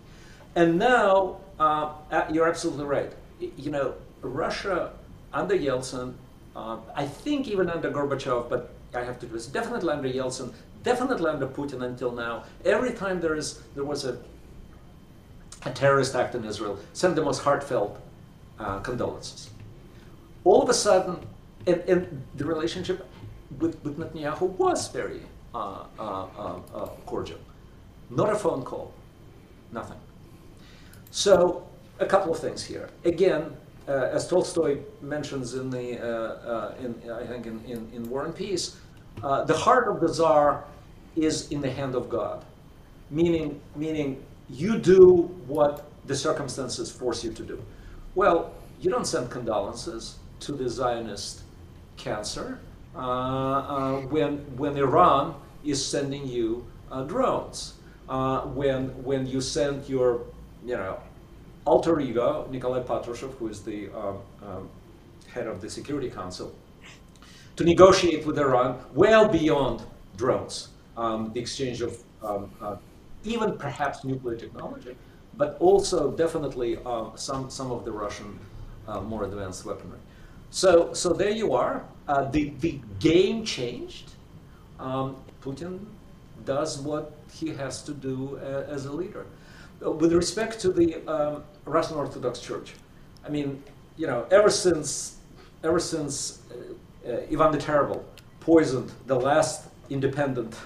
And 0.55 0.77
now, 0.77 1.38
uh, 1.59 1.93
you're 2.32 2.47
absolutely 2.47 2.86
right. 2.86 3.11
You 3.39 3.71
know, 3.71 3.93
Russia 4.21 4.91
under 5.34 5.57
Yeltsin, 5.57 6.13
uh, 6.55 6.77
I 6.95 7.05
think 7.05 7.47
even 7.47 7.69
under 7.69 7.89
Gorbachev, 7.89 8.49
but 8.49 8.73
I 8.93 9.03
have 9.03 9.19
to 9.21 9.25
do 9.25 9.34
this, 9.34 9.47
definitely 9.47 9.93
under 9.93 10.09
Yeltsin, 10.09 10.53
definitely 10.84 11.29
under 11.29 11.47
Putin 11.47 11.84
until 11.84 12.11
now, 12.11 12.43
every 12.65 12.91
time 12.91 13.21
there 13.21 13.36
is 13.36 13.61
there 13.75 13.86
was 13.86 14.03
a, 14.05 14.17
a 15.65 15.71
terrorist 15.71 16.15
act 16.15 16.36
in 16.36 16.43
Israel, 16.43 16.77
send 16.93 17.15
the 17.15 17.23
most 17.23 17.39
heartfelt 17.39 17.99
uh, 18.59 18.79
condolences. 18.79 19.49
All 20.43 20.61
of 20.61 20.69
a 20.69 20.73
sudden, 20.73 21.19
and, 21.67 21.82
and 21.88 22.23
the 22.36 22.45
relationship 22.45 23.05
with, 23.59 23.83
with 23.83 23.97
Netanyahu 23.97 24.41
was 24.57 24.87
very 24.89 25.21
uh, 25.53 25.83
uh, 25.99 26.25
uh, 26.37 26.59
uh 26.73 26.85
cordial. 27.05 27.39
Not 28.09 28.31
a 28.31 28.35
phone 28.35 28.63
call, 28.63 28.93
nothing. 29.71 29.97
So, 31.11 31.67
a 31.99 32.05
couple 32.05 32.31
of 32.31 32.39
things 32.39 32.63
here. 32.63 32.89
Again, 33.05 33.55
uh, 33.87 34.09
as 34.11 34.27
Tolstoy 34.27 34.79
mentions 35.01 35.53
in 35.53 35.69
the, 35.69 35.91
in, 36.79 37.11
I 37.11 37.25
think 37.25 37.45
in, 37.45 37.63
in, 37.65 37.89
in, 37.93 38.09
War 38.09 38.25
and 38.25 38.35
Peace, 38.35 38.77
the 39.21 39.57
heart 39.57 39.87
of 39.87 39.99
the 39.99 40.07
Tsar 40.07 40.63
is 41.15 41.49
in 41.51 41.61
the 41.61 41.69
hand 41.69 41.95
of 41.95 42.09
God, 42.09 42.45
meaning, 43.09 43.59
meaning 43.75 44.23
you 44.49 44.77
do 44.77 45.29
what 45.47 45.89
the 46.05 46.15
circumstances 46.15 46.91
force 46.91 47.23
you 47.23 47.33
to 47.33 47.43
do. 47.43 47.61
Well, 48.15 48.53
you 48.79 48.89
don't 48.89 49.05
send 49.05 49.29
condolences 49.29 50.17
to 50.41 50.53
the 50.53 50.69
Zionist 50.69 51.41
cancer 51.97 52.59
when, 52.93 54.37
when 54.57 54.77
Iran 54.77 55.35
is 55.63 55.83
sending 55.85 56.27
you 56.27 56.65
uh, 56.91 57.03
drones, 57.03 57.75
uh, 58.09 58.41
when, 58.41 58.89
when 59.03 59.25
you 59.25 59.41
send 59.41 59.87
your 59.87 60.21
you 60.65 60.75
know, 60.75 60.99
alter 61.65 61.99
ego, 61.99 62.47
Nikolai 62.51 62.81
Patrushev, 62.81 63.33
who 63.37 63.47
is 63.47 63.61
the 63.61 63.89
um, 63.89 64.17
um, 64.43 64.69
head 65.27 65.47
of 65.47 65.61
the 65.61 65.69
Security 65.69 66.09
Council, 66.09 66.53
to 67.55 67.63
negotiate 67.63 68.25
with 68.25 68.37
Iran 68.37 68.79
well 68.93 69.27
beyond 69.27 69.83
drones, 70.17 70.69
um, 70.97 71.31
the 71.33 71.39
exchange 71.39 71.81
of 71.81 71.97
um, 72.23 72.51
uh, 72.61 72.75
even 73.23 73.57
perhaps 73.57 74.03
nuclear 74.03 74.35
technology, 74.35 74.95
but 75.37 75.57
also 75.59 76.11
definitely 76.11 76.77
uh, 76.85 77.15
some, 77.15 77.49
some 77.49 77.71
of 77.71 77.85
the 77.85 77.91
Russian 77.91 78.37
uh, 78.87 78.99
more 79.01 79.23
advanced 79.23 79.65
weaponry. 79.65 79.99
So, 80.51 80.93
so 80.93 81.13
there 81.13 81.31
you 81.31 81.53
are. 81.53 81.83
Uh, 82.09 82.29
the, 82.29 82.49
the 82.59 82.81
game 82.99 83.45
changed. 83.45 84.11
Um, 84.79 85.15
Putin 85.41 85.79
does 86.43 86.79
what 86.79 87.13
he 87.31 87.55
has 87.55 87.81
to 87.83 87.93
do 87.93 88.37
uh, 88.43 88.65
as 88.67 88.85
a 88.85 88.91
leader. 88.91 89.25
Uh, 89.83 89.91
with 89.91 90.11
respect 90.11 90.59
to 90.59 90.73
the 90.73 90.97
um, 91.07 91.45
Russian 91.63 91.95
Orthodox 91.95 92.41
Church, 92.41 92.73
I 93.25 93.29
mean, 93.29 93.63
you 93.95 94.07
know, 94.07 94.25
ever 94.29 94.49
since, 94.49 95.19
ever 95.63 95.79
since 95.79 96.41
uh, 96.51 96.55
uh, 97.09 97.21
Ivan 97.31 97.53
the 97.53 97.57
Terrible 97.57 98.03
poisoned 98.41 98.91
the 99.07 99.15
last 99.15 99.69
independent 99.89 100.57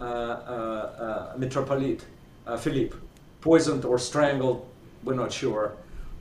metropolite, 0.00 2.00
Philip, 2.58 2.94
poisoned 3.42 3.84
or 3.84 3.98
strangled, 3.98 4.66
we're 5.04 5.14
not 5.14 5.32
sure, 5.32 5.76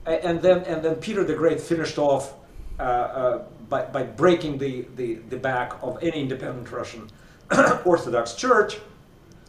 and 0.06 0.42
then 0.42 0.64
and 0.64 0.84
then 0.84 0.96
Peter 0.96 1.24
the 1.24 1.36
Great 1.36 1.62
finished 1.62 1.98
off 1.98 2.34
uh, 2.34 2.34
uh, 2.34 2.37
by, 2.78 3.86
by 3.92 4.04
breaking 4.04 4.58
the, 4.58 4.86
the, 4.96 5.16
the 5.30 5.38
back 5.38 5.74
of 5.82 6.02
any 6.02 6.22
independent 6.22 6.72
Russian 6.72 7.10
Orthodox 7.86 8.34
Church, 8.36 8.78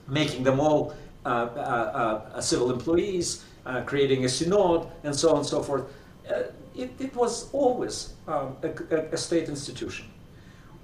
making 0.07 0.45
them 0.45 0.61
all 0.61 0.95
uh, 1.24 1.29
uh, 1.29 2.31
uh 2.35 2.41
civil 2.41 2.70
employees, 2.70 3.45
uh, 3.66 3.83
creating 3.83 4.24
a 4.24 4.29
synod, 4.29 4.89
and 5.03 5.14
so 5.14 5.31
on 5.31 5.39
and 5.39 5.47
so 5.47 5.62
forth. 5.62 5.85
It, 6.74 6.93
it, 7.01 7.14
was 7.16 7.53
always 7.53 8.14
um, 8.29 8.57
a, 8.62 8.97
a, 9.12 9.16
state 9.16 9.49
institution. 9.49 10.07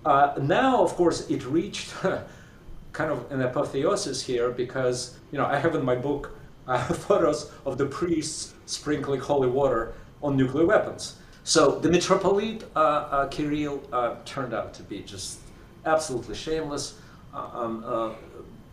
now, 0.04 0.82
of 0.82 0.94
course, 0.96 1.30
it 1.30 1.46
reached 1.46 1.94
kind 2.92 3.10
of 3.10 3.30
an 3.30 3.42
apotheosis 3.42 4.22
here 4.22 4.50
because 4.50 5.16
you 5.30 5.38
know 5.38 5.46
I 5.46 5.56
have 5.56 5.74
in 5.76 5.84
my 5.84 5.94
book 5.94 6.36
photos 6.92 7.52
of 7.64 7.78
the 7.78 7.86
priests 7.86 8.54
sprinkling 8.66 9.20
holy 9.20 9.48
water 9.48 9.94
on 10.20 10.36
nuclear 10.36 10.66
weapons. 10.66 11.16
So 11.46 11.78
the 11.78 11.90
Metropolite 11.90 12.64
uh, 12.74 12.78
uh, 12.78 13.28
Kirill 13.28 13.82
uh, 13.92 14.16
turned 14.24 14.54
out 14.54 14.72
to 14.74 14.82
be 14.82 15.00
just 15.00 15.40
absolutely 15.84 16.34
shameless 16.34 16.98
um, 17.34 18.16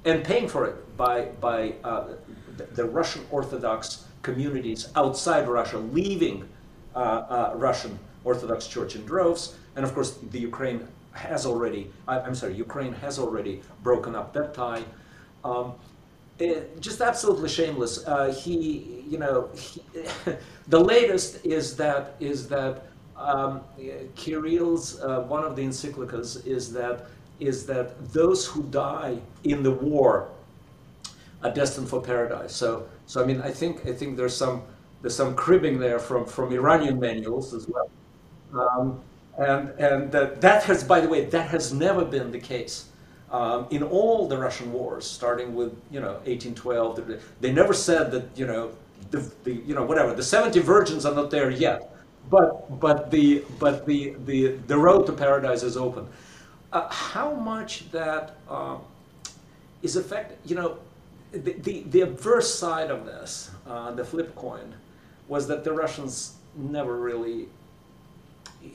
and 0.05 0.23
paying 0.23 0.47
for 0.47 0.65
it 0.65 0.97
by, 0.97 1.25
by 1.41 1.73
the, 1.83 2.65
the, 2.71 2.85
Russian 2.85 3.25
Orthodox 3.29 4.05
communities 4.21 4.87
outside 4.95 5.49
Russia 5.49 5.79
leaving 5.79 6.47
Russian 6.95 7.99
Orthodox 8.23 8.67
Church 8.67 8.95
in 8.95 9.05
droves. 9.05 9.57
And 9.75 9.83
of 9.83 9.93
course, 9.93 10.17
the 10.31 10.39
Ukraine 10.39 10.87
has 11.11 11.45
already, 11.45 11.91
I, 12.07 12.19
am 12.19 12.33
sorry, 12.33 12.53
Ukraine 12.53 12.93
has 12.93 13.19
already 13.19 13.61
broken 13.83 14.15
up 14.15 14.31
that 14.33 14.53
tie. 14.53 14.83
Um, 15.43 15.73
it, 16.41 16.81
just 16.81 17.01
absolutely 17.01 17.49
shameless. 17.49 18.05
Uh, 18.05 18.33
he, 18.33 19.03
you 19.07 19.17
know, 19.17 19.49
he, 19.55 19.81
the 20.67 20.79
latest 20.79 21.45
is 21.45 21.75
that 21.77 22.15
is 22.19 22.47
that 22.49 22.85
um, 23.15 23.61
Kirill's 24.15 24.99
uh, 25.01 25.21
one 25.21 25.43
of 25.43 25.55
the 25.55 25.63
encyclicas 25.63 26.45
is 26.45 26.73
that 26.73 27.05
is 27.39 27.65
that 27.65 28.11
those 28.13 28.45
who 28.45 28.63
die 28.63 29.17
in 29.43 29.63
the 29.63 29.71
war 29.71 30.29
are 31.43 31.51
destined 31.51 31.89
for 31.89 32.01
paradise. 32.01 32.53
So, 32.55 32.87
so 33.07 33.21
I 33.21 33.25
mean, 33.25 33.41
I 33.41 33.51
think 33.51 33.85
I 33.85 33.93
think 33.93 34.17
there's 34.17 34.35
some 34.35 34.63
there's 35.01 35.15
some 35.15 35.35
cribbing 35.35 35.79
there 35.79 35.99
from 35.99 36.25
from 36.25 36.51
Iranian 36.51 36.99
manuals 36.99 37.53
as 37.53 37.67
well, 37.67 37.89
um, 38.53 38.99
and 39.37 39.69
and 39.79 40.11
that, 40.11 40.41
that 40.41 40.63
has, 40.63 40.83
by 40.83 40.99
the 41.01 41.07
way, 41.09 41.25
that 41.25 41.49
has 41.49 41.73
never 41.73 42.05
been 42.05 42.31
the 42.31 42.39
case. 42.39 42.87
Um, 43.31 43.67
in 43.69 43.81
all 43.81 44.27
the 44.27 44.37
Russian 44.37 44.73
wars, 44.73 45.05
starting 45.07 45.55
with 45.55 45.71
you 45.89 46.01
know 46.01 46.15
1812, 46.25 47.21
they 47.39 47.51
never 47.53 47.73
said 47.73 48.11
that 48.11 48.25
you 48.35 48.45
know 48.45 48.71
the, 49.09 49.19
the 49.45 49.53
you 49.53 49.73
know 49.73 49.83
whatever 49.83 50.13
the 50.13 50.23
70 50.23 50.59
virgins 50.59 51.05
are 51.05 51.15
not 51.15 51.31
there 51.31 51.49
yet, 51.49 51.95
but 52.29 52.79
but 52.79 53.09
the 53.09 53.43
but 53.57 53.85
the 53.85 54.15
the 54.25 54.57
the 54.67 54.77
road 54.77 55.05
to 55.05 55.13
paradise 55.13 55.63
is 55.63 55.77
open. 55.77 56.07
Uh, 56.73 56.89
how 56.89 57.33
much 57.33 57.89
that 57.91 58.35
uh, 58.49 58.77
is 59.81 59.95
affected? 59.95 60.37
You 60.45 60.55
know, 60.55 60.77
the, 61.31 61.53
the 61.53 61.83
the 61.83 62.01
adverse 62.01 62.53
side 62.53 62.91
of 62.91 63.05
this, 63.05 63.51
uh, 63.65 63.91
the 63.91 64.03
flip 64.03 64.35
coin, 64.35 64.73
was 65.29 65.47
that 65.47 65.63
the 65.63 65.71
Russians 65.71 66.35
never 66.55 66.97
really, 66.97 67.47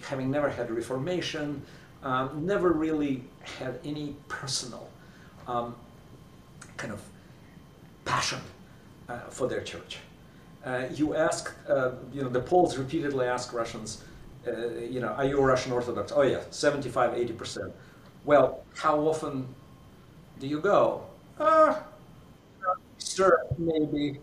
having 0.02 0.30
never 0.30 0.48
had 0.48 0.70
reformation, 0.70 1.62
um, 2.07 2.46
never 2.46 2.70
really 2.72 3.24
had 3.59 3.80
any 3.84 4.14
personal 4.28 4.88
um, 5.48 5.74
kind 6.76 6.92
of 6.92 7.00
passion 8.04 8.40
uh, 9.09 9.18
for 9.30 9.48
their 9.48 9.61
church. 9.62 9.98
Uh, 10.64 10.84
you 10.94 11.14
ask, 11.14 11.52
uh, 11.68 11.92
you 12.12 12.22
know, 12.22 12.28
the 12.28 12.40
Poles 12.40 12.76
repeatedly 12.78 13.26
ask 13.26 13.52
Russians, 13.52 14.04
uh, 14.46 14.68
you 14.78 15.00
know, 15.00 15.09
are 15.09 15.24
you 15.24 15.38
a 15.38 15.42
Russian 15.42 15.72
Orthodox? 15.72 16.12
Oh 16.14 16.22
yeah, 16.22 16.42
75, 16.50 17.14
80%. 17.14 17.72
Well, 18.24 18.64
how 18.74 18.98
often 19.00 19.46
do 20.38 20.46
you 20.46 20.61
go? 20.61 21.02
Uh, 21.38 21.76
Easter, 22.98 23.38
maybe, 23.59 24.20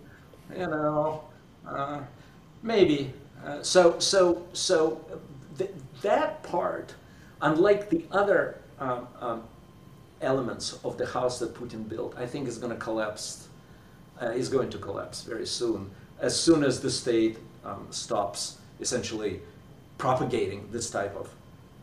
you 0.56 0.68
know, 0.68 1.24
uh, 1.68 2.00
maybe. 2.62 3.14
Uh, 3.46 3.62
so, 3.62 4.00
so, 4.00 4.44
so 4.54 5.02
th- 5.58 5.72
that 6.02 6.42
part 6.44 6.94
unlike 7.44 7.90
the 7.90 8.04
other 8.12 8.58
um, 8.80 9.08
um, 9.22 9.44
elements 10.22 10.80
of 10.84 10.98
the 10.98 11.06
house 11.06 11.40
that 11.40 11.54
Putin 11.54 11.88
built, 11.88 12.16
I 12.18 12.26
think 12.26 12.48
is 12.48 12.58
going 12.58 12.74
to 12.74 12.80
collapse. 12.80 13.48
Uh, 14.22 14.28
is 14.28 14.48
going 14.48 14.70
to 14.70 14.78
collapse 14.78 15.24
very 15.24 15.46
soon, 15.46 15.90
as 16.20 16.40
soon 16.40 16.64
as 16.64 16.80
the 16.80 16.90
state 16.90 17.40
um, 17.66 17.88
stops 17.90 18.60
essentially 18.80 19.42
propagating 19.98 20.70
this 20.72 20.90
type 20.92 21.16
of 21.16 21.30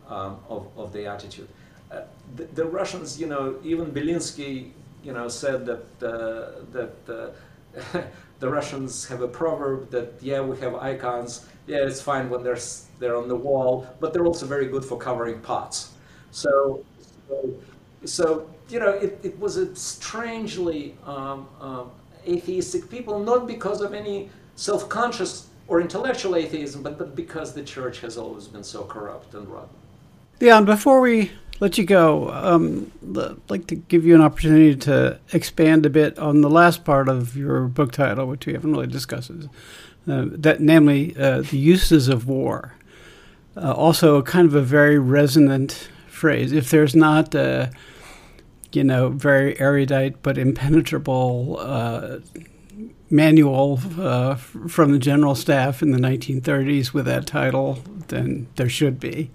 um, 0.08 0.38
of, 0.48 0.68
of, 0.76 0.92
the 0.92 1.06
attitude. 1.06 1.48
Uh, 1.90 2.02
the, 2.36 2.44
the, 2.44 2.64
Russians, 2.64 3.20
you 3.20 3.26
know, 3.26 3.56
even 3.64 3.90
Belinsky, 3.90 4.70
you 5.02 5.12
know, 5.12 5.28
said 5.28 5.66
that 5.66 5.84
uh, 6.02 6.62
that 6.72 6.94
uh, 7.08 8.00
the 8.38 8.48
Russians 8.48 9.06
have 9.08 9.22
a 9.22 9.28
proverb 9.28 9.90
that 9.90 10.14
yeah, 10.20 10.40
we 10.40 10.56
have 10.61 10.76
icons. 10.76 11.46
Yeah, 11.66 11.78
it's 11.78 12.00
fine 12.00 12.28
when 12.30 12.42
they're 12.42 12.58
they're 12.98 13.16
on 13.16 13.28
the 13.28 13.36
wall, 13.36 13.86
but 14.00 14.12
they're 14.12 14.26
also 14.26 14.46
very 14.46 14.66
good 14.66 14.84
for 14.84 14.98
covering 14.98 15.40
pots. 15.40 15.92
So, 16.30 16.84
so, 17.28 17.54
so 18.04 18.50
you 18.68 18.80
know, 18.80 18.90
it, 18.90 19.18
it 19.22 19.38
was 19.38 19.56
a 19.56 19.74
strangely 19.74 20.96
um, 21.04 21.48
um, 21.61 21.90
atheistic 22.26 22.90
people, 22.90 23.18
not 23.18 23.46
because 23.46 23.80
of 23.80 23.94
any 23.94 24.30
self 24.54 24.88
conscious 24.88 25.48
or 25.68 25.80
intellectual 25.80 26.34
atheism, 26.36 26.82
but, 26.82 26.98
but 26.98 27.14
because 27.14 27.54
the 27.54 27.62
church 27.62 28.00
has 28.00 28.18
always 28.18 28.48
been 28.48 28.64
so 28.64 28.84
corrupt 28.84 29.34
and 29.34 29.48
rotten. 29.48 29.68
Leon, 30.40 30.64
before 30.64 31.00
we 31.00 31.30
let 31.61 31.78
you 31.78 31.84
go, 31.84 32.30
um, 32.30 32.90
I'd 33.16 33.36
like 33.50 33.66
to 33.68 33.76
give 33.76 34.04
you 34.04 34.14
an 34.14 34.20
opportunity 34.20 34.74
to 34.74 35.20
expand 35.32 35.86
a 35.86 35.90
bit 35.90 36.18
on 36.18 36.40
the 36.40 36.50
last 36.50 36.84
part 36.84 37.08
of 37.08 37.36
your 37.36 37.68
book 37.68 37.92
title, 37.92 38.26
which 38.26 38.46
we 38.46 38.52
haven't 38.52 38.72
really 38.72 38.86
discussed, 38.86 39.30
that 40.07 40.61
namely 40.61 41.16
uh, 41.16 41.42
the 41.42 41.59
uses 41.59 42.09
of 42.09 42.26
war. 42.26 42.74
Uh, 43.57 43.72
also, 43.72 44.22
kind 44.22 44.46
of 44.46 44.55
a 44.55 44.62
very 44.62 44.98
resonant 44.98 45.88
phrase. 46.09 46.53
If 46.53 46.70
there's 46.70 46.94
not, 46.94 47.34
uh, 47.34 47.68
you 48.72 48.84
know, 48.84 49.09
very 49.09 49.59
erudite 49.59 50.22
but 50.22 50.38
impenetrable 50.38 51.57
uh, 51.59 52.18
manual 53.11 53.80
uh, 53.98 54.36
from 54.36 54.92
the 54.92 54.98
general 54.98 55.34
staff 55.34 55.82
in 55.82 55.90
the 55.90 55.98
1930s 55.98 56.92
with 56.92 57.07
that 57.07 57.26
title, 57.26 57.82
then 58.09 58.46
there 58.57 58.68
should 58.68 59.01
be. 59.01 59.30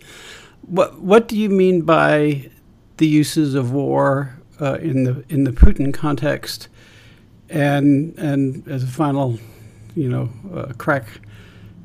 What 0.61 0.99
What 0.99 1.27
do 1.27 1.37
you 1.37 1.49
mean 1.49 1.81
by 1.81 2.49
the 2.97 3.07
uses 3.07 3.53
of 3.55 3.71
war 3.71 4.39
uh, 4.61 4.75
in 4.75 5.03
the 5.03 5.23
in 5.29 5.43
the 5.43 5.51
Putin 5.51 5.93
context? 5.93 6.69
And 7.49 8.17
and 8.17 8.67
as 8.67 8.83
a 8.83 8.87
final, 8.87 9.37
you 9.95 10.09
know, 10.09 10.29
uh, 10.53 10.73
crack, 10.77 11.07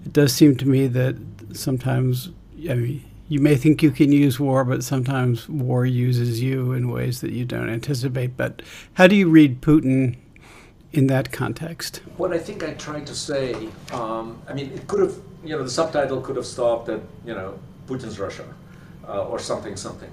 it 0.05 0.13
does 0.13 0.33
seem 0.33 0.57
to 0.57 0.69
me 0.69 0.87
that 0.89 1.17
sometimes, 1.53 2.31
I 2.69 2.75
mean, 2.75 3.05
you 3.29 3.39
may 3.39 3.55
think 3.57 3.83
you 3.83 3.93
can 3.93 4.11
use 4.11 4.41
war, 4.41 4.65
but 4.65 4.83
sometimes 4.83 5.49
war 5.49 5.87
uses 5.87 6.43
you 6.43 6.73
in 6.73 6.91
ways 6.91 7.21
that 7.21 7.31
you 7.31 7.45
don't 7.45 7.71
anticipate. 7.71 8.37
But 8.37 8.61
how 8.95 9.07
do 9.07 9.15
you 9.15 9.29
read 9.29 9.61
Putin 9.61 10.17
in 10.93 11.07
that 11.07 11.31
context? 11.31 12.03
What 12.17 12.33
I 12.33 12.39
think 12.39 12.65
I 12.65 12.73
tried 12.75 13.07
to 13.07 13.15
say, 13.15 13.69
um, 13.93 14.43
I 14.49 14.53
mean, 14.55 14.73
it 14.73 14.89
could 14.89 15.01
have, 15.01 15.15
you 15.45 15.51
know, 15.57 15.63
the 15.63 15.71
subtitle 15.71 16.21
could 16.21 16.35
have 16.35 16.47
stopped 16.47 16.89
at, 16.89 17.01
you 17.25 17.35
know, 17.35 17.57
Putin's 17.87 18.19
Russia 18.19 18.45
uh, 19.07 19.23
or 19.23 19.39
something, 19.39 19.77
something. 19.77 20.11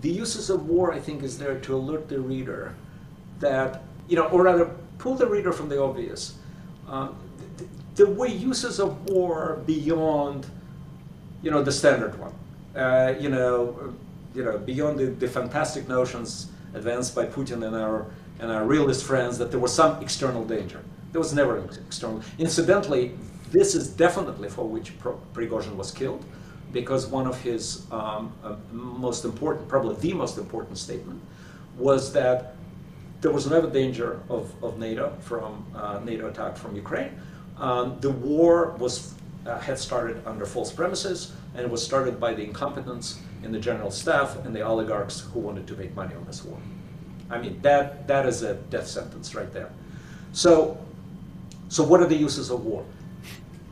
The 0.00 0.10
uses 0.10 0.48
of 0.48 0.66
war, 0.66 0.92
I 0.92 1.00
think, 1.00 1.22
is 1.22 1.38
there 1.38 1.58
to 1.60 1.76
alert 1.76 2.08
the 2.08 2.20
reader 2.20 2.74
that, 3.40 3.82
you 4.08 4.16
know, 4.16 4.26
or 4.28 4.42
rather 4.42 4.74
pull 4.96 5.16
the 5.16 5.26
reader 5.26 5.52
from 5.52 5.68
the 5.68 5.82
obvious. 5.82 6.38
Um, 6.88 7.16
the, 7.94 8.04
the 8.04 8.10
way 8.10 8.28
uses 8.28 8.80
of 8.80 9.08
war 9.08 9.62
beyond, 9.66 10.46
you 11.42 11.50
know, 11.50 11.62
the 11.62 11.72
standard 11.72 12.18
one, 12.18 12.32
uh, 12.76 13.14
you 13.18 13.28
know, 13.28 13.94
you 14.34 14.44
know, 14.44 14.58
beyond 14.58 14.98
the, 14.98 15.06
the 15.06 15.28
fantastic 15.28 15.88
notions 15.88 16.48
advanced 16.74 17.14
by 17.14 17.24
Putin 17.26 17.66
and 17.66 17.76
our 17.76 18.06
and 18.40 18.50
our 18.50 18.64
realist 18.64 19.04
friends 19.04 19.38
that 19.38 19.50
there 19.52 19.60
was 19.60 19.72
some 19.72 20.02
external 20.02 20.44
danger. 20.44 20.80
There 21.12 21.20
was 21.20 21.32
never 21.32 21.58
an 21.58 21.68
external. 21.86 22.20
Incidentally, 22.38 23.12
this 23.52 23.76
is 23.76 23.88
definitely 23.88 24.48
for 24.48 24.66
which 24.66 24.92
Prigozhin 25.32 25.76
was 25.76 25.92
killed, 25.92 26.24
because 26.72 27.06
one 27.06 27.28
of 27.28 27.40
his 27.40 27.86
um, 27.92 28.32
uh, 28.42 28.56
most 28.72 29.24
important, 29.24 29.68
probably 29.68 29.94
the 29.96 30.12
most 30.12 30.36
important 30.36 30.78
statement, 30.78 31.20
was 31.78 32.12
that 32.12 32.56
there 33.20 33.30
was 33.30 33.48
never 33.48 33.70
danger 33.70 34.20
of, 34.28 34.52
of 34.64 34.78
NATO 34.78 35.16
from 35.20 35.64
uh, 35.74 36.00
NATO 36.04 36.28
attack 36.28 36.56
from 36.56 36.74
Ukraine. 36.74 37.12
Um, 37.58 37.98
the 38.00 38.10
war 38.10 38.74
was 38.78 39.14
uh, 39.46 39.58
had 39.58 39.78
started 39.78 40.22
under 40.26 40.46
false 40.46 40.72
premises, 40.72 41.32
and 41.54 41.64
it 41.64 41.70
was 41.70 41.84
started 41.84 42.18
by 42.18 42.34
the 42.34 42.42
incompetence 42.42 43.20
in 43.42 43.52
the 43.52 43.58
general 43.60 43.90
staff 43.90 44.36
and 44.44 44.54
the 44.54 44.62
oligarchs 44.62 45.20
who 45.20 45.40
wanted 45.40 45.66
to 45.66 45.74
make 45.74 45.94
money 45.94 46.14
on 46.14 46.24
this 46.24 46.44
war. 46.44 46.58
I 47.30 47.38
mean, 47.38 47.60
that, 47.62 48.06
that 48.08 48.26
is 48.26 48.42
a 48.42 48.54
death 48.54 48.86
sentence 48.86 49.34
right 49.34 49.52
there. 49.52 49.70
So, 50.32 50.78
so 51.68 51.82
what 51.84 52.00
are 52.00 52.06
the 52.06 52.16
uses 52.16 52.50
of 52.50 52.64
war? 52.64 52.84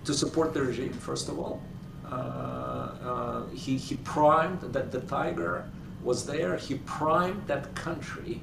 To 0.05 0.15
support 0.15 0.53
the 0.53 0.63
regime, 0.63 0.93
first 0.93 1.29
of 1.29 1.39
all. 1.39 1.63
Uh, 2.11 2.15
uh, 2.15 3.47
he, 3.49 3.77
he 3.77 3.97
primed 3.97 4.61
that 4.61 4.93
the 4.93 5.01
tiger 5.03 5.65
was 6.03 6.27
there. 6.27 6.57
He 6.57 6.75
primed 6.75 7.47
that 7.47 7.75
country 7.75 8.43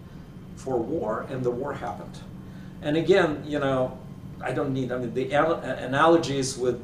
for 0.56 0.78
war, 0.78 1.26
and 1.30 1.44
the 1.44 1.52
war 1.52 1.74
happened. 1.74 2.20
And 2.82 2.98
again, 2.98 3.44
you 3.46 3.60
know, 3.60 3.98
I 4.42 4.52
don't 4.52 4.74
need. 4.74 4.92
I 4.92 4.98
mean, 4.98 5.14
the 5.14 5.32
analogies 5.32 6.58
with, 6.58 6.82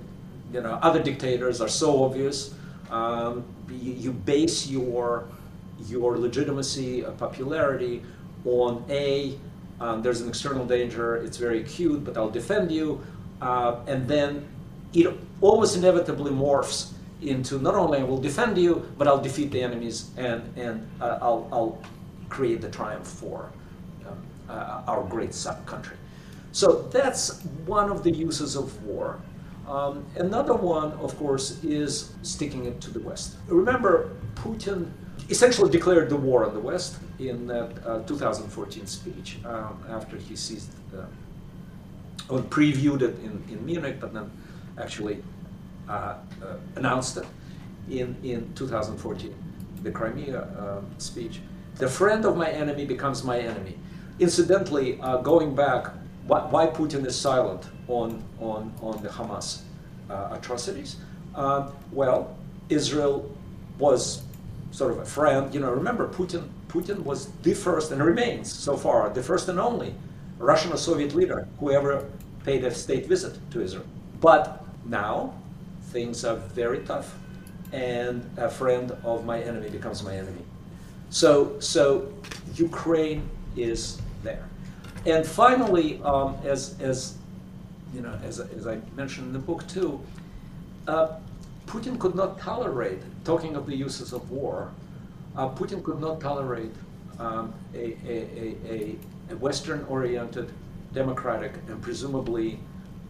you 0.53 0.61
know, 0.61 0.79
other 0.81 1.01
dictators 1.01 1.61
are 1.61 1.67
so 1.67 2.03
obvious. 2.03 2.53
Um, 2.89 3.43
you, 3.69 3.93
you, 3.93 4.11
base 4.11 4.67
your 4.67 5.27
your 5.87 6.17
legitimacy, 6.17 7.03
uh, 7.03 7.11
popularity 7.11 8.03
on 8.45 8.85
A, 8.89 9.37
um, 9.79 10.01
there's 10.01 10.21
an 10.21 10.29
external 10.29 10.65
danger, 10.65 11.17
it's 11.17 11.37
very 11.37 11.61
acute, 11.61 12.03
but 12.05 12.17
I'll 12.17 12.29
defend 12.29 12.71
you. 12.71 13.03
Uh, 13.41 13.77
and 13.87 14.07
then 14.07 14.47
it 14.93 15.13
always 15.41 15.75
inevitably 15.75 16.31
morphs 16.31 16.91
into 17.21 17.59
not 17.59 17.75
only 17.75 17.99
I 17.99 18.03
will 18.03 18.21
defend 18.21 18.57
you, 18.57 18.89
but 18.97 19.07
I'll 19.07 19.21
defeat 19.21 19.51
the 19.51 19.61
enemies 19.61 20.11
and, 20.17 20.41
and 20.57 20.87
uh, 21.01 21.19
I'll, 21.21 21.47
I'll 21.51 21.81
create 22.29 22.61
the 22.61 22.69
triumph 22.69 23.07
for 23.07 23.51
um, 24.07 24.17
uh, 24.49 24.83
our 24.87 25.03
great 25.03 25.35
country. 25.65 25.97
So 26.55 26.83
that's 26.89 27.41
one 27.65 27.91
of 27.91 28.01
the 28.01 28.11
uses 28.11 28.55
of 28.55 28.81
war. 28.85 29.19
Um, 29.67 30.05
another 30.15 30.53
one, 30.53 30.93
of 30.93 31.17
course, 31.17 31.61
is 31.65 32.13
sticking 32.21 32.63
it 32.63 32.79
to 32.79 32.91
the 32.91 33.01
West. 33.01 33.35
Remember, 33.49 34.11
Putin 34.35 34.89
essentially 35.29 35.69
declared 35.69 36.07
the 36.09 36.15
war 36.15 36.45
on 36.45 36.53
the 36.53 36.61
West 36.61 36.95
in 37.19 37.45
that 37.47 37.71
uh, 37.85 38.03
2014 38.03 38.87
speech 38.87 39.37
um, 39.43 39.83
after 39.89 40.15
he 40.15 40.33
seized, 40.37 40.71
or 42.29 42.39
previewed 42.39 43.01
it 43.01 43.19
in, 43.19 43.43
in 43.49 43.65
Munich, 43.65 43.97
but 43.99 44.13
then 44.13 44.31
actually 44.77 45.21
uh, 45.89 45.91
uh 45.91 46.55
announced 46.77 47.17
it 47.17 47.25
in, 47.89 48.15
in 48.23 48.49
2014, 48.55 49.35
the 49.83 49.91
Crimea 49.91 50.47
um, 50.57 50.85
speech. 50.99 51.41
The 51.75 51.89
friend 51.89 52.23
of 52.23 52.37
my 52.37 52.49
enemy 52.49 52.85
becomes 52.85 53.25
my 53.25 53.39
enemy. 53.39 53.75
Incidentally, 54.19 54.97
uh, 55.01 55.17
going 55.17 55.53
back, 55.53 55.91
why, 56.27 56.41
why, 56.47 56.67
Putin 56.67 57.05
is 57.05 57.15
silent 57.15 57.63
on, 57.87 58.23
on, 58.39 58.73
on 58.81 59.01
the 59.03 59.09
Hamas 59.09 59.61
uh, 60.09 60.29
atrocities? 60.31 60.97
well, 61.91 62.35
Israel 62.69 63.29
was 63.77 64.23
sort 64.71 64.91
of 64.91 64.99
a 64.99 65.05
friend. 65.05 65.53
You 65.53 65.59
know, 65.59 65.71
remember 65.71 66.07
Putin. 66.07 66.49
Putin 66.67 66.99
was 67.03 67.27
the 67.43 67.53
first 67.53 67.91
and 67.91 68.03
remains 68.03 68.51
so 68.51 68.75
far 68.75 69.09
the 69.09 69.23
first 69.23 69.47
and 69.47 69.59
only 69.59 69.95
Russian 70.39 70.73
or 70.73 70.77
Soviet 70.77 71.15
leader 71.15 71.47
who 71.59 71.71
ever 71.71 72.09
paid 72.43 72.63
a 72.65 72.73
state 72.73 73.05
visit 73.05 73.39
to 73.51 73.61
Israel. 73.61 73.85
But 74.19 74.65
now 74.85 75.33
things 75.91 76.25
are 76.25 76.35
very 76.35 76.79
tough, 76.79 77.15
and 77.71 78.29
a 78.37 78.49
friend 78.49 78.91
of 79.03 79.25
my 79.25 79.39
enemy 79.39 79.69
becomes 79.69 80.03
my 80.03 80.15
enemy. 80.15 80.43
So, 81.09 81.59
so 81.59 82.11
Ukraine 82.55 83.29
is. 83.55 84.01
And 85.05 85.25
finally, 85.25 86.01
um, 86.03 86.35
as, 86.43 86.75
as 86.79 87.17
you 87.93 88.01
know, 88.01 88.17
as, 88.23 88.39
as 88.39 88.67
I 88.67 88.79
mentioned 88.95 89.27
in 89.27 89.33
the 89.33 89.39
book 89.39 89.67
too, 89.67 90.01
uh, 90.87 91.17
Putin 91.67 91.99
could 91.99 92.15
not 92.15 92.39
tolerate, 92.39 92.99
talking 93.23 93.55
of 93.55 93.65
the 93.65 93.75
uses 93.75 94.13
of 94.13 94.29
war, 94.31 94.71
uh, 95.35 95.49
Putin 95.49 95.83
could 95.83 95.99
not 95.99 96.19
tolerate 96.19 96.71
um, 97.19 97.53
a, 97.73 97.97
a, 98.07 98.55
a, 98.67 98.95
a 99.31 99.35
Western 99.37 99.85
oriented, 99.85 100.51
democratic, 100.93 101.53
and 101.67 101.81
presumably 101.81 102.59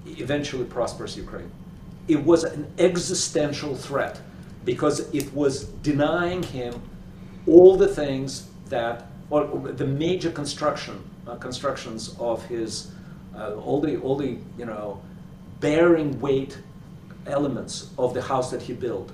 eventually 0.06 0.66
prosperous 0.66 1.18
Ukraine. 1.18 1.52
It 2.08 2.24
was 2.24 2.43
an 2.43 2.72
existential 2.78 3.76
threat 3.76 4.20
because 4.64 5.14
it 5.14 5.34
was 5.34 5.66
denying 5.82 6.43
him 6.43 6.82
all 7.48 7.76
the 7.76 7.88
things 7.88 8.48
that, 8.70 9.08
or 9.30 9.46
the 9.46 9.86
major 9.86 10.32
construction, 10.32 11.04
constructions 11.39 12.15
of 12.19 12.45
his, 12.45 12.91
uh, 13.36 13.55
all 13.55 13.82
the, 13.82 13.97
all 13.97 14.15
the, 14.15 14.38
you 14.57 14.65
know, 14.65 15.01
bearing 15.59 16.19
weight 16.19 16.57
elements 17.28 17.89
of 17.97 18.13
the 18.13 18.21
house 18.21 18.51
that 18.51 18.61
he 18.61 18.73
built 18.73 19.11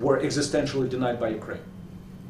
were 0.00 0.20
existentially 0.20 0.88
denied 0.88 1.20
by 1.20 1.28
Ukraine. 1.28 1.62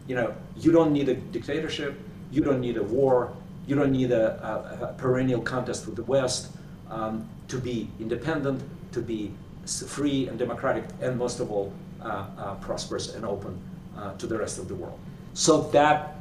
You 0.06 0.16
know, 0.16 0.34
you 0.56 0.70
don't 0.70 0.92
need 0.92 1.08
a 1.08 1.14
dictatorship, 1.14 1.98
you 2.30 2.42
don't 2.42 2.60
need 2.60 2.76
a 2.76 2.82
war, 2.82 3.32
you 3.66 3.74
don't 3.74 3.92
need 3.92 4.12
a, 4.12 4.26
a, 4.44 4.84
a 4.90 4.94
perennial 4.98 5.40
contest 5.40 5.86
with 5.86 5.96
the 5.96 6.04
West 6.04 6.50
um, 6.90 7.26
to 7.48 7.58
be 7.58 7.88
independent, 7.98 8.62
to 8.92 9.00
be 9.00 9.32
free 9.66 10.28
and 10.28 10.38
democratic, 10.38 10.84
and 11.00 11.16
most 11.18 11.40
of 11.40 11.50
all, 11.50 11.72
uh, 12.02 12.26
uh, 12.36 12.54
prosperous 12.56 13.14
and 13.14 13.24
open 13.24 13.58
uh, 13.96 14.12
to 14.18 14.26
the 14.26 14.36
rest 14.36 14.58
of 14.58 14.68
the 14.68 14.74
world. 14.74 14.98
So 15.32 15.62
that, 15.70 16.16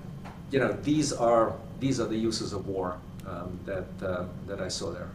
you 0.50 0.60
know, 0.60 0.72
these 0.84 1.12
are 1.12 1.54
these 1.84 2.00
are 2.00 2.08
the 2.08 2.18
uses 2.18 2.54
of 2.54 2.68
war 2.68 2.98
um, 3.28 3.60
that 3.66 3.88
uh, 4.02 4.24
that 4.48 4.62
I 4.62 4.70
saw 4.70 4.92
there. 4.92 5.10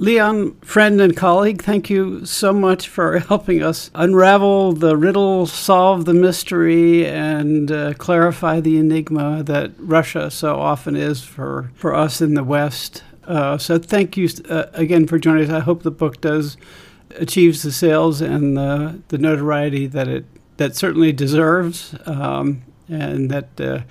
Leon, 0.00 0.54
friend 0.60 1.00
and 1.00 1.16
colleague, 1.16 1.60
thank 1.62 1.90
you 1.90 2.24
so 2.24 2.52
much 2.52 2.88
for 2.88 3.18
helping 3.30 3.62
us 3.62 3.90
unravel 3.94 4.72
the 4.72 4.96
riddle, 4.96 5.46
solve 5.46 6.04
the 6.04 6.14
mystery, 6.14 7.04
and 7.04 7.72
uh, 7.72 7.94
clarify 7.94 8.60
the 8.60 8.78
enigma 8.78 9.42
that 9.42 9.72
Russia 9.78 10.30
so 10.30 10.54
often 10.54 10.94
is 10.94 11.24
for, 11.24 11.72
for 11.74 11.96
us 11.96 12.20
in 12.20 12.34
the 12.34 12.44
West. 12.44 13.02
Uh, 13.24 13.58
so 13.58 13.76
thank 13.76 14.16
you 14.16 14.28
uh, 14.48 14.66
again 14.72 15.04
for 15.08 15.18
joining 15.18 15.44
us. 15.44 15.50
I 15.50 15.60
hope 15.60 15.82
the 15.82 15.90
book 15.90 16.20
does 16.20 16.56
achieves 17.16 17.64
the 17.64 17.72
sales 17.72 18.20
and 18.20 18.56
the, 18.56 19.02
the 19.08 19.18
notoriety 19.18 19.88
that 19.88 20.06
it 20.06 20.24
that 20.58 20.74
certainly 20.74 21.12
deserves, 21.12 21.94
um, 22.04 22.62
and 22.88 23.30
that 23.30 23.60
uh, 23.60 23.82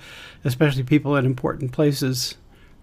especially 0.48 0.82
people 0.82 1.16
at 1.16 1.24
important 1.24 1.70
places 1.72 2.36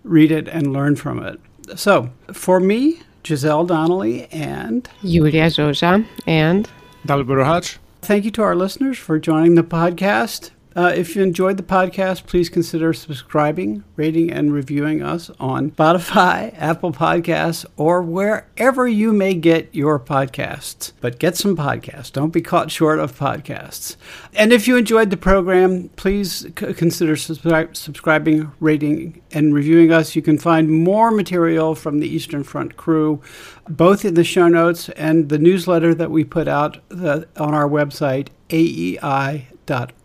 read 0.04 0.32
it 0.32 0.48
and 0.48 0.72
learn 0.72 0.96
from 0.96 1.22
it. 1.24 1.40
So 1.76 2.12
for 2.32 2.60
me, 2.60 3.02
Giselle 3.26 3.66
Donnelly 3.66 4.28
and 4.32 4.88
Iulia 5.04 5.48
Joja 5.48 6.06
and 6.28 6.70
Dalibor 7.08 7.44
Roháč. 7.44 7.78
Thank 8.02 8.24
you 8.24 8.32
to 8.32 8.44
our 8.44 8.56
listeners 8.56 9.00
for 9.00 9.18
joining 9.18 9.56
the 9.56 9.64
podcast. 9.64 10.52
Uh, 10.76 10.92
if 10.94 11.16
you 11.16 11.24
enjoyed 11.24 11.56
the 11.56 11.64
podcast, 11.64 12.26
please 12.26 12.50
consider 12.50 12.92
subscribing, 12.92 13.82
rating, 13.96 14.30
and 14.30 14.52
reviewing 14.52 15.02
us 15.02 15.32
on 15.40 15.72
Spotify, 15.78 16.54
Apple 16.58 16.92
Podcasts, 16.92 17.66
or 17.78 18.02
wherever 18.02 18.86
you 18.86 19.14
may 19.14 19.34
get 19.36 19.74
your 19.74 19.98
podcasts. 19.98 20.92
But 21.00 21.18
get 21.18 21.38
some 21.38 21.56
podcasts. 21.56 22.12
Don't 22.12 22.34
be 22.34 22.42
caught 22.42 22.72
short 22.72 23.00
of 23.00 23.18
podcasts. 23.18 23.96
And 24.34 24.52
if 24.52 24.68
you 24.68 24.76
enjoyed 24.76 25.12
the 25.12 25.18
program, 25.18 25.90
please 25.96 26.40
c- 26.42 26.52
consider 26.52 27.16
subscri- 27.16 27.74
subscribing, 27.74 28.52
rating, 28.60 29.22
and 29.32 29.54
reviewing 29.54 29.94
us. 29.94 30.14
You 30.14 30.22
can 30.22 30.38
find 30.38 30.70
more 30.70 31.10
material 31.10 31.76
from 31.76 32.00
the 32.00 32.08
Eastern 32.10 32.44
Front 32.44 32.76
crew, 32.76 33.22
both 33.70 34.04
in 34.04 34.16
the 34.16 34.26
show 34.26 34.50
notes 34.50 34.90
and 34.90 35.30
the 35.30 35.40
newsletter 35.40 35.96
that 35.96 36.12
we 36.12 36.26
put 36.26 36.50
out 36.50 36.80
the, 36.90 37.30
on 37.38 37.54
our 37.54 37.70
website, 37.70 38.28
AEI 38.52 39.48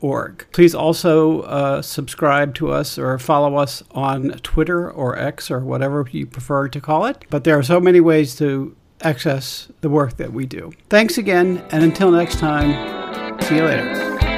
org. 0.00 0.46
Please 0.52 0.74
also 0.74 1.42
uh, 1.42 1.82
subscribe 1.82 2.54
to 2.56 2.70
us 2.70 2.98
or 2.98 3.18
follow 3.18 3.56
us 3.56 3.82
on 3.92 4.30
Twitter 4.42 4.90
or 4.90 5.18
X 5.18 5.50
or 5.50 5.60
whatever 5.60 6.06
you 6.10 6.26
prefer 6.26 6.68
to 6.68 6.80
call 6.80 7.06
it. 7.06 7.24
But 7.30 7.44
there 7.44 7.58
are 7.58 7.62
so 7.62 7.80
many 7.80 8.00
ways 8.00 8.34
to 8.36 8.76
access 9.02 9.68
the 9.80 9.88
work 9.88 10.16
that 10.18 10.32
we 10.32 10.46
do. 10.46 10.72
Thanks 10.88 11.18
again, 11.18 11.64
and 11.70 11.82
until 11.82 12.10
next 12.10 12.38
time, 12.38 13.40
see 13.42 13.56
you 13.56 13.64
later. 13.64 14.29